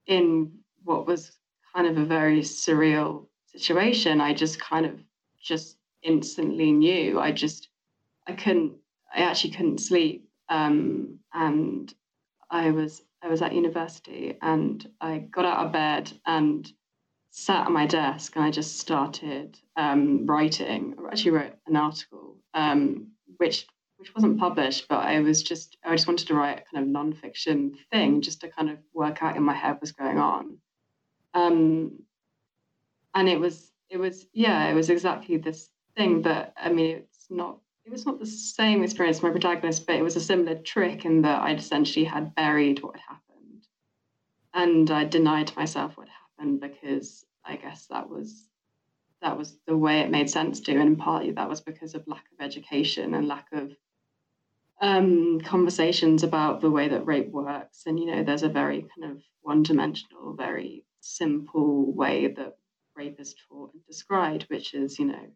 in 0.06 0.52
what 0.84 1.06
was 1.06 1.32
kind 1.74 1.86
of 1.86 1.98
a 1.98 2.04
very 2.04 2.40
surreal 2.40 3.26
situation, 3.46 4.20
I 4.20 4.34
just 4.34 4.60
kind 4.60 4.86
of 4.86 5.00
just 5.40 5.76
instantly 6.02 6.72
knew. 6.72 7.20
I 7.20 7.32
just 7.32 7.68
I 8.26 8.32
couldn't, 8.32 8.74
I 9.14 9.22
actually 9.22 9.52
couldn't 9.52 9.78
sleep. 9.78 10.28
Um, 10.50 11.18
and 11.32 11.92
I 12.50 12.70
was, 12.70 13.02
I 13.22 13.28
was 13.28 13.42
at 13.42 13.54
university 13.54 14.38
and 14.40 14.88
I 15.00 15.18
got 15.18 15.44
out 15.44 15.66
of 15.66 15.72
bed 15.72 16.12
and 16.26 16.70
sat 17.30 17.66
at 17.66 17.72
my 17.72 17.86
desk 17.86 18.36
and 18.36 18.44
I 18.44 18.50
just 18.50 18.78
started 18.78 19.58
um, 19.76 20.26
writing. 20.26 20.94
I 20.98 21.08
actually 21.08 21.32
wrote 21.32 21.54
an 21.66 21.76
article, 21.76 22.36
um, 22.54 23.08
which 23.38 23.66
which 23.96 24.14
wasn't 24.14 24.38
published, 24.38 24.86
but 24.88 25.04
I 25.04 25.18
was 25.20 25.42
just 25.42 25.76
I 25.84 25.94
just 25.94 26.06
wanted 26.06 26.28
to 26.28 26.34
write 26.34 26.60
a 26.60 26.74
kind 26.74 26.86
of 26.86 26.94
nonfiction 26.94 27.72
thing 27.90 28.20
just 28.20 28.40
to 28.42 28.48
kind 28.48 28.70
of 28.70 28.78
work 28.94 29.22
out 29.22 29.36
in 29.36 29.42
my 29.42 29.54
head 29.54 29.76
what's 29.80 29.92
going 29.92 30.18
on. 30.18 30.58
Um, 31.34 32.02
and 33.14 33.28
it 33.28 33.40
was 33.40 33.72
it 33.90 33.98
was 33.98 34.26
yeah 34.32 34.68
it 34.68 34.74
was 34.74 34.90
exactly 34.90 35.36
this 35.36 35.70
thing, 35.96 36.22
but 36.22 36.52
I 36.56 36.70
mean 36.70 36.96
it's 36.98 37.26
not 37.28 37.58
it 37.88 37.92
was 37.92 38.04
not 38.04 38.18
the 38.18 38.26
same 38.26 38.84
experience 38.84 39.16
as 39.16 39.22
my 39.22 39.30
protagonist, 39.30 39.86
but 39.86 39.96
it 39.96 40.02
was 40.02 40.14
a 40.14 40.20
similar 40.20 40.56
trick 40.56 41.06
in 41.06 41.22
that 41.22 41.40
I'd 41.40 41.58
essentially 41.58 42.04
had 42.04 42.34
buried 42.34 42.82
what 42.82 42.96
had 42.96 43.14
happened. 43.14 43.66
And 44.52 44.90
I 44.90 45.04
denied 45.04 45.56
myself 45.56 45.96
what 45.96 46.08
happened 46.08 46.60
because 46.60 47.24
I 47.46 47.56
guess 47.56 47.86
that 47.86 48.10
was 48.10 48.44
that 49.22 49.38
was 49.38 49.56
the 49.66 49.76
way 49.76 50.00
it 50.00 50.10
made 50.10 50.28
sense 50.28 50.60
to. 50.60 50.76
And 50.76 50.98
partly 50.98 51.30
that 51.32 51.48
was 51.48 51.62
because 51.62 51.94
of 51.94 52.06
lack 52.06 52.24
of 52.38 52.44
education 52.44 53.14
and 53.14 53.26
lack 53.26 53.46
of 53.52 53.72
um, 54.82 55.40
conversations 55.40 56.22
about 56.22 56.60
the 56.60 56.70
way 56.70 56.88
that 56.88 57.06
rape 57.06 57.30
works. 57.30 57.84
And, 57.86 57.98
you 57.98 58.04
know, 58.04 58.22
there's 58.22 58.42
a 58.42 58.50
very 58.50 58.82
kind 58.82 59.12
of 59.12 59.22
one 59.40 59.62
dimensional, 59.62 60.34
very 60.34 60.84
simple 61.00 61.90
way 61.94 62.28
that 62.28 62.58
rape 62.94 63.18
is 63.18 63.34
taught 63.48 63.72
and 63.72 63.82
described, 63.86 64.44
which 64.50 64.74
is, 64.74 64.98
you 64.98 65.06
know, 65.06 65.32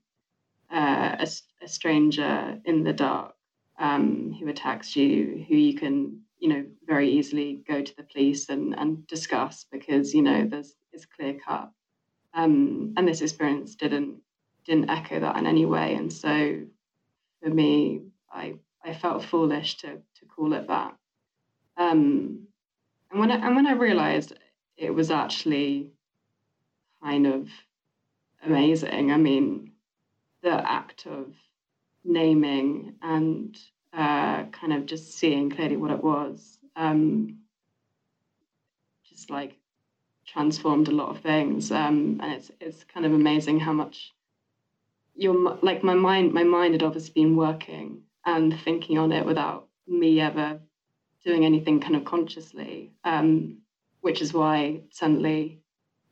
uh, 0.73 1.17
a, 1.19 1.27
a, 1.63 1.69
stranger 1.69 2.59
in 2.65 2.83
the 2.83 2.93
dark 2.93 3.35
um, 3.79 4.35
who 4.39 4.49
attacks 4.49 4.97
you, 4.97 5.45
who 5.49 5.55
you 5.55 5.75
can, 5.75 6.21
you 6.39 6.49
know, 6.49 6.65
very 6.87 7.11
easily 7.11 7.63
go 7.69 7.83
to 7.83 7.97
the 7.97 8.03
police 8.05 8.49
and, 8.49 8.75
and 8.79 9.07
discuss 9.07 9.67
because, 9.71 10.15
you 10.15 10.23
know, 10.23 10.47
there's 10.47 10.75
it's 10.93 11.07
clear 11.07 11.35
cut. 11.35 11.71
Um, 12.35 12.95
and 12.97 13.07
this 13.07 13.21
experience 13.21 13.75
didn't 13.75 14.17
didn't 14.65 14.91
echo 14.91 15.21
that 15.21 15.37
in 15.37 15.47
any 15.47 15.67
way. 15.67 15.95
And 15.95 16.13
so 16.13 16.63
for 17.43 17.51
me, 17.51 18.03
I 18.31 18.55
I 18.85 18.95
felt 18.95 19.25
foolish 19.25 19.77
to 19.79 19.89
to 19.89 20.27
call 20.27 20.53
it 20.55 20.69
that. 20.69 20.97
Um, 21.77 22.47
and 23.11 23.21
when 23.21 23.31
I, 23.31 23.47
and 23.47 23.57
when 23.57 23.67
I 23.67 23.73
realized 23.73 24.33
it 24.77 24.95
was 24.95 25.11
actually 25.11 25.91
kind 27.03 27.27
of 27.27 27.49
amazing. 28.45 29.13
I 29.13 29.17
mean, 29.17 29.72
the 30.43 30.51
act 30.51 31.07
of 31.07 31.35
naming 32.05 32.95
and 33.03 33.57
uh, 33.93 34.45
kind 34.45 34.73
of 34.73 34.87
just 34.87 35.13
seeing 35.13 35.51
clearly 35.51 35.77
what 35.77 35.91
it 35.91 36.03
was 36.03 36.59
um, 36.77 37.39
just 39.09 39.31
like 39.31 39.57
transformed 40.27 40.89
a 40.89 40.93
lot 40.93 41.11
of 41.11 41.21
things 41.23 41.71
um, 41.71 42.19
and 42.23 42.33
it's 42.33 42.51
it's 42.61 42.85
kind 42.85 43.05
of 43.05 43.13
amazing 43.13 43.61
how 43.61 43.73
much 43.73 44.13
your 45.15 45.59
like 45.63 45.85
my 45.85 45.95
mind 45.95 46.33
my 46.33 46.45
mind 46.45 46.75
had 46.75 46.83
obviously 46.83 47.13
been 47.13 47.37
working 47.37 48.03
and 48.25 48.59
thinking 48.61 48.99
on 48.99 49.13
it 49.13 49.27
without 49.27 49.69
me 49.87 50.21
ever 50.21 50.59
doing 51.25 51.45
anything 51.45 51.81
kind 51.81 51.97
of 51.97 52.05
consciously 52.05 52.93
um, 53.05 53.59
which 54.01 54.23
is 54.23 54.33
why 54.33 54.81
suddenly 54.91 55.61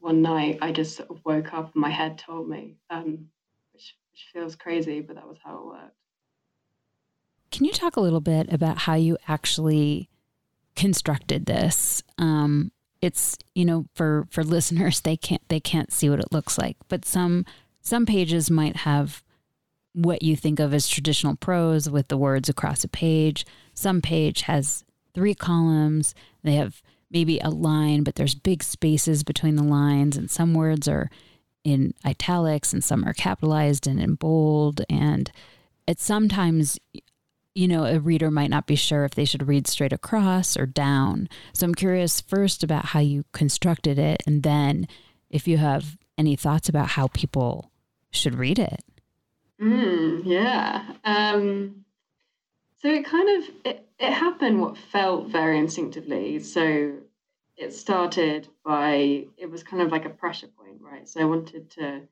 one 0.01 0.23
night 0.23 0.59
I 0.61 0.73
just 0.73 0.97
sort 0.97 1.11
of 1.11 1.25
woke 1.25 1.53
up 1.55 1.73
and 1.75 1.81
my 1.81 1.91
head 1.91 2.19
told 2.19 2.49
me 2.49 2.77
um, 2.91 3.29
which 4.21 4.33
feels 4.33 4.57
crazy, 4.57 5.01
but 5.01 5.17
that 5.17 5.27
was 5.27 5.39
how 5.45 5.57
it 5.57 5.67
worked. 5.67 5.97
Can 7.51 7.65
you 7.65 7.73
talk 7.73 7.97
a 7.97 8.01
little 8.01 8.21
bit 8.21 8.53
about 8.53 8.79
how 8.79 8.95
you 8.95 9.17
actually 9.27 10.09
constructed 10.77 11.47
this? 11.47 12.03
Um, 12.19 12.73
it's 13.03 13.39
you 13.55 13.65
know 13.65 13.87
for 13.95 14.27
for 14.31 14.45
listeners 14.45 15.01
they 15.01 15.17
can't 15.17 15.41
they 15.49 15.59
can't 15.59 15.91
see 15.93 16.11
what 16.11 16.21
it 16.21 16.33
looks 16.33 16.59
like, 16.59 16.77
but 16.89 17.05
some 17.05 17.45
some 17.81 18.07
pages 18.07 18.51
might 18.51 18.77
have 18.77 19.23
what 19.93 20.23
you 20.23 20.37
think 20.37 20.61
of 20.61 20.73
as 20.73 20.87
traditional 20.87 21.35
prose 21.35 21.91
with 21.91 22.09
the 22.09 22.17
words 22.17 22.49
across 22.49 22.85
a 22.85 22.89
page. 22.89 23.45
Some 23.75 24.01
page 24.01 24.43
has 24.43 24.85
three 25.15 25.35
columns. 25.35 26.15
They 26.45 26.53
have 26.53 26.83
maybe 27.11 27.41
a 27.41 27.51
line, 27.51 28.05
but 28.05 28.15
there's 28.15 28.37
big 28.37 28.63
spaces 28.63 29.25
between 29.25 29.57
the 29.57 29.65
lines, 29.65 30.17
and 30.17 30.31
some 30.31 30.55
words 30.55 30.87
are 30.87 31.11
in 31.65 31.95
italics 32.05 32.73
and 32.73 32.83
some 32.83 33.05
are 33.05 33.13
capitalized 33.13 33.87
and 33.87 34.01
in 34.01 34.15
bold. 34.15 34.83
And 34.89 35.31
it's 35.87 36.05
sometimes, 36.05 36.79
you 37.55 37.69
know, 37.69 37.85
a 37.85 37.99
reader 37.99 38.31
might 38.31 38.51
not 38.51 38.67
be 38.67 38.77
sure 38.77 39.05
if 39.05 39.15
they 39.15 39.25
should 39.25 39.49
read 39.49 39.67
straight 39.67 39.93
across 39.93 40.57
or 40.57 40.67
down. 40.67 41.29
So 41.53 41.67
I'm 41.67 41.75
curious 41.75 42.21
first 42.21 42.63
about 42.63 42.87
how 42.87 43.01
you 43.01 43.25
constructed 43.33 43.99
it 43.99 44.23
and 44.27 44.43
then 44.43 44.89
if 45.29 45.47
you 45.47 45.59
have 45.59 45.97
any 46.19 46.37
thoughts 46.37 46.69
about 46.69 46.89
how 46.89 47.09
people 47.09 47.71
should 48.11 48.35
read 48.35 48.59
it. 48.59 48.83
Mm, 49.61 50.23
yeah. 50.25 50.85
Um, 51.05 51.85
so 52.81 52.89
it 52.89 53.05
kind 53.05 53.43
of 53.43 53.51
it, 53.65 53.89
it 53.99 54.13
happened 54.13 54.61
what 54.61 54.79
felt 54.79 55.29
very 55.29 55.59
instinctively. 55.59 56.41
So 56.41 56.95
it 57.57 57.75
started 57.75 58.49
by 58.65 59.27
it 59.37 59.51
was 59.51 59.63
kind 59.63 59.83
of 59.83 59.93
like 59.93 60.07
a 60.07 60.11
pressure 60.11 60.49
point, 60.49 60.70
right? 60.81 61.09
So 61.09 61.21
I 61.21 61.25
wanted 61.25 61.71
to 61.73 62.03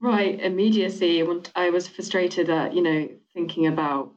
write 0.00 0.40
immediacy. 0.40 1.24
I, 1.54 1.70
was 1.70 1.88
frustrated 1.88 2.50
at 2.50 2.74
you 2.74 2.82
know 2.82 3.08
thinking 3.32 3.66
about 3.66 4.12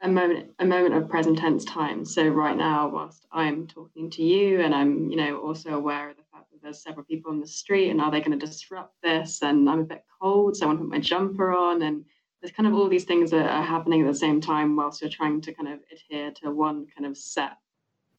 a 0.00 0.08
moment 0.08 0.50
a 0.58 0.64
moment 0.64 0.94
of 0.94 1.08
present 1.08 1.38
tense 1.38 1.64
time. 1.64 2.04
So 2.04 2.26
right 2.28 2.56
now, 2.56 2.88
whilst 2.88 3.26
I'm 3.32 3.66
talking 3.66 4.10
to 4.10 4.22
you, 4.22 4.60
and 4.60 4.74
I'm 4.74 5.10
you 5.10 5.16
know 5.16 5.38
also 5.38 5.70
aware 5.70 6.10
of 6.10 6.16
the 6.16 6.22
fact 6.32 6.50
that 6.52 6.62
there's 6.62 6.82
several 6.82 7.04
people 7.04 7.32
on 7.32 7.40
the 7.40 7.46
street, 7.46 7.90
and 7.90 8.00
are 8.00 8.10
they 8.10 8.20
going 8.20 8.38
to 8.38 8.46
disrupt 8.46 8.94
this? 9.02 9.42
And 9.42 9.68
I'm 9.68 9.80
a 9.80 9.84
bit 9.84 10.04
cold, 10.20 10.56
so 10.56 10.64
I 10.64 10.68
want 10.68 10.78
to 10.78 10.84
put 10.84 10.92
my 10.92 11.00
jumper 11.00 11.52
on, 11.52 11.82
and 11.82 12.04
there's 12.40 12.52
kind 12.52 12.66
of 12.66 12.74
all 12.74 12.88
these 12.88 13.04
things 13.04 13.30
that 13.30 13.48
are 13.48 13.62
happening 13.62 14.02
at 14.02 14.06
the 14.06 14.18
same 14.18 14.40
time 14.40 14.74
whilst 14.76 15.00
you're 15.00 15.10
trying 15.10 15.40
to 15.42 15.52
kind 15.52 15.68
of 15.68 15.80
adhere 15.92 16.32
to 16.42 16.50
one 16.50 16.86
kind 16.96 17.06
of 17.06 17.16
set 17.16 17.52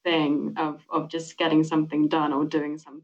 thing 0.03 0.53
of 0.57 0.81
of 0.89 1.09
just 1.09 1.37
getting 1.37 1.63
something 1.63 2.07
done 2.07 2.33
or 2.33 2.45
doing 2.45 2.77
something. 2.77 3.03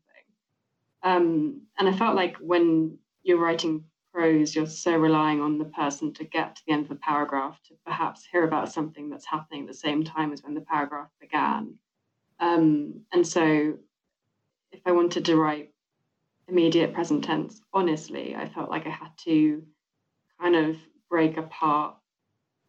Um, 1.04 1.62
and 1.78 1.88
I 1.88 1.94
felt 1.94 2.16
like 2.16 2.38
when 2.38 2.98
you're 3.24 3.40
writing 3.40 3.86
prose, 4.14 4.56
you're 4.56 4.68
so 4.68 4.96
relying 4.98 5.42
on 5.42 5.58
the 5.58 5.66
person 5.66 6.14
to 6.14 6.24
get 6.24 6.56
to 6.56 6.62
the 6.66 6.74
end 6.74 6.84
of 6.84 6.90
the 6.90 6.96
paragraph 6.96 7.60
to 7.68 7.76
perhaps 7.86 8.28
hear 8.32 8.44
about 8.44 8.72
something 8.72 9.10
that's 9.10 9.26
happening 9.26 9.62
at 9.62 9.68
the 9.68 9.74
same 9.74 10.04
time 10.04 10.34
as 10.34 10.44
when 10.44 10.56
the 10.56 10.62
paragraph 10.62 11.10
began. 11.20 11.76
Um, 12.40 13.02
and 13.14 13.26
so, 13.26 13.78
if 14.72 14.82
I 14.86 14.92
wanted 14.92 15.26
to 15.26 15.36
write 15.36 15.74
immediate 16.48 16.94
present 16.94 17.24
tense, 17.24 17.62
honestly, 17.74 18.36
I 18.36 18.50
felt 18.50 18.70
like 18.70 18.88
I 18.88 18.92
had 18.92 19.12
to 19.26 19.64
kind 20.40 20.56
of 20.56 20.78
break 21.10 21.38
apart 21.38 21.96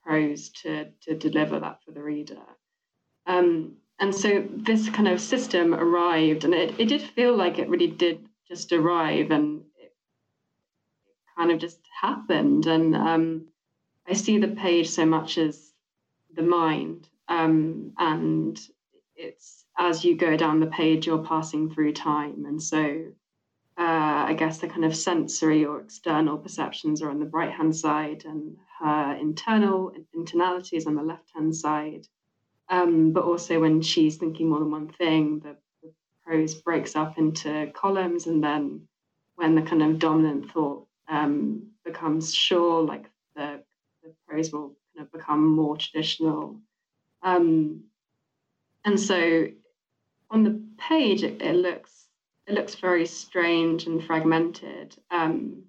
prose 0.05 0.51
to, 0.51 0.91
to 1.03 1.15
deliver 1.15 1.61
that 1.61 1.83
for 1.85 1.93
the 1.93 2.03
reader. 2.03 2.41
Um, 3.27 3.77
and 4.01 4.15
so 4.15 4.49
this 4.57 4.89
kind 4.89 5.09
of 5.09 5.21
system 5.21 5.75
arrived, 5.75 6.45
and 6.45 6.55
it, 6.55 6.75
it 6.79 6.87
did 6.87 7.03
feel 7.03 7.37
like 7.37 7.59
it 7.59 7.69
really 7.69 7.87
did 7.87 8.27
just 8.49 8.73
arrive, 8.73 9.31
and 9.31 9.63
it 9.79 9.95
kind 11.37 11.51
of 11.51 11.59
just 11.59 11.81
happened. 12.01 12.67
And 12.67 12.97
um, 12.97 13.49
I 14.09 14.15
see 14.15 14.39
the 14.39 14.49
page 14.49 14.89
so 14.89 15.05
much 15.05 15.37
as 15.37 15.73
the 16.35 16.43
mind. 16.43 17.09
Um, 17.29 17.93
and 17.99 18.59
it's 19.15 19.67
as 19.79 20.05
you 20.05 20.17
go 20.17 20.37
down 20.37 20.61
the 20.61 20.67
page, 20.67 21.07
you're 21.07 21.25
passing 21.25 21.71
through 21.71 21.93
time. 21.93 22.47
And 22.47 22.61
so 22.63 23.05
uh, 23.79 24.25
I 24.29 24.35
guess 24.37 24.59
the 24.59 24.69
kind 24.69 24.85
of 24.85 24.97
sensory 24.97 25.65
or 25.65 25.81
external 25.81 26.39
perceptions 26.39 27.03
are 27.03 27.11
on 27.11 27.21
the 27.21 27.27
right 27.27 27.53
hand 27.53 27.77
side, 27.77 28.25
and 28.25 28.57
her 28.81 29.15
internal 29.21 29.93
internalities 30.17 30.87
on 30.87 30.95
the 30.95 31.03
left 31.03 31.31
hand 31.35 31.55
side. 31.55 32.07
Um, 32.71 33.13
but 33.13 33.25
also, 33.25 33.61
when 33.61 33.83
she's 33.83 34.17
thinking 34.17 34.49
more 34.49 34.61
than 34.61 34.71
one 34.71 34.89
thing, 34.89 35.41
the, 35.41 35.57
the 35.83 35.93
prose 36.25 36.55
breaks 36.55 36.95
up 36.95 37.19
into 37.19 37.71
columns, 37.75 38.27
and 38.27 38.43
then 38.43 38.87
when 39.35 39.57
the 39.57 39.63
kind 39.63 39.83
of 39.83 39.99
dominant 39.99 40.53
thought 40.53 40.87
um, 41.09 41.67
becomes 41.85 42.33
sure, 42.33 42.83
like 42.83 43.07
the, 43.35 43.61
the 44.05 44.15
prose 44.27 44.53
will 44.53 44.77
kind 44.95 45.07
of 45.07 45.13
become 45.13 45.45
more 45.47 45.77
traditional. 45.77 46.61
Um, 47.23 47.83
and 48.85 48.99
so 48.99 49.49
on 50.31 50.45
the 50.45 50.63
page, 50.79 51.25
it, 51.25 51.43
it, 51.43 51.57
looks 51.57 52.07
it 52.47 52.55
looks 52.55 52.77
very 52.77 53.05
strange 53.05 53.87
and 53.87 54.03
fragmented. 54.03 54.97
Um, 55.11 55.65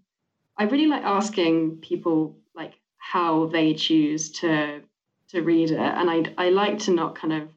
I 0.57 0.65
really 0.65 0.87
like 0.87 1.03
asking 1.03 1.77
people 1.77 2.37
like 2.55 2.73
how 2.97 3.47
they 3.47 3.73
choose 3.73 4.31
to 4.41 4.81
to 5.31 5.41
read 5.41 5.71
it, 5.71 5.79
and 5.79 6.09
I 6.09 6.33
I 6.37 6.49
like 6.49 6.79
to 6.79 6.91
not 6.91 7.15
kind 7.15 7.33
of 7.33 7.49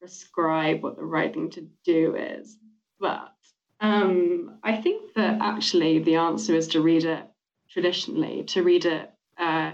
prescribe 0.00 0.82
what 0.82 0.96
the 0.96 1.04
right 1.04 1.32
thing 1.32 1.50
to 1.50 1.68
do 1.84 2.16
is, 2.16 2.56
but 3.00 3.32
um, 3.80 4.58
I 4.62 4.76
think 4.76 5.14
that 5.14 5.40
actually 5.40 6.00
the 6.00 6.16
answer 6.16 6.54
is 6.54 6.68
to 6.68 6.80
read 6.80 7.04
it 7.04 7.24
traditionally, 7.70 8.44
to 8.44 8.62
read 8.62 8.84
it 8.84 9.10
uh, 9.38 9.72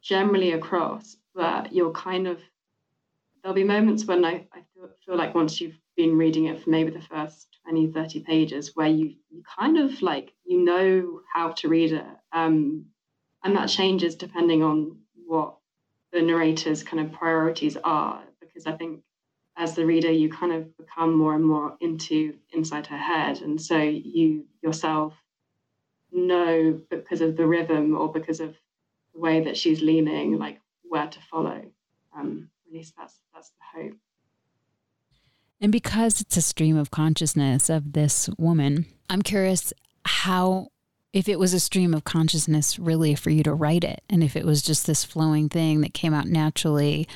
generally 0.00 0.52
across, 0.52 1.16
but 1.34 1.72
you're 1.72 1.92
kind 1.92 2.26
of, 2.26 2.40
there'll 3.42 3.54
be 3.54 3.64
moments 3.64 4.06
when 4.06 4.24
I, 4.24 4.46
I 4.52 4.62
feel, 4.74 4.88
feel 5.04 5.16
like 5.16 5.34
once 5.34 5.60
you've 5.60 5.78
been 5.96 6.16
reading 6.16 6.46
it 6.46 6.62
for 6.62 6.70
maybe 6.70 6.90
the 6.90 7.02
first 7.02 7.48
20, 7.64 7.92
30 7.92 8.20
pages, 8.20 8.74
where 8.74 8.88
you, 8.88 9.14
you 9.30 9.42
kind 9.58 9.78
of 9.78 10.00
like, 10.00 10.32
you 10.44 10.64
know 10.64 11.20
how 11.32 11.50
to 11.52 11.68
read 11.68 11.92
it. 11.92 12.06
Um, 12.32 12.86
and 13.44 13.56
that 13.56 13.68
changes 13.68 14.14
depending 14.14 14.62
on 14.62 14.98
what 15.26 15.56
the 16.12 16.22
narrator's 16.22 16.82
kind 16.82 17.04
of 17.04 17.12
priorities 17.12 17.76
are, 17.82 18.22
because 18.40 18.66
I 18.66 18.72
think 18.72 19.00
as 19.56 19.74
the 19.74 19.86
reader, 19.86 20.10
you 20.10 20.30
kind 20.30 20.52
of 20.52 20.76
become 20.76 21.14
more 21.16 21.34
and 21.34 21.44
more 21.44 21.76
into 21.80 22.34
inside 22.52 22.86
her 22.86 22.98
head. 22.98 23.40
And 23.40 23.60
so 23.60 23.78
you 23.78 24.44
yourself 24.62 25.14
know 26.10 26.80
because 26.90 27.20
of 27.20 27.36
the 27.36 27.46
rhythm 27.46 27.96
or 27.96 28.10
because 28.12 28.40
of 28.40 28.54
the 29.14 29.20
way 29.20 29.44
that 29.44 29.56
she's 29.56 29.82
leaning, 29.82 30.38
like 30.38 30.60
where 30.82 31.06
to 31.06 31.18
follow. 31.30 31.62
Um, 32.16 32.50
at 32.66 32.72
least 32.72 32.94
that's 32.96 33.20
that's 33.34 33.50
the 33.50 33.80
hope. 33.80 33.96
And 35.60 35.70
because 35.70 36.20
it's 36.20 36.36
a 36.36 36.42
stream 36.42 36.76
of 36.76 36.90
consciousness 36.90 37.70
of 37.70 37.92
this 37.92 38.28
woman, 38.36 38.86
I'm 39.08 39.22
curious 39.22 39.72
how 40.04 40.71
if 41.12 41.28
it 41.28 41.38
was 41.38 41.52
a 41.52 41.60
stream 41.60 41.92
of 41.94 42.04
consciousness 42.04 42.78
really 42.78 43.14
for 43.14 43.30
you 43.30 43.42
to 43.42 43.54
write 43.54 43.84
it 43.84 44.02
and 44.08 44.22
if 44.24 44.36
it 44.36 44.44
was 44.44 44.62
just 44.62 44.86
this 44.86 45.04
flowing 45.04 45.48
thing 45.48 45.80
that 45.80 45.94
came 45.94 46.14
out 46.14 46.26
naturally 46.26 47.06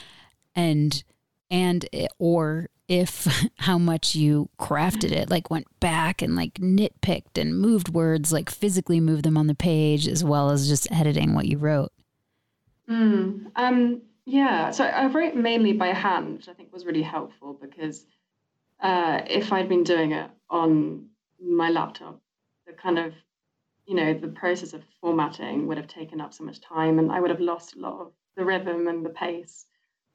and 0.54 1.02
and 1.50 1.88
or 2.18 2.68
if 2.88 3.26
how 3.58 3.78
much 3.78 4.14
you 4.14 4.48
crafted 4.58 5.12
it 5.12 5.30
like 5.30 5.50
went 5.50 5.66
back 5.80 6.22
and 6.22 6.36
like 6.36 6.54
nitpicked 6.54 7.40
and 7.40 7.58
moved 7.58 7.88
words 7.88 8.32
like 8.32 8.50
physically 8.50 9.00
moved 9.00 9.24
them 9.24 9.36
on 9.36 9.46
the 9.46 9.54
page 9.54 10.06
as 10.06 10.22
well 10.22 10.50
as 10.50 10.68
just 10.68 10.90
editing 10.90 11.34
what 11.34 11.46
you 11.46 11.58
wrote. 11.58 11.92
Mm, 12.88 13.50
um 13.56 14.02
yeah. 14.24 14.70
So 14.72 14.84
i 14.84 15.06
wrote 15.06 15.34
mainly 15.34 15.72
by 15.72 15.88
hand 15.88 16.34
which 16.36 16.48
i 16.48 16.52
think 16.52 16.72
was 16.72 16.84
really 16.84 17.02
helpful 17.02 17.58
because 17.60 18.04
uh, 18.80 19.22
if 19.26 19.52
i'd 19.52 19.68
been 19.70 19.84
doing 19.84 20.12
it 20.12 20.30
on 20.50 21.06
my 21.40 21.70
laptop 21.70 22.20
the 22.66 22.72
kind 22.74 22.98
of 22.98 23.14
you 23.86 23.94
know 23.94 24.14
the 24.14 24.28
process 24.28 24.72
of 24.72 24.82
formatting 25.00 25.66
would 25.66 25.76
have 25.76 25.86
taken 25.88 26.20
up 26.20 26.34
so 26.34 26.44
much 26.44 26.60
time 26.60 26.98
and 26.98 27.12
i 27.12 27.20
would 27.20 27.30
have 27.30 27.40
lost 27.40 27.76
a 27.76 27.78
lot 27.78 28.00
of 28.00 28.12
the 28.36 28.44
rhythm 28.44 28.86
and 28.86 29.04
the 29.04 29.10
pace. 29.10 29.66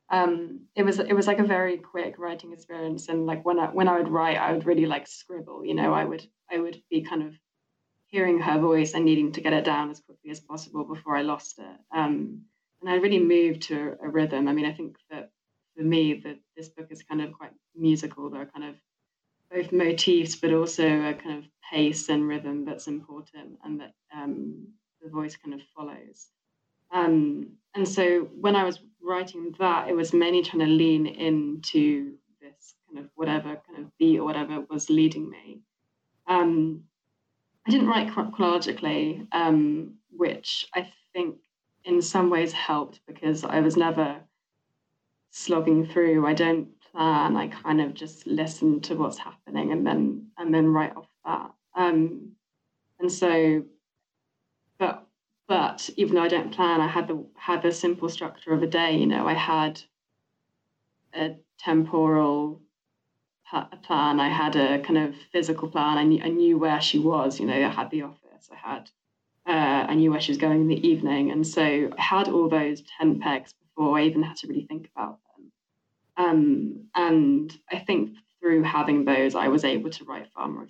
Um, 0.09 0.67
it 0.75 0.83
was 0.83 0.99
it 0.99 1.13
was 1.13 1.27
like 1.27 1.39
a 1.39 1.43
very 1.43 1.77
quick 1.77 2.15
writing 2.17 2.51
experience 2.51 3.07
and 3.07 3.25
like 3.25 3.45
when 3.45 3.59
I 3.59 3.67
when 3.67 3.87
I 3.87 3.97
would 3.97 4.09
write 4.09 4.37
I 4.37 4.51
would 4.51 4.65
really 4.65 4.85
like 4.85 5.07
scribble 5.07 5.65
you 5.65 5.73
know 5.73 5.93
I 5.93 6.03
would 6.03 6.21
I 6.51 6.59
would 6.59 6.81
be 6.89 7.01
kind 7.01 7.23
of 7.23 7.33
hearing 8.07 8.39
her 8.39 8.59
voice 8.59 8.93
and 8.93 9.05
needing 9.05 9.31
to 9.31 9.41
get 9.41 9.53
it 9.53 9.63
down 9.63 9.89
as 9.89 10.01
quickly 10.01 10.31
as 10.31 10.41
possible 10.41 10.83
before 10.83 11.15
I 11.15 11.21
lost 11.21 11.59
it. 11.59 11.77
Um, 11.95 12.41
and 12.81 12.89
I 12.89 12.95
really 12.95 13.19
moved 13.19 13.61
to 13.63 13.95
a, 14.03 14.09
rhythm. 14.09 14.49
I 14.49 14.53
mean 14.53 14.65
I 14.65 14.73
think 14.73 14.97
that 15.09 15.31
for 15.77 15.83
me 15.83 16.21
that 16.25 16.39
this 16.57 16.67
book 16.67 16.87
is 16.89 17.03
kind 17.03 17.21
of 17.21 17.31
quite 17.31 17.51
musical 17.73 18.29
there 18.29 18.41
are 18.41 18.51
kind 18.53 18.65
of 18.65 18.75
both 19.51 19.71
motifs 19.71 20.35
but 20.35 20.53
also 20.53 20.85
a 20.85 21.13
kind 21.13 21.39
of 21.39 21.45
pace 21.71 22.09
and 22.09 22.27
rhythm 22.27 22.65
that's 22.65 22.87
important 22.87 23.57
and 23.63 23.79
that 23.79 23.93
um, 24.15 24.67
the 25.01 25.09
voice 25.09 25.35
kind 25.35 25.53
of 25.53 25.61
follows 25.75 26.27
um, 26.91 27.53
and 27.73 27.87
so 27.87 28.21
when 28.39 28.55
I 28.55 28.63
was 28.63 28.79
writing 29.01 29.55
that, 29.59 29.87
it 29.87 29.95
was 29.95 30.13
mainly 30.13 30.43
trying 30.43 30.65
to 30.65 30.71
lean 30.71 31.07
into 31.07 32.17
this 32.41 32.75
kind 32.87 33.03
of 33.03 33.09
whatever 33.15 33.61
kind 33.67 33.79
of 33.79 33.97
beat 33.97 34.19
or 34.19 34.25
whatever 34.25 34.61
was 34.69 34.89
leading 34.89 35.29
me. 35.29 35.61
Um, 36.27 36.83
I 37.65 37.71
didn't 37.71 37.87
write 37.87 38.11
chronologically, 38.11 39.27
um, 39.31 39.95
which 40.09 40.65
I 40.75 40.91
think 41.13 41.37
in 41.85 42.01
some 42.01 42.29
ways 42.29 42.51
helped 42.51 42.99
because 43.07 43.43
I 43.43 43.61
was 43.61 43.77
never 43.77 44.21
slogging 45.29 45.87
through. 45.87 46.25
I 46.25 46.33
don't 46.33 46.69
plan. 46.91 47.35
I 47.35 47.47
kind 47.47 47.81
of 47.81 47.93
just 47.93 48.27
listen 48.27 48.81
to 48.81 48.95
what's 48.95 49.17
happening 49.17 49.71
and 49.71 49.85
then 49.85 50.27
and 50.37 50.53
then 50.53 50.67
write 50.67 50.95
off 50.95 51.07
that. 51.25 51.51
Um, 51.75 52.33
and 52.99 53.11
so, 53.11 53.63
but 54.77 55.07
but 55.47 55.89
even 55.97 56.15
though 56.15 56.23
I 56.23 56.27
don't 56.27 56.53
plan, 56.53 56.81
I 56.81 56.87
had 56.87 57.07
the 57.07 57.25
had 57.35 57.61
the 57.61 57.71
simple 57.71 58.09
structure 58.09 58.53
of 58.53 58.63
a 58.63 58.67
day. 58.67 58.97
You 58.97 59.07
know, 59.07 59.27
I 59.27 59.33
had 59.33 59.81
a 61.13 61.35
temporal 61.59 62.61
plan. 63.83 64.19
I 64.19 64.29
had 64.29 64.55
a 64.55 64.79
kind 64.79 64.97
of 64.97 65.15
physical 65.31 65.67
plan. 65.67 65.97
I 65.97 66.03
knew, 66.03 66.23
I 66.23 66.29
knew 66.29 66.57
where 66.57 66.79
she 66.81 66.99
was. 66.99 67.39
You 67.39 67.47
know, 67.47 67.53
I 67.53 67.69
had 67.69 67.91
the 67.91 68.03
office. 68.03 68.49
I 68.51 68.55
had 68.55 68.89
uh, 69.47 69.85
I 69.89 69.95
knew 69.95 70.11
where 70.11 70.21
she 70.21 70.31
was 70.31 70.37
going 70.37 70.61
in 70.61 70.67
the 70.67 70.87
evening, 70.87 71.31
and 71.31 71.45
so 71.45 71.63
I 71.97 72.01
had 72.01 72.29
all 72.29 72.47
those 72.47 72.83
tent 72.97 73.21
pegs 73.21 73.53
before 73.53 73.97
I 73.97 74.03
even 74.03 74.23
had 74.23 74.37
to 74.37 74.47
really 74.47 74.65
think 74.65 74.89
about 74.95 75.19
them. 75.23 75.30
Um, 76.21 76.87
and 76.93 77.55
I 77.71 77.79
think 77.79 78.15
through 78.39 78.63
having 78.63 79.05
those, 79.05 79.33
I 79.35 79.47
was 79.47 79.63
able 79.63 79.89
to 79.89 80.05
write 80.05 80.27
far 80.33 80.47
more 80.47 80.67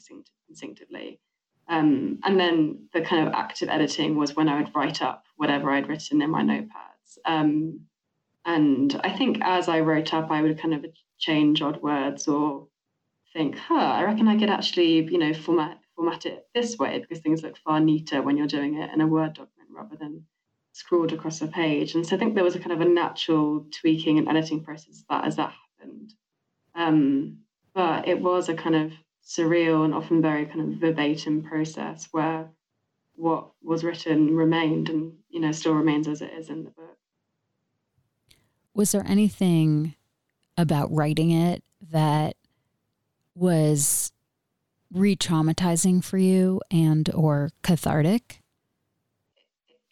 instinctively. 0.49 1.20
Um, 1.68 2.20
and 2.24 2.39
then 2.39 2.88
the 2.93 3.02
kind 3.02 3.28
of 3.28 3.34
active 3.34 3.70
editing 3.70 4.16
was 4.16 4.36
when 4.36 4.49
I 4.49 4.58
would 4.58 4.72
write 4.76 5.02
up 5.02 5.26
whatever 5.36 5.72
I'd 5.72 5.88
written 5.88 6.22
in 6.22 6.30
my 6.30 6.41
notepads. 6.41 7.18
Um, 7.26 7.82
and 8.45 8.99
I 9.04 9.12
think 9.12 9.39
as 9.41 9.68
I 9.68 9.82
wrote 9.82 10.14
up, 10.14 10.32
I 10.32 10.41
would 10.41 10.60
kind 10.60 10.74
of 10.74 10.86
change 11.20 11.62
odd 11.62 11.82
words 11.82 12.28
or 12.28 12.68
think, 13.34 13.58
huh, 13.58 13.76
I 13.76 14.04
reckon 14.04 14.28
I 14.28 14.39
could 14.39 14.49
actually, 14.49 15.06
you 15.06 15.18
know, 15.18 15.34
format 15.34 15.80
format 15.95 16.26
it 16.26 16.47
this 16.56 16.78
way 16.78 16.99
because 16.99 17.20
things 17.20 17.43
look 17.43 17.58
far 17.58 17.80
neater 17.80 18.22
when 18.22 18.38
you're 18.38 18.47
doing 18.47 18.76
it 18.76 18.89
in 18.93 19.02
a 19.02 19.08
Word 19.08 19.34
document 19.34 19.70
rather 19.72 19.95
than 19.95 20.26
scrawled 20.74 21.14
across 21.14 21.42
a 21.42 21.48
page. 21.48 21.96
And 21.96 22.06
so 22.06 22.16
I 22.16 22.20
think 22.20 22.36
there 22.36 22.44
was 22.44 22.56
a 22.56 22.60
kind 22.60 22.72
of 22.72 22.82
a 22.82 22.86
natural 22.86 23.66
tweaking 23.72 24.18
and 24.18 24.28
editing 24.28 24.64
process 24.64 25.04
that 25.10 25.26
as 25.26 25.36
that 25.36 25.54
happened. 25.80 26.14
Um, 26.76 27.40
but 27.74 28.08
it 28.08 28.22
was 28.22 28.50
a 28.50 28.54
kind 28.54 28.76
of 28.76 28.94
surreal 29.26 29.86
and 29.86 29.94
often 29.94 30.22
very 30.22 30.46
kind 30.46 30.62
of 30.62 30.80
verbatim 30.80 31.44
process 31.44 32.08
where 32.12 32.50
what 33.16 33.52
was 33.62 33.84
written 33.84 34.36
remained 34.36 34.90
and 34.90 35.14
you 35.30 35.40
know 35.40 35.52
still 35.52 35.74
remains 35.74 36.08
as 36.08 36.22
it 36.22 36.32
is 36.34 36.50
in 36.50 36.64
the 36.64 36.72
book. 36.72 36.98
Was 38.74 38.92
there 38.92 39.06
anything 39.06 39.96
about 40.58 40.92
writing 40.92 41.32
it 41.32 41.64
that 41.92 42.36
was 43.36 44.12
re-traumatizing 44.92 46.04
for 46.04 46.18
you 46.18 46.62
and 46.70 47.10
or 47.14 47.50
cathartic? 47.64 48.41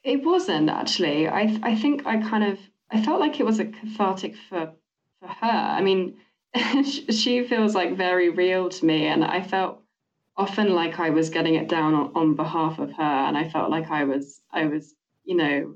It 0.09 0.23
wasn't 0.23 0.71
actually. 0.71 1.27
I 1.27 1.59
I 1.61 1.75
think 1.75 2.07
I 2.07 2.17
kind 2.17 2.43
of 2.43 2.59
I 2.89 2.99
felt 2.99 3.19
like 3.19 3.39
it 3.39 3.45
was 3.45 3.59
a 3.59 3.65
cathartic 3.65 4.35
for 4.49 4.73
for 5.19 5.27
her. 5.27 5.57
I 5.77 5.81
mean, 5.81 6.17
she 6.83 7.43
feels 7.43 7.75
like 7.75 7.95
very 7.95 8.29
real 8.29 8.69
to 8.69 8.85
me, 8.85 9.05
and 9.05 9.23
I 9.23 9.43
felt 9.43 9.83
often 10.35 10.73
like 10.73 10.99
I 10.99 11.11
was 11.11 11.29
getting 11.29 11.53
it 11.53 11.69
down 11.69 11.93
on, 11.93 12.11
on 12.15 12.35
behalf 12.35 12.79
of 12.79 12.91
her, 12.93 13.03
and 13.27 13.37
I 13.37 13.49
felt 13.49 13.69
like 13.69 13.91
I 13.91 14.05
was 14.05 14.41
I 14.51 14.65
was 14.65 14.95
you 15.25 15.35
know 15.35 15.75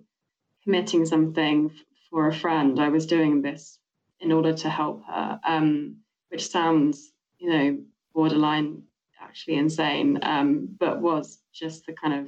committing 0.64 1.06
something 1.06 1.70
f- 1.72 1.86
for 2.10 2.28
a 2.28 2.34
friend. 2.34 2.80
I 2.80 2.90
was 2.90 3.06
doing 3.06 3.44
this 3.44 3.78
in 4.20 4.32
order 4.32 4.54
to 4.54 4.70
help 4.70 5.04
her, 5.06 5.40
um, 5.46 5.98
which 6.30 6.48
sounds 6.50 7.12
you 7.38 7.50
know 7.52 7.78
borderline 8.16 8.82
actually 9.22 9.58
insane, 9.58 10.18
um, 10.24 10.76
but 10.80 11.02
was 11.02 11.40
just 11.54 11.86
the 11.86 11.94
kind 11.94 12.16
of 12.16 12.28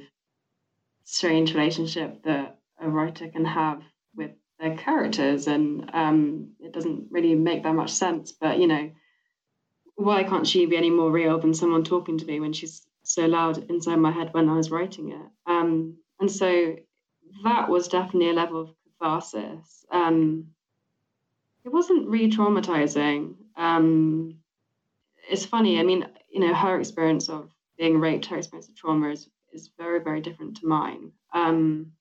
strange 1.06 1.54
relationship 1.54 2.22
that 2.24 2.58
a 2.80 2.90
writer 2.90 3.28
can 3.28 3.44
have 3.44 3.80
with 4.14 4.32
their 4.58 4.76
characters. 4.76 5.46
And 5.46 5.88
um, 5.94 6.50
it 6.60 6.72
doesn't 6.72 7.06
really 7.10 7.34
make 7.34 7.62
that 7.62 7.74
much 7.74 7.90
sense. 7.90 8.32
But, 8.32 8.58
you 8.58 8.66
know, 8.66 8.90
why 9.94 10.24
can't 10.24 10.46
she 10.46 10.66
be 10.66 10.76
any 10.76 10.90
more 10.90 11.10
real 11.10 11.38
than 11.38 11.54
someone 11.54 11.84
talking 11.84 12.18
to 12.18 12.26
me 12.26 12.40
when 12.40 12.52
she's 12.52 12.86
so 13.02 13.24
loud 13.24 13.70
inside 13.70 13.96
my 13.96 14.10
head 14.10 14.34
when 14.34 14.48
I 14.48 14.56
was 14.56 14.70
writing 14.70 15.12
it? 15.12 15.30
Um, 15.46 15.96
and 16.20 16.30
so 16.30 16.76
that 17.44 17.68
was 17.68 17.88
definitely 17.88 18.30
a 18.30 18.34
level 18.34 18.60
of 18.60 18.74
catharsis. 18.98 19.86
Um, 19.90 20.48
it 21.64 21.72
wasn't 21.72 22.08
re 22.08 22.30
traumatizing. 22.30 23.34
Um, 23.56 24.38
it's 25.30 25.46
funny. 25.46 25.78
I 25.78 25.82
mean, 25.82 26.06
you 26.30 26.40
know, 26.40 26.54
her 26.54 26.78
experience 26.78 27.28
of 27.28 27.50
being 27.78 27.98
raped, 27.98 28.26
her 28.26 28.38
experience 28.38 28.68
of 28.68 28.76
trauma 28.76 29.10
is, 29.10 29.28
is 29.56 29.70
very, 29.78 30.00
very 30.08 30.20
different 30.20 30.56
to 30.58 30.66
mine. 30.66 31.12
Um, 31.32 31.92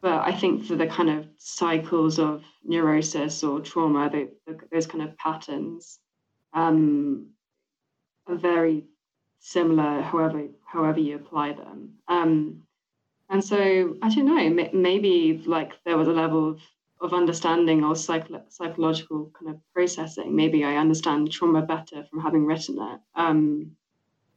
but 0.00 0.20
I 0.30 0.32
think 0.32 0.66
for 0.66 0.76
the 0.76 0.86
kind 0.86 1.10
of 1.10 1.26
cycles 1.38 2.18
of 2.18 2.42
neurosis 2.62 3.42
or 3.42 3.60
trauma, 3.60 4.10
those 4.70 4.86
kind 4.86 5.02
of 5.02 5.16
patterns 5.16 5.98
um, 6.52 7.30
are 8.26 8.36
very 8.36 8.84
similar, 9.40 10.02
however 10.02 10.48
however 10.74 11.00
you 11.00 11.16
apply 11.16 11.52
them. 11.52 11.78
Um, 12.08 12.66
and 13.30 13.42
so 13.42 13.96
I 14.02 14.08
don't 14.14 14.26
know, 14.26 14.68
maybe 14.72 15.42
like 15.46 15.72
there 15.84 15.96
was 15.96 16.08
a 16.08 16.18
level 16.22 16.50
of 16.50 16.60
of 17.00 17.12
understanding 17.12 17.84
or 17.84 17.94
psych- 17.96 18.48
psychological 18.48 19.30
kind 19.38 19.50
of 19.54 19.60
processing. 19.74 20.34
Maybe 20.34 20.64
I 20.64 20.76
understand 20.76 21.30
trauma 21.30 21.62
better 21.62 22.04
from 22.04 22.20
having 22.20 22.46
written 22.46 22.76
it. 22.80 23.00
Um, 23.14 23.76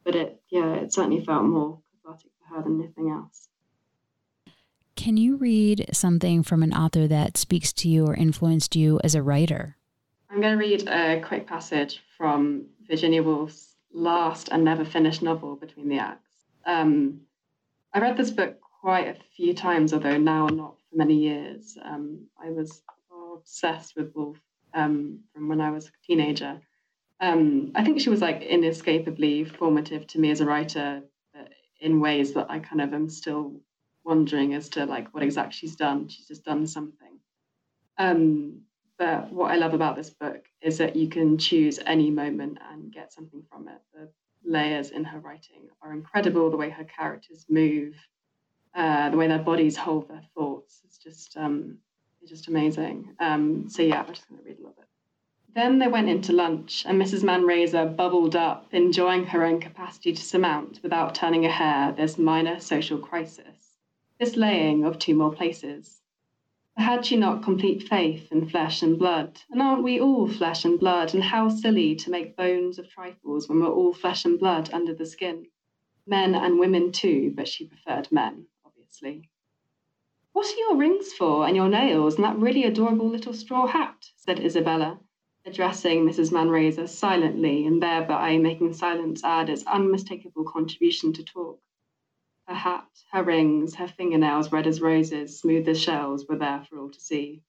but 0.04 0.14
it, 0.16 0.40
yeah, 0.50 0.74
it 0.74 0.92
certainly 0.92 1.24
felt 1.24 1.44
more 1.44 1.80
cathartic 2.08 2.30
for 2.38 2.54
her 2.54 2.62
than 2.62 2.80
anything 2.80 3.10
else. 3.10 3.48
Can 4.96 5.16
you 5.16 5.36
read 5.36 5.86
something 5.92 6.42
from 6.42 6.62
an 6.62 6.72
author 6.72 7.06
that 7.06 7.36
speaks 7.36 7.72
to 7.74 7.88
you 7.88 8.06
or 8.06 8.14
influenced 8.14 8.74
you 8.74 9.00
as 9.04 9.14
a 9.14 9.22
writer? 9.22 9.76
I'm 10.30 10.40
going 10.40 10.58
to 10.58 10.64
read 10.64 10.88
a 10.88 11.20
quick 11.20 11.46
passage 11.46 12.02
from 12.16 12.66
Virginia 12.86 13.22
Woolf's 13.22 13.76
last 13.92 14.48
and 14.50 14.64
never 14.64 14.84
finished 14.84 15.22
novel, 15.22 15.56
Between 15.56 15.88
the 15.88 15.98
Acts. 15.98 16.44
Um, 16.66 17.20
I 17.94 18.00
read 18.00 18.16
this 18.16 18.30
book 18.30 18.58
quite 18.80 19.06
a 19.06 19.16
few 19.36 19.54
times, 19.54 19.92
although 19.92 20.18
now 20.18 20.48
not 20.48 20.76
for 20.90 20.96
many 20.96 21.14
years. 21.14 21.78
Um, 21.82 22.26
I 22.42 22.50
was 22.50 22.82
obsessed 23.36 23.96
with 23.96 24.12
Woolf 24.14 24.38
um, 24.74 25.20
from 25.32 25.48
when 25.48 25.60
I 25.60 25.70
was 25.70 25.86
a 25.86 26.06
teenager. 26.06 26.60
Um, 27.20 27.72
I 27.74 27.84
think 27.84 28.00
she 28.00 28.10
was 28.10 28.20
like 28.20 28.42
inescapably 28.42 29.44
formative 29.44 30.06
to 30.08 30.20
me 30.20 30.30
as 30.30 30.40
a 30.40 30.46
writer 30.46 31.02
in 31.80 32.00
ways 32.00 32.34
that 32.34 32.50
I 32.50 32.58
kind 32.58 32.80
of 32.80 32.92
am 32.92 33.08
still 33.08 33.60
wondering 34.04 34.54
as 34.54 34.70
to 34.70 34.86
like 34.86 35.12
what 35.14 35.22
exactly 35.22 35.52
she's 35.52 35.76
done. 35.76 36.08
She's 36.08 36.26
just 36.26 36.44
done 36.44 36.66
something. 36.66 37.20
Um, 37.98 38.62
but 38.98 39.32
what 39.32 39.50
I 39.50 39.56
love 39.56 39.74
about 39.74 39.96
this 39.96 40.10
book 40.10 40.44
is 40.60 40.78
that 40.78 40.96
you 40.96 41.08
can 41.08 41.38
choose 41.38 41.78
any 41.86 42.10
moment 42.10 42.58
and 42.70 42.92
get 42.92 43.12
something 43.12 43.42
from 43.50 43.68
it. 43.68 43.80
The 43.94 44.08
layers 44.44 44.90
in 44.90 45.04
her 45.04 45.20
writing 45.20 45.68
are 45.82 45.92
incredible. 45.92 46.50
The 46.50 46.56
way 46.56 46.70
her 46.70 46.84
characters 46.84 47.46
move, 47.48 47.94
uh, 48.74 49.10
the 49.10 49.16
way 49.16 49.28
their 49.28 49.38
bodies 49.38 49.76
hold 49.76 50.08
their 50.08 50.22
thoughts. 50.34 50.80
It's 50.84 50.98
just 50.98 51.36
um, 51.36 51.78
it's 52.20 52.30
just 52.30 52.48
amazing. 52.48 53.14
Um, 53.20 53.68
so 53.68 53.82
yeah, 53.82 54.00
I'm 54.00 54.12
just 54.12 54.28
going 54.28 54.40
to 54.40 54.44
read 54.44 54.56
a 54.56 54.60
little 54.60 54.74
bit. 54.76 54.86
Then 55.54 55.78
they 55.78 55.88
went 55.88 56.08
into 56.08 56.32
lunch, 56.32 56.84
and 56.86 57.00
Mrs. 57.00 57.24
Manresa 57.24 57.86
bubbled 57.86 58.36
up, 58.36 58.72
enjoying 58.72 59.26
her 59.26 59.44
own 59.44 59.60
capacity 59.60 60.12
to 60.12 60.22
surmount, 60.22 60.80
without 60.82 61.14
turning 61.14 61.44
a 61.44 61.50
hair, 61.50 61.92
this 61.92 62.18
minor 62.18 62.60
social 62.60 62.98
crisis, 62.98 63.76
this 64.18 64.36
laying 64.36 64.84
of 64.84 64.98
two 64.98 65.14
more 65.14 65.32
places. 65.32 66.02
Had 66.76 67.06
she 67.06 67.16
not 67.16 67.42
complete 67.42 67.88
faith 67.88 68.30
in 68.30 68.48
flesh 68.48 68.82
and 68.82 68.98
blood? 68.98 69.40
And 69.50 69.60
aren't 69.60 69.82
we 69.82 69.98
all 69.98 70.28
flesh 70.28 70.64
and 70.64 70.78
blood? 70.78 71.14
And 71.14 71.24
how 71.24 71.48
silly 71.48 71.96
to 71.96 72.10
make 72.10 72.36
bones 72.36 72.78
of 72.78 72.88
trifles 72.88 73.48
when 73.48 73.60
we're 73.60 73.72
all 73.72 73.92
flesh 73.92 74.24
and 74.24 74.38
blood 74.38 74.70
under 74.72 74.94
the 74.94 75.06
skin. 75.06 75.46
Men 76.06 76.34
and 76.34 76.58
women 76.58 76.92
too, 76.92 77.32
but 77.34 77.48
she 77.48 77.66
preferred 77.66 78.12
men 78.12 78.46
obviously. 78.64 79.28
What 80.32 80.46
are 80.46 80.58
your 80.58 80.76
rings 80.76 81.12
for, 81.12 81.46
and 81.46 81.54
your 81.54 81.68
nails, 81.68 82.16
and 82.16 82.24
that 82.24 82.38
really 82.38 82.64
adorable 82.64 83.08
little 83.08 83.32
straw 83.32 83.66
hat? 83.66 84.10
said 84.16 84.40
Isabella, 84.40 84.98
addressing 85.48 86.04
Mrs. 86.04 86.30
Manresa 86.30 86.86
silently, 86.86 87.64
and 87.64 87.82
thereby 87.82 88.36
making 88.36 88.74
silence 88.74 89.24
add 89.24 89.48
its 89.48 89.66
unmistakable 89.66 90.44
contribution 90.44 91.14
to 91.14 91.24
talk. 91.24 91.58
Her 92.46 92.54
hat, 92.54 92.86
her 93.12 93.22
rings, 93.22 93.74
her 93.76 93.88
fingernails 93.88 94.52
red 94.52 94.66
as 94.66 94.82
roses, 94.82 95.40
smooth 95.40 95.66
as 95.68 95.80
shells, 95.80 96.26
were 96.28 96.36
there 96.36 96.66
for 96.68 96.78
all 96.78 96.90
to 96.90 97.00
see. 97.00 97.42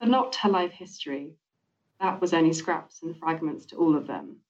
But 0.00 0.08
not 0.08 0.34
her 0.36 0.48
life 0.48 0.72
history. 0.72 1.34
That 2.00 2.20
was 2.20 2.34
only 2.34 2.52
scraps 2.52 3.02
and 3.02 3.16
fragments 3.16 3.66
to 3.66 3.76
all 3.76 3.96
of 3.96 4.08
them. 4.08 4.40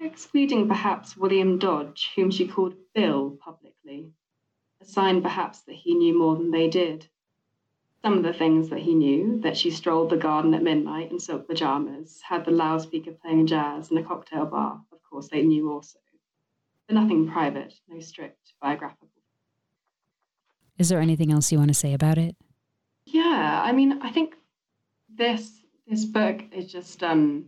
Excluding 0.00 0.66
perhaps 0.66 1.16
William 1.16 1.58
Dodge, 1.58 2.10
whom 2.16 2.32
she 2.32 2.48
called 2.48 2.74
Bill 2.92 3.38
publicly, 3.40 4.10
a 4.80 4.84
sign 4.84 5.22
perhaps 5.22 5.62
that 5.62 5.76
he 5.76 5.94
knew 5.94 6.18
more 6.18 6.36
than 6.36 6.50
they 6.50 6.68
did. 6.68 7.08
Some 8.06 8.18
of 8.18 8.22
the 8.22 8.32
things 8.32 8.68
that 8.68 8.78
he 8.78 8.94
knew 8.94 9.40
that 9.40 9.56
she 9.56 9.68
strolled 9.68 10.10
the 10.10 10.16
garden 10.16 10.54
at 10.54 10.62
midnight 10.62 11.10
in 11.10 11.18
silk 11.18 11.48
pajamas, 11.48 12.20
had 12.22 12.44
the 12.44 12.52
loudspeaker 12.52 13.10
playing 13.10 13.48
jazz 13.48 13.90
in 13.90 13.98
a 13.98 14.02
cocktail 14.04 14.46
bar, 14.46 14.80
of 14.92 14.98
course 15.10 15.26
they 15.28 15.42
knew 15.42 15.72
also. 15.72 15.98
But 16.86 16.94
nothing 16.94 17.28
private, 17.28 17.74
no 17.88 17.98
strict 17.98 18.52
biographical. 18.62 19.08
Is 20.78 20.88
there 20.88 21.00
anything 21.00 21.32
else 21.32 21.50
you 21.50 21.58
want 21.58 21.70
to 21.70 21.74
say 21.74 21.94
about 21.94 22.16
it? 22.16 22.36
Yeah, 23.06 23.60
I 23.64 23.72
mean, 23.72 24.00
I 24.00 24.12
think 24.12 24.36
this 25.12 25.64
this 25.88 26.04
book 26.04 26.42
is 26.52 26.70
just 26.70 27.02
um 27.02 27.46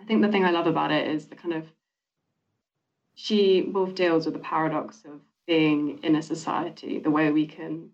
I 0.00 0.04
think 0.04 0.22
the 0.22 0.32
thing 0.32 0.46
I 0.46 0.50
love 0.50 0.66
about 0.66 0.92
it 0.92 1.08
is 1.08 1.26
the 1.26 1.36
kind 1.36 1.52
of 1.52 1.64
she 3.16 3.68
Woolf 3.70 3.94
deals 3.94 4.24
with 4.24 4.32
the 4.32 4.40
paradox 4.40 5.04
of 5.04 5.20
being 5.46 6.02
in 6.02 6.16
a 6.16 6.22
society, 6.22 7.00
the 7.00 7.10
way 7.10 7.30
we 7.30 7.46
can 7.46 7.90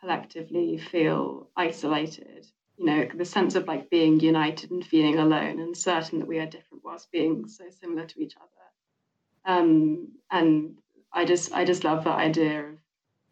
collectively 0.00 0.78
feel 0.78 1.48
isolated, 1.56 2.46
you 2.76 2.86
know, 2.86 3.08
the 3.14 3.24
sense 3.24 3.54
of 3.54 3.66
like 3.66 3.90
being 3.90 4.20
united 4.20 4.70
and 4.70 4.84
feeling 4.84 5.18
alone 5.18 5.60
and 5.60 5.76
certain 5.76 6.18
that 6.20 6.28
we 6.28 6.38
are 6.38 6.46
different 6.46 6.84
whilst 6.84 7.10
being 7.10 7.48
so 7.48 7.64
similar 7.80 8.06
to 8.06 8.20
each 8.20 8.36
other. 8.36 9.54
Um, 9.54 10.08
and 10.30 10.76
I 11.12 11.24
just 11.24 11.52
I 11.52 11.64
just 11.64 11.84
love 11.84 12.04
that 12.04 12.18
idea 12.18 12.64
of, 12.64 12.78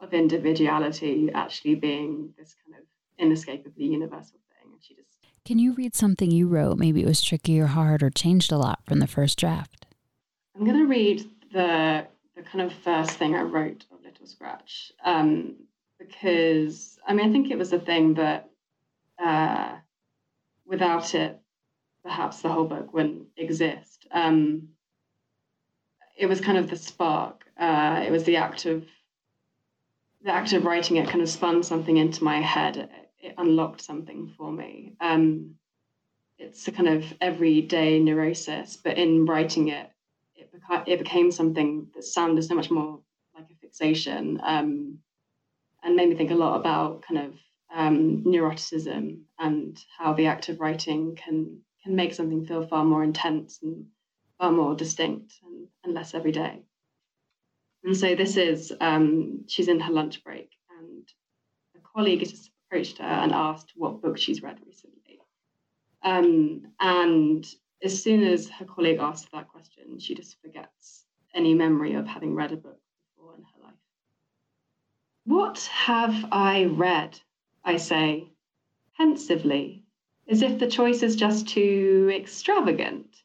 of 0.01 0.15
individuality 0.15 1.31
actually 1.33 1.75
being 1.75 2.33
this 2.39 2.55
kind 2.65 2.81
of 2.81 2.87
inescapably 3.19 3.85
universal 3.85 4.39
thing. 4.49 4.73
And 4.73 4.83
she 4.83 4.95
just 4.95 5.19
Can 5.45 5.59
you 5.59 5.75
read 5.75 5.95
something 5.95 6.31
you 6.31 6.49
wrote? 6.49 6.79
Maybe 6.79 7.03
it 7.03 7.07
was 7.07 7.23
tricky 7.23 7.61
or 7.61 7.67
hard 7.67 8.03
or 8.03 8.11
changed 8.11 8.51
a 8.51 8.59
lot 8.59 8.81
from 8.85 8.99
the 8.99 9.07
first 9.07 9.39
draft. 9.39 9.87
I'm 10.57 10.65
gonna 10.65 10.87
read 10.87 11.29
the 11.53 12.07
the 12.35 12.43
kind 12.43 12.63
of 12.63 12.73
first 12.73 13.13
thing 13.13 13.35
I 13.35 13.43
wrote 13.43 13.87
of 13.93 14.03
Little 14.03 14.27
Scratch 14.27 14.93
um, 15.05 15.55
because 16.07 16.99
I 17.07 17.15
mean 17.15 17.29
I 17.29 17.33
think 17.33 17.51
it 17.51 17.59
was 17.59 17.73
a 17.73 17.79
thing 17.79 18.15
that 18.15 18.51
uh, 19.23 19.77
without 20.67 21.15
it, 21.15 21.41
perhaps 22.03 22.43
the 22.43 22.49
whole 22.49 22.67
book 22.67 22.93
wouldn't 22.93 23.29
exist. 23.37 24.07
Um, 24.13 24.69
it 26.17 26.27
was 26.27 26.41
kind 26.41 26.59
of 26.59 26.71
the 26.71 26.77
spark. 26.77 27.45
Uh, 27.59 28.03
it 28.07 28.11
was 28.11 28.25
the 28.25 28.37
act 28.37 28.67
of 28.67 28.85
the 30.23 30.33
act 30.33 30.53
of 30.53 30.65
writing 30.65 30.97
it 30.97 31.09
kind 31.09 31.23
of 31.23 31.29
spun 31.29 31.63
something 31.63 31.97
into 31.97 32.25
my 32.25 32.41
head. 32.41 32.77
It, 32.77 32.91
it 33.21 33.35
unlocked 33.39 33.81
something 33.81 34.33
for 34.37 34.51
me. 34.51 34.95
Um, 35.01 35.55
it's 36.39 36.67
a 36.69 36.73
kind 36.73 36.89
of 36.89 37.05
everyday 37.21 37.99
neurosis, 37.99 38.77
but 38.77 38.99
in 38.99 39.25
writing 39.25 39.69
it, 39.69 39.91
it, 40.35 40.51
beca- 40.53 40.85
it 40.87 40.99
became 40.99 41.31
something 41.31 41.89
that 41.95 42.05
sounded 42.05 42.43
so 42.43 42.55
much 42.55 42.71
more 42.71 43.01
like 43.35 43.47
a 43.51 43.55
fixation 43.61 44.41
um, 44.43 44.99
and 45.87 45.95
made 45.95 46.09
me 46.09 46.17
think 46.17 46.33
a 46.33 46.35
lot 46.35 46.59
about 46.59 47.03
kind 47.03 47.27
of 47.27 47.35
um, 47.75 48.25
neuroticism 48.25 49.21
and 49.39 49.79
how 49.97 50.13
the 50.13 50.27
act 50.27 50.49
of 50.49 50.61
writing 50.61 51.17
can 51.17 51.61
can 51.83 51.95
make 51.95 52.13
something 52.13 52.45
feel 52.45 52.67
far 52.67 52.85
more 52.85 53.05
intense 53.05 53.61
and 53.63 53.87
far 54.39 54.51
more 54.51 54.75
distinct 54.75 55.35
and, 55.45 55.69
and 55.85 55.95
less 55.95 56.13
everyday. 56.13 56.61
And 57.85 57.97
so 57.97 58.17
this 58.17 58.37
is 58.37 58.73
um, 58.81 59.45
she's 59.47 59.69
in 59.69 59.79
her 59.79 59.93
lunch 59.93 60.25
break, 60.25 60.51
and 60.81 61.09
a 61.77 61.79
colleague 61.95 62.21
just 62.21 62.51
approached 62.67 62.99
her 62.99 63.05
and 63.05 63.33
asked 63.33 63.73
what 63.77 64.03
book 64.03 64.19
she's 64.19 64.43
read 64.43 64.59
recently. 64.67 65.21
Um, 66.03 66.73
and 66.81 67.47
as 67.83 68.03
soon 68.03 68.25
as 68.25 68.49
her 68.49 68.65
colleague 68.65 68.99
asks 69.01 69.31
that 69.33 69.49
question, 69.49 70.01
she 70.01 70.17
just 70.17 70.41
forgets 70.43 71.05
any 71.33 71.55
memory 71.55 71.95
of 71.95 72.09
having 72.09 72.35
read 72.35 72.51
a 72.51 72.57
book 72.57 72.81
before 73.15 73.35
in 73.35 73.43
her 73.43 73.63
life. 73.63 73.75
What 75.27 75.69
have 75.73 76.27
I 76.31 76.67
read? 76.67 77.19
I 77.65 77.79
say, 77.79 78.31
pensively, 78.97 79.83
as 80.29 80.41
if 80.41 80.61
the 80.61 80.71
choice 80.71 81.03
is 81.03 81.17
just 81.17 81.49
too 81.49 82.09
extravagant, 82.15 83.25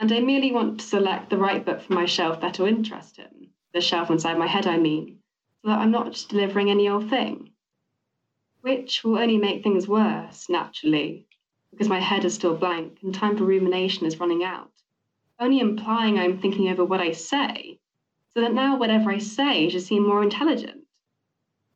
and 0.00 0.10
I 0.10 0.20
merely 0.20 0.52
want 0.52 0.80
to 0.80 0.86
select 0.86 1.28
the 1.28 1.36
right 1.36 1.62
book 1.62 1.82
from 1.82 1.96
my 1.96 2.06
shelf 2.06 2.40
that'll 2.40 2.64
interest 2.64 3.18
him, 3.18 3.50
the 3.74 3.82
shelf 3.82 4.08
inside 4.10 4.38
my 4.38 4.46
head, 4.46 4.66
I 4.66 4.78
mean, 4.78 5.18
so 5.60 5.68
that 5.68 5.80
I'm 5.80 5.90
not 5.90 6.12
just 6.12 6.30
delivering 6.30 6.70
any 6.70 6.88
old 6.88 7.10
thing. 7.10 7.50
Which 8.62 9.04
will 9.04 9.18
only 9.18 9.36
make 9.36 9.62
things 9.62 9.86
worse, 9.86 10.48
naturally, 10.48 11.26
because 11.70 11.90
my 11.90 12.00
head 12.00 12.24
is 12.24 12.32
still 12.32 12.56
blank 12.56 13.00
and 13.02 13.14
time 13.14 13.36
for 13.36 13.44
rumination 13.44 14.06
is 14.06 14.18
running 14.18 14.42
out, 14.42 14.72
only 15.38 15.60
implying 15.60 16.18
I'm 16.18 16.40
thinking 16.40 16.70
over 16.70 16.86
what 16.86 17.02
I 17.02 17.12
say, 17.12 17.80
so 18.32 18.40
that 18.40 18.54
now 18.54 18.78
whatever 18.78 19.10
I 19.10 19.18
say 19.18 19.68
should 19.68 19.82
seem 19.82 20.06
more 20.06 20.22
intelligent. 20.22 20.83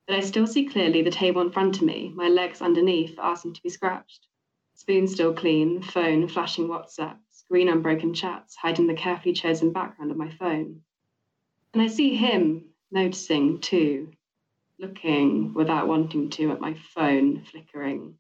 But 0.09 0.17
I 0.17 0.21
still 0.21 0.47
see 0.47 0.65
clearly 0.65 1.03
the 1.03 1.11
table 1.11 1.43
in 1.43 1.51
front 1.51 1.77
of 1.77 1.83
me, 1.83 2.11
my 2.15 2.29
legs 2.29 2.63
underneath 2.63 3.19
asking 3.19 3.53
to 3.53 3.63
be 3.63 3.69
scratched. 3.69 4.27
Spoon 4.75 5.07
still 5.07 5.35
clean, 5.35 5.83
phone 5.83 6.27
flashing 6.29 6.67
WhatsApp, 6.67 7.19
screen 7.31 7.69
unbroken 7.69 8.15
chats 8.15 8.57
hiding 8.57 8.87
the 8.87 8.95
carefully 8.95 9.35
chosen 9.35 9.71
background 9.71 10.11
of 10.11 10.17
my 10.17 10.31
phone. 10.31 10.81
And 11.75 11.83
I 11.83 11.89
see 11.89 12.15
him 12.15 12.71
noticing 12.91 13.61
too, 13.61 14.11
looking 14.79 15.53
without 15.53 15.89
wanting 15.89 16.31
to 16.31 16.53
at 16.53 16.61
my 16.61 16.73
phone 16.95 17.43
flickering. 17.43 18.15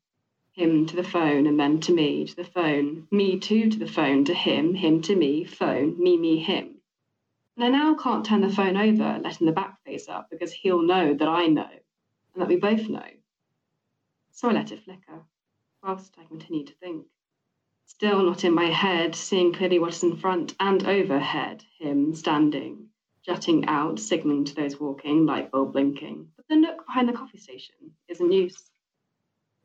Him 0.52 0.84
to 0.86 0.96
the 0.96 1.02
phone 1.02 1.46
and 1.46 1.58
then 1.58 1.80
to 1.80 1.94
me, 1.94 2.26
to 2.26 2.36
the 2.36 2.44
phone, 2.44 3.08
me 3.10 3.38
too 3.38 3.70
to 3.70 3.78
the 3.78 3.86
phone, 3.86 4.26
to 4.26 4.34
him, 4.34 4.74
him 4.74 5.00
to 5.02 5.16
me, 5.16 5.44
phone, 5.44 5.98
me, 5.98 6.18
me, 6.18 6.38
him. 6.38 6.82
And 7.56 7.64
I 7.64 7.70
now 7.70 7.94
can't 7.94 8.24
turn 8.24 8.42
the 8.42 8.50
phone 8.50 8.76
over, 8.76 9.18
letting 9.20 9.46
the 9.46 9.52
back 9.52 9.82
face 9.84 10.08
up, 10.08 10.28
because 10.30 10.52
he'll 10.52 10.82
know 10.82 11.14
that 11.14 11.26
I 11.26 11.46
know, 11.46 11.68
that 12.38 12.48
we 12.48 12.56
both 12.56 12.88
know. 12.88 13.06
So 14.32 14.48
I 14.48 14.52
let 14.52 14.72
it 14.72 14.84
flicker 14.84 15.24
whilst 15.82 16.14
I 16.18 16.24
continue 16.24 16.64
to 16.64 16.74
think. 16.74 17.06
Still 17.86 18.22
not 18.22 18.44
in 18.44 18.54
my 18.54 18.66
head, 18.66 19.14
seeing 19.14 19.52
clearly 19.52 19.78
what 19.78 19.94
is 19.94 20.02
in 20.02 20.16
front 20.16 20.54
and 20.60 20.86
overhead, 20.86 21.64
him 21.78 22.14
standing, 22.14 22.88
jutting 23.24 23.66
out, 23.66 23.98
signalling 23.98 24.44
to 24.44 24.54
those 24.54 24.78
walking, 24.78 25.26
light 25.26 25.50
bulb 25.50 25.72
blinking. 25.72 26.28
But 26.36 26.46
the 26.48 26.56
nook 26.56 26.86
behind 26.86 27.08
the 27.08 27.14
coffee 27.14 27.38
station 27.38 27.74
is 28.08 28.20
in 28.20 28.30
use. 28.30 28.70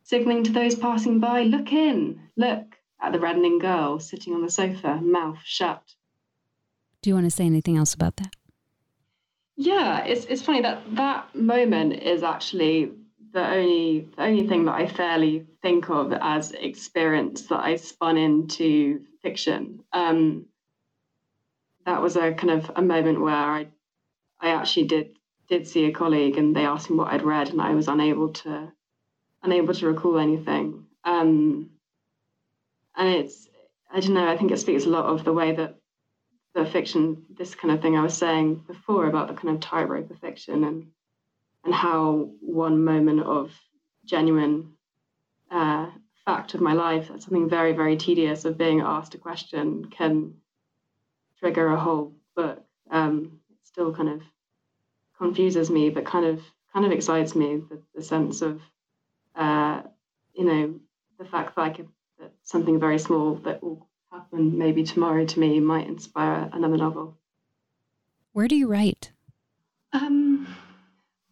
Signalling 0.04 0.44
to 0.46 0.52
those 0.52 0.76
passing 0.76 1.20
by, 1.20 1.44
look 1.44 1.72
in, 1.72 2.30
look 2.36 2.76
at 3.02 3.12
the 3.12 3.20
reddening 3.20 3.60
girl 3.60 4.00
sitting 4.00 4.34
on 4.34 4.42
the 4.42 4.52
sofa, 4.52 5.00
mouth 5.02 5.40
shut. 5.44 5.96
Do 7.02 7.10
you 7.10 7.16
want 7.16 7.26
to 7.26 7.32
say 7.32 7.46
anything 7.46 7.78
else 7.78 7.94
about 7.94 8.16
that? 8.18 8.36
Yeah, 9.56 10.04
it's 10.06 10.26
it's 10.26 10.42
funny 10.42 10.62
that 10.62 10.82
that 10.96 11.36
moment 11.36 11.94
is 11.94 12.24
actually 12.24 12.92
the 13.34 13.48
only 13.48 14.10
the 14.16 14.24
only 14.24 14.48
thing 14.48 14.66
that 14.66 14.76
I 14.76 14.88
fairly 14.88 15.46
think 15.62 15.90
of 15.90 16.14
as 16.14 16.52
experience 16.52 17.44
that 17.48 17.60
I 17.60 17.76
spun 17.76 18.18
into 18.18 19.06
fiction. 19.22 19.84
Um, 19.92 20.48
that 21.86 22.02
was 22.02 22.16
a 22.16 22.34
kind 22.34 22.52
of 22.52 22.72
a 22.76 22.82
moment 22.82 23.22
where 23.22 23.34
I 23.36 23.68
I 24.40 24.50
actually 24.50 24.88
did 24.88 25.18
did 25.50 25.68
see 25.68 25.86
a 25.86 25.92
colleague 25.92 26.38
and 26.38 26.56
they 26.56 26.66
asked 26.66 26.90
me 26.90 26.98
what 26.98 27.14
I'd 27.14 27.24
read 27.24 27.50
and 27.50 27.62
I 27.62 27.76
was 27.76 27.88
unable 27.88 28.30
to 28.34 28.72
unable 29.44 29.74
to 29.74 29.88
recall 29.88 30.18
anything. 30.20 30.88
Um, 31.04 31.72
and 32.96 33.10
it's 33.10 33.48
I 33.92 34.00
don't 34.00 34.14
know. 34.16 34.28
I 34.28 34.38
think 34.38 34.52
it 34.52 34.60
speaks 34.60 34.86
a 34.86 34.90
lot 34.90 35.06
of 35.06 35.24
the 35.24 35.34
way 35.34 35.52
that 35.54 35.78
the 36.54 36.66
fiction, 36.66 37.26
this 37.36 37.56
kind 37.56 37.74
of 37.74 37.82
thing 37.82 37.98
I 37.98 38.04
was 38.04 38.14
saying 38.14 38.64
before 38.68 39.08
about 39.08 39.28
the 39.28 39.34
kind 39.34 39.56
of 39.56 39.62
tightrope 39.62 40.12
of 40.12 40.20
fiction 40.20 40.64
and 40.64 40.88
and 41.66 41.74
how 41.74 42.30
one 42.42 42.84
moment 42.84 43.22
of 43.22 43.52
genuine 44.06 44.74
uh, 45.50 45.90
fact 46.26 46.54
of 46.54 46.62
my 46.62 46.74
life, 46.74 47.08
that's 47.08 47.26
something 47.26 47.50
very, 47.50 47.74
very 47.74 47.96
tedious 47.96 48.44
of 48.46 48.58
being 48.58 48.82
asked 48.82 49.16
a 49.16 49.18
question, 49.18 49.86
can 49.86 50.34
trigger 51.40 51.68
a 51.68 51.80
whole 51.80 52.14
book. 52.36 52.64
Um, 52.92 53.40
it 53.50 53.58
still 53.64 53.94
kind 53.94 54.10
of 54.10 54.22
confuses 55.18 55.70
me, 55.70 55.90
but 55.90 56.06
kind 56.06 56.26
of 56.26 56.42
kind 56.74 56.86
of 56.86 56.92
excites 56.92 57.36
me 57.36 57.62
the, 57.70 57.82
the 57.96 58.04
sense 58.04 58.42
of 58.42 58.62
uh, 59.36 59.82
you 60.34 60.46
know 60.46 60.80
the 61.20 61.26
fact 61.26 61.56
that 61.56 61.62
I 61.62 61.70
could 61.70 61.88
that 62.20 62.34
something 62.44 62.80
very 62.80 63.00
small 63.00 63.36
that 63.36 63.64
will 63.64 63.88
happen 64.14 64.58
maybe 64.58 64.84
tomorrow 64.84 65.26
to 65.26 65.40
me 65.40 65.60
might 65.60 65.88
inspire 65.88 66.50
another 66.54 66.78
novel. 66.78 67.18
Where 68.32 68.48
do 68.48 68.56
you 68.56 68.68
write? 68.68 69.12
Um, 69.92 70.48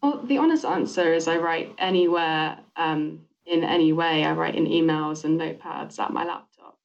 well, 0.01 0.21
the 0.23 0.37
honest 0.37 0.65
answer 0.65 1.13
is 1.13 1.27
I 1.27 1.37
write 1.37 1.75
anywhere, 1.77 2.59
um, 2.75 3.21
in 3.45 3.63
any 3.63 3.93
way. 3.93 4.23
I 4.23 4.33
write 4.33 4.55
in 4.55 4.65
emails 4.65 5.23
and 5.23 5.39
notepads 5.39 5.99
at 5.99 6.11
my 6.11 6.23
laptop. 6.25 6.79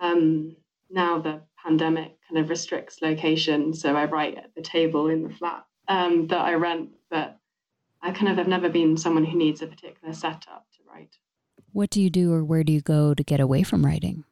Um, 0.00 0.56
now 0.90 1.18
the 1.18 1.40
pandemic 1.62 2.16
kind 2.28 2.42
of 2.42 2.50
restricts 2.50 3.02
location, 3.02 3.74
so 3.74 3.96
I 3.96 4.04
write 4.04 4.36
at 4.36 4.54
the 4.54 4.62
table 4.62 5.08
in 5.08 5.22
the 5.22 5.34
flat 5.34 5.64
um, 5.88 6.26
that 6.28 6.40
I 6.40 6.54
rent. 6.54 6.90
But 7.10 7.38
I 8.02 8.12
kind 8.12 8.28
of 8.28 8.36
have 8.36 8.48
never 8.48 8.68
been 8.68 8.96
someone 8.96 9.24
who 9.24 9.36
needs 9.36 9.60
a 9.60 9.66
particular 9.66 10.14
setup 10.14 10.66
to 10.76 10.78
write. 10.90 11.16
What 11.72 11.90
do 11.90 12.00
you 12.00 12.10
do, 12.10 12.32
or 12.32 12.44
where 12.44 12.64
do 12.64 12.72
you 12.72 12.80
go 12.80 13.14
to 13.14 13.22
get 13.22 13.40
away 13.40 13.62
from 13.62 13.84
writing? 13.84 14.24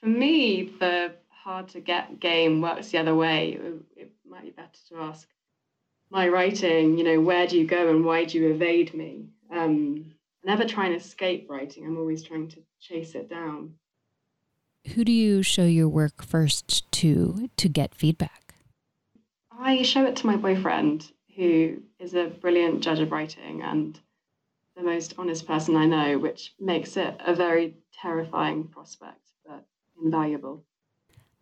For 0.00 0.08
me, 0.08 0.72
the 0.78 1.14
hard 1.28 1.68
to 1.68 1.80
get 1.80 2.20
game 2.20 2.60
works 2.60 2.90
the 2.90 2.98
other 2.98 3.14
way. 3.14 3.58
It, 3.96 4.10
might 4.30 4.44
be 4.44 4.50
better 4.50 4.78
to 4.88 4.96
ask 4.98 5.28
my 6.08 6.28
writing, 6.28 6.96
you 6.96 7.02
know, 7.02 7.20
where 7.20 7.48
do 7.48 7.58
you 7.58 7.66
go 7.66 7.90
and 7.90 8.04
why 8.04 8.24
do 8.24 8.38
you 8.38 8.52
evade 8.52 8.94
me? 8.94 9.26
Um, 9.50 10.12
I 10.44 10.50
never 10.50 10.64
try 10.64 10.86
and 10.86 10.94
escape 10.94 11.48
writing. 11.50 11.84
I'm 11.84 11.98
always 11.98 12.22
trying 12.22 12.46
to 12.50 12.62
chase 12.80 13.16
it 13.16 13.28
down. 13.28 13.74
Who 14.94 15.04
do 15.04 15.10
you 15.10 15.42
show 15.42 15.64
your 15.64 15.88
work 15.88 16.22
first 16.22 16.90
to 16.92 17.50
to 17.56 17.68
get 17.68 17.94
feedback? 17.94 18.54
I 19.50 19.82
show 19.82 20.06
it 20.06 20.16
to 20.16 20.26
my 20.26 20.36
boyfriend, 20.36 21.12
who 21.36 21.82
is 21.98 22.14
a 22.14 22.28
brilliant 22.28 22.82
judge 22.82 23.00
of 23.00 23.12
writing 23.12 23.62
and 23.62 23.98
the 24.76 24.82
most 24.82 25.14
honest 25.18 25.46
person 25.46 25.76
I 25.76 25.86
know, 25.86 26.18
which 26.18 26.54
makes 26.58 26.96
it 26.96 27.16
a 27.20 27.34
very 27.34 27.74
terrifying 28.00 28.64
prospect, 28.64 29.29
invaluable. 30.02 30.64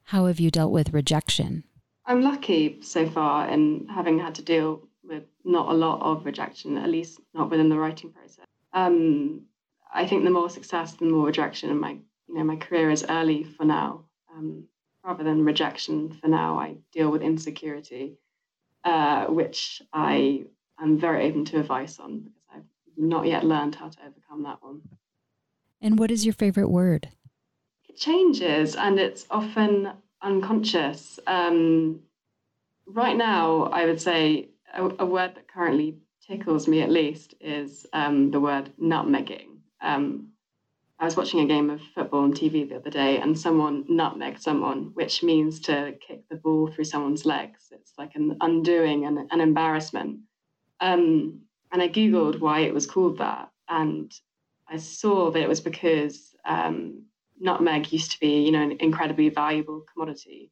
How 0.04 0.26
have 0.26 0.40
you 0.40 0.50
dealt 0.50 0.72
with 0.72 0.92
rejection? 0.92 1.64
I'm 2.06 2.22
lucky 2.22 2.80
so 2.80 3.06
far 3.06 3.48
in 3.48 3.86
having 3.88 4.18
had 4.18 4.34
to 4.36 4.42
deal 4.42 4.88
with 5.04 5.24
not 5.44 5.70
a 5.70 5.74
lot 5.74 6.00
of 6.00 6.24
rejection, 6.24 6.78
at 6.78 6.88
least 6.88 7.20
not 7.34 7.50
within 7.50 7.68
the 7.68 7.78
writing 7.78 8.12
process. 8.12 8.46
Um, 8.72 9.42
I 9.92 10.06
think 10.06 10.24
the 10.24 10.30
more 10.30 10.50
success, 10.50 10.94
the 10.94 11.06
more 11.06 11.26
rejection, 11.26 11.70
and 11.70 11.80
my 11.80 11.92
you 11.92 12.34
know 12.34 12.44
my 12.44 12.56
career 12.56 12.90
is 12.90 13.04
early 13.08 13.44
for 13.44 13.64
now. 13.64 14.04
Um, 14.34 14.64
rather 15.04 15.24
than 15.24 15.44
rejection 15.44 16.12
for 16.20 16.28
now, 16.28 16.58
I 16.58 16.76
deal 16.92 17.10
with 17.10 17.22
insecurity, 17.22 18.18
uh, 18.84 19.26
which 19.26 19.82
I 19.92 20.44
am 20.80 20.98
very 20.98 21.26
open 21.26 21.44
to 21.46 21.60
advice 21.60 21.98
on 21.98 22.20
because 22.20 22.42
I've 22.54 22.64
not 22.96 23.26
yet 23.26 23.44
learned 23.44 23.74
how 23.74 23.88
to 23.88 23.98
overcome 24.00 24.42
that 24.44 24.62
one. 24.62 24.82
And 25.80 25.98
what 25.98 26.10
is 26.10 26.24
your 26.24 26.34
favorite 26.34 26.68
word? 26.68 27.08
Changes, 27.98 28.76
and 28.76 29.00
it's 29.00 29.26
often 29.28 29.90
unconscious. 30.22 31.18
Um, 31.26 32.00
right 32.86 33.16
now, 33.16 33.64
I 33.64 33.86
would 33.86 34.00
say 34.00 34.50
a, 34.72 34.84
a, 35.00 35.06
word 35.06 35.34
that 35.34 35.48
currently 35.48 35.98
tickles 36.24 36.68
me 36.68 36.82
at 36.82 36.90
least 36.90 37.34
is 37.40 37.86
um, 37.92 38.30
the 38.30 38.38
word 38.38 38.70
nutmegging. 38.80 39.58
Um, 39.80 40.28
I 41.00 41.06
was 41.06 41.16
watching 41.16 41.40
a 41.40 41.46
game 41.46 41.70
of 41.70 41.80
football 41.94 42.22
on 42.22 42.34
TV 42.34 42.68
the 42.68 42.76
other 42.76 42.90
day, 42.90 43.18
and 43.18 43.36
someone 43.36 43.84
nutmegged 43.84 44.40
someone, 44.40 44.90
which 44.94 45.24
means 45.24 45.58
to 45.60 45.94
kick 46.06 46.22
the 46.28 46.36
ball 46.36 46.68
through 46.68 46.84
someone's 46.84 47.26
legs. 47.26 47.72
It's 47.72 47.94
like 47.98 48.14
an 48.14 48.36
undoing 48.40 49.06
and 49.06 49.28
an 49.30 49.40
embarrassment. 49.40 50.20
Um, 50.78 51.40
and 51.72 51.82
I 51.82 51.88
Googled 51.88 52.38
why 52.38 52.60
it 52.60 52.74
was 52.74 52.86
called 52.86 53.18
that. 53.18 53.50
And 53.68 54.12
I 54.68 54.76
saw 54.76 55.32
that 55.32 55.42
it 55.42 55.48
was 55.48 55.60
because 55.60 56.34
um, 56.44 57.04
nutmeg 57.40 57.92
used 57.92 58.12
to 58.12 58.20
be, 58.20 58.44
you 58.44 58.52
know, 58.52 58.62
an 58.62 58.76
incredibly 58.80 59.28
valuable 59.28 59.84
commodity. 59.92 60.50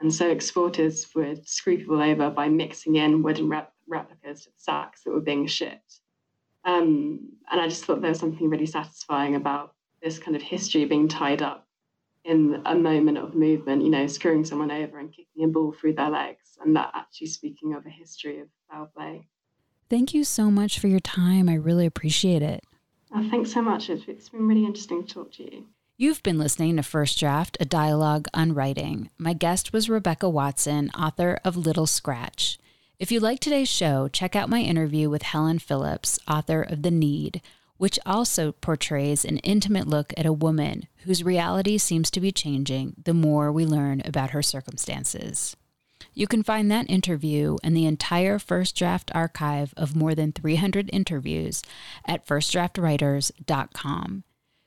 And 0.00 0.12
so 0.12 0.28
exporters 0.28 1.06
would 1.14 1.48
screw 1.48 1.78
people 1.78 2.02
over 2.02 2.30
by 2.30 2.48
mixing 2.48 2.96
in 2.96 3.22
wooden 3.22 3.48
rep- 3.48 3.72
replicas 3.86 4.44
to 4.44 4.50
the 4.50 4.58
sacks 4.58 5.04
that 5.04 5.12
were 5.12 5.20
being 5.20 5.46
shipped. 5.46 6.00
Um, 6.64 7.20
and 7.50 7.60
I 7.60 7.68
just 7.68 7.84
thought 7.84 8.00
there 8.00 8.10
was 8.10 8.18
something 8.18 8.48
really 8.48 8.66
satisfying 8.66 9.36
about 9.36 9.74
this 10.02 10.18
kind 10.18 10.36
of 10.36 10.42
history 10.42 10.84
being 10.84 11.08
tied 11.08 11.42
up 11.42 11.68
in 12.24 12.62
a 12.66 12.74
moment 12.74 13.18
of 13.18 13.34
movement, 13.34 13.82
you 13.82 13.90
know, 13.90 14.06
screwing 14.06 14.44
someone 14.44 14.70
over 14.70 14.98
and 14.98 15.10
kicking 15.10 15.44
a 15.44 15.48
ball 15.48 15.72
through 15.72 15.94
their 15.94 16.10
legs, 16.10 16.56
and 16.64 16.76
that 16.76 16.90
actually 16.94 17.26
speaking 17.26 17.74
of 17.74 17.84
a 17.84 17.90
history 17.90 18.40
of 18.40 18.48
foul 18.70 18.90
play. 18.96 19.26
Thank 19.90 20.14
you 20.14 20.24
so 20.24 20.50
much 20.50 20.78
for 20.78 20.86
your 20.86 21.00
time. 21.00 21.48
I 21.48 21.54
really 21.54 21.84
appreciate 21.84 22.42
it. 22.42 22.64
Oh, 23.14 23.28
thanks 23.28 23.52
so 23.52 23.60
much. 23.60 23.90
It's, 23.90 24.04
it's 24.06 24.28
been 24.28 24.46
really 24.46 24.64
interesting 24.64 25.04
to 25.04 25.14
talk 25.14 25.32
to 25.32 25.42
you. 25.42 25.66
You've 25.98 26.22
been 26.22 26.38
listening 26.38 26.76
to 26.76 26.82
First 26.82 27.20
Draft, 27.20 27.58
a 27.60 27.66
dialogue 27.66 28.26
on 28.32 28.54
writing. 28.54 29.10
My 29.18 29.34
guest 29.34 29.74
was 29.74 29.90
Rebecca 29.90 30.26
Watson, 30.26 30.90
author 30.98 31.38
of 31.44 31.54
Little 31.54 31.86
Scratch. 31.86 32.58
If 32.98 33.12
you 33.12 33.20
like 33.20 33.40
today's 33.40 33.68
show, 33.68 34.08
check 34.08 34.34
out 34.34 34.48
my 34.48 34.60
interview 34.60 35.10
with 35.10 35.20
Helen 35.22 35.58
Phillips, 35.58 36.18
author 36.26 36.62
of 36.62 36.80
The 36.82 36.90
Need, 36.90 37.42
which 37.76 37.98
also 38.06 38.52
portrays 38.52 39.22
an 39.22 39.36
intimate 39.38 39.86
look 39.86 40.14
at 40.16 40.24
a 40.24 40.32
woman 40.32 40.88
whose 41.04 41.22
reality 41.22 41.76
seems 41.76 42.10
to 42.12 42.20
be 42.20 42.32
changing 42.32 42.94
the 43.04 43.14
more 43.14 43.52
we 43.52 43.66
learn 43.66 44.00
about 44.06 44.30
her 44.30 44.42
circumstances. 44.42 45.56
You 46.14 46.26
can 46.26 46.42
find 46.42 46.70
that 46.70 46.88
interview 46.88 47.58
and 47.62 47.76
the 47.76 47.86
entire 47.86 48.38
First 48.38 48.76
Draft 48.76 49.10
archive 49.14 49.74
of 49.76 49.94
more 49.94 50.14
than 50.14 50.32
300 50.32 50.88
interviews 50.90 51.62
at 52.06 52.26
firstdraftwriters.com. 52.26 54.24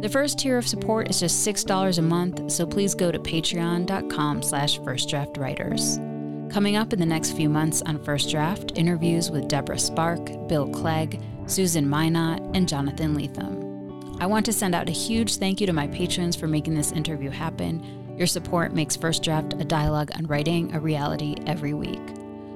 The 0.00 0.08
first 0.08 0.38
tier 0.38 0.56
of 0.56 0.66
support 0.66 1.10
is 1.10 1.20
just 1.20 1.46
$6 1.46 1.98
a 1.98 2.02
month, 2.02 2.50
so 2.50 2.66
please 2.66 2.94
go 2.94 3.12
to 3.12 3.18
patreon.com 3.18 4.42
slash 4.42 4.80
firstdraftwriters. 4.80 6.50
Coming 6.50 6.76
up 6.76 6.94
in 6.94 6.98
the 6.98 7.04
next 7.04 7.32
few 7.32 7.50
months 7.50 7.82
on 7.82 8.02
First 8.02 8.30
Draft, 8.30 8.72
interviews 8.76 9.30
with 9.30 9.46
Deborah 9.46 9.78
Spark, 9.78 10.24
Bill 10.48 10.66
Clegg, 10.70 11.20
Susan 11.44 11.86
Minot, 11.86 12.40
and 12.54 12.66
Jonathan 12.66 13.14
Lethem. 13.14 14.16
I 14.22 14.26
want 14.26 14.46
to 14.46 14.54
send 14.54 14.74
out 14.74 14.88
a 14.88 14.92
huge 14.92 15.36
thank 15.36 15.60
you 15.60 15.66
to 15.66 15.72
my 15.74 15.86
patrons 15.88 16.34
for 16.34 16.46
making 16.46 16.74
this 16.74 16.92
interview 16.92 17.28
happen. 17.28 18.16
Your 18.16 18.26
support 18.26 18.72
makes 18.72 18.96
First 18.96 19.22
Draft 19.22 19.52
a 19.60 19.64
dialogue 19.66 20.12
on 20.16 20.26
writing 20.26 20.74
a 20.74 20.80
reality 20.80 21.36
every 21.46 21.74
week. 21.74 22.00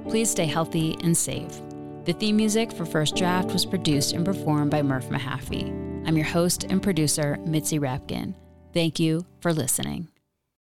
Please 0.09 0.30
stay 0.30 0.47
healthy 0.47 0.97
and 1.03 1.14
safe. 1.14 1.61
The 2.05 2.14
theme 2.14 2.38
music 2.38 2.72
for 2.72 2.86
First 2.86 3.16
Draft 3.16 3.53
was 3.53 3.66
produced 3.66 4.14
and 4.14 4.24
performed 4.24 4.70
by 4.70 4.80
Murph 4.80 5.11
Mahaffey. 5.11 5.93
I'm 6.07 6.16
your 6.16 6.26
host 6.26 6.64
and 6.64 6.82
producer, 6.82 7.38
Mitzi 7.46 7.78
Rapkin. 7.78 8.34
Thank 8.72 8.98
you 8.98 9.24
for 9.40 9.52
listening. 9.52 10.13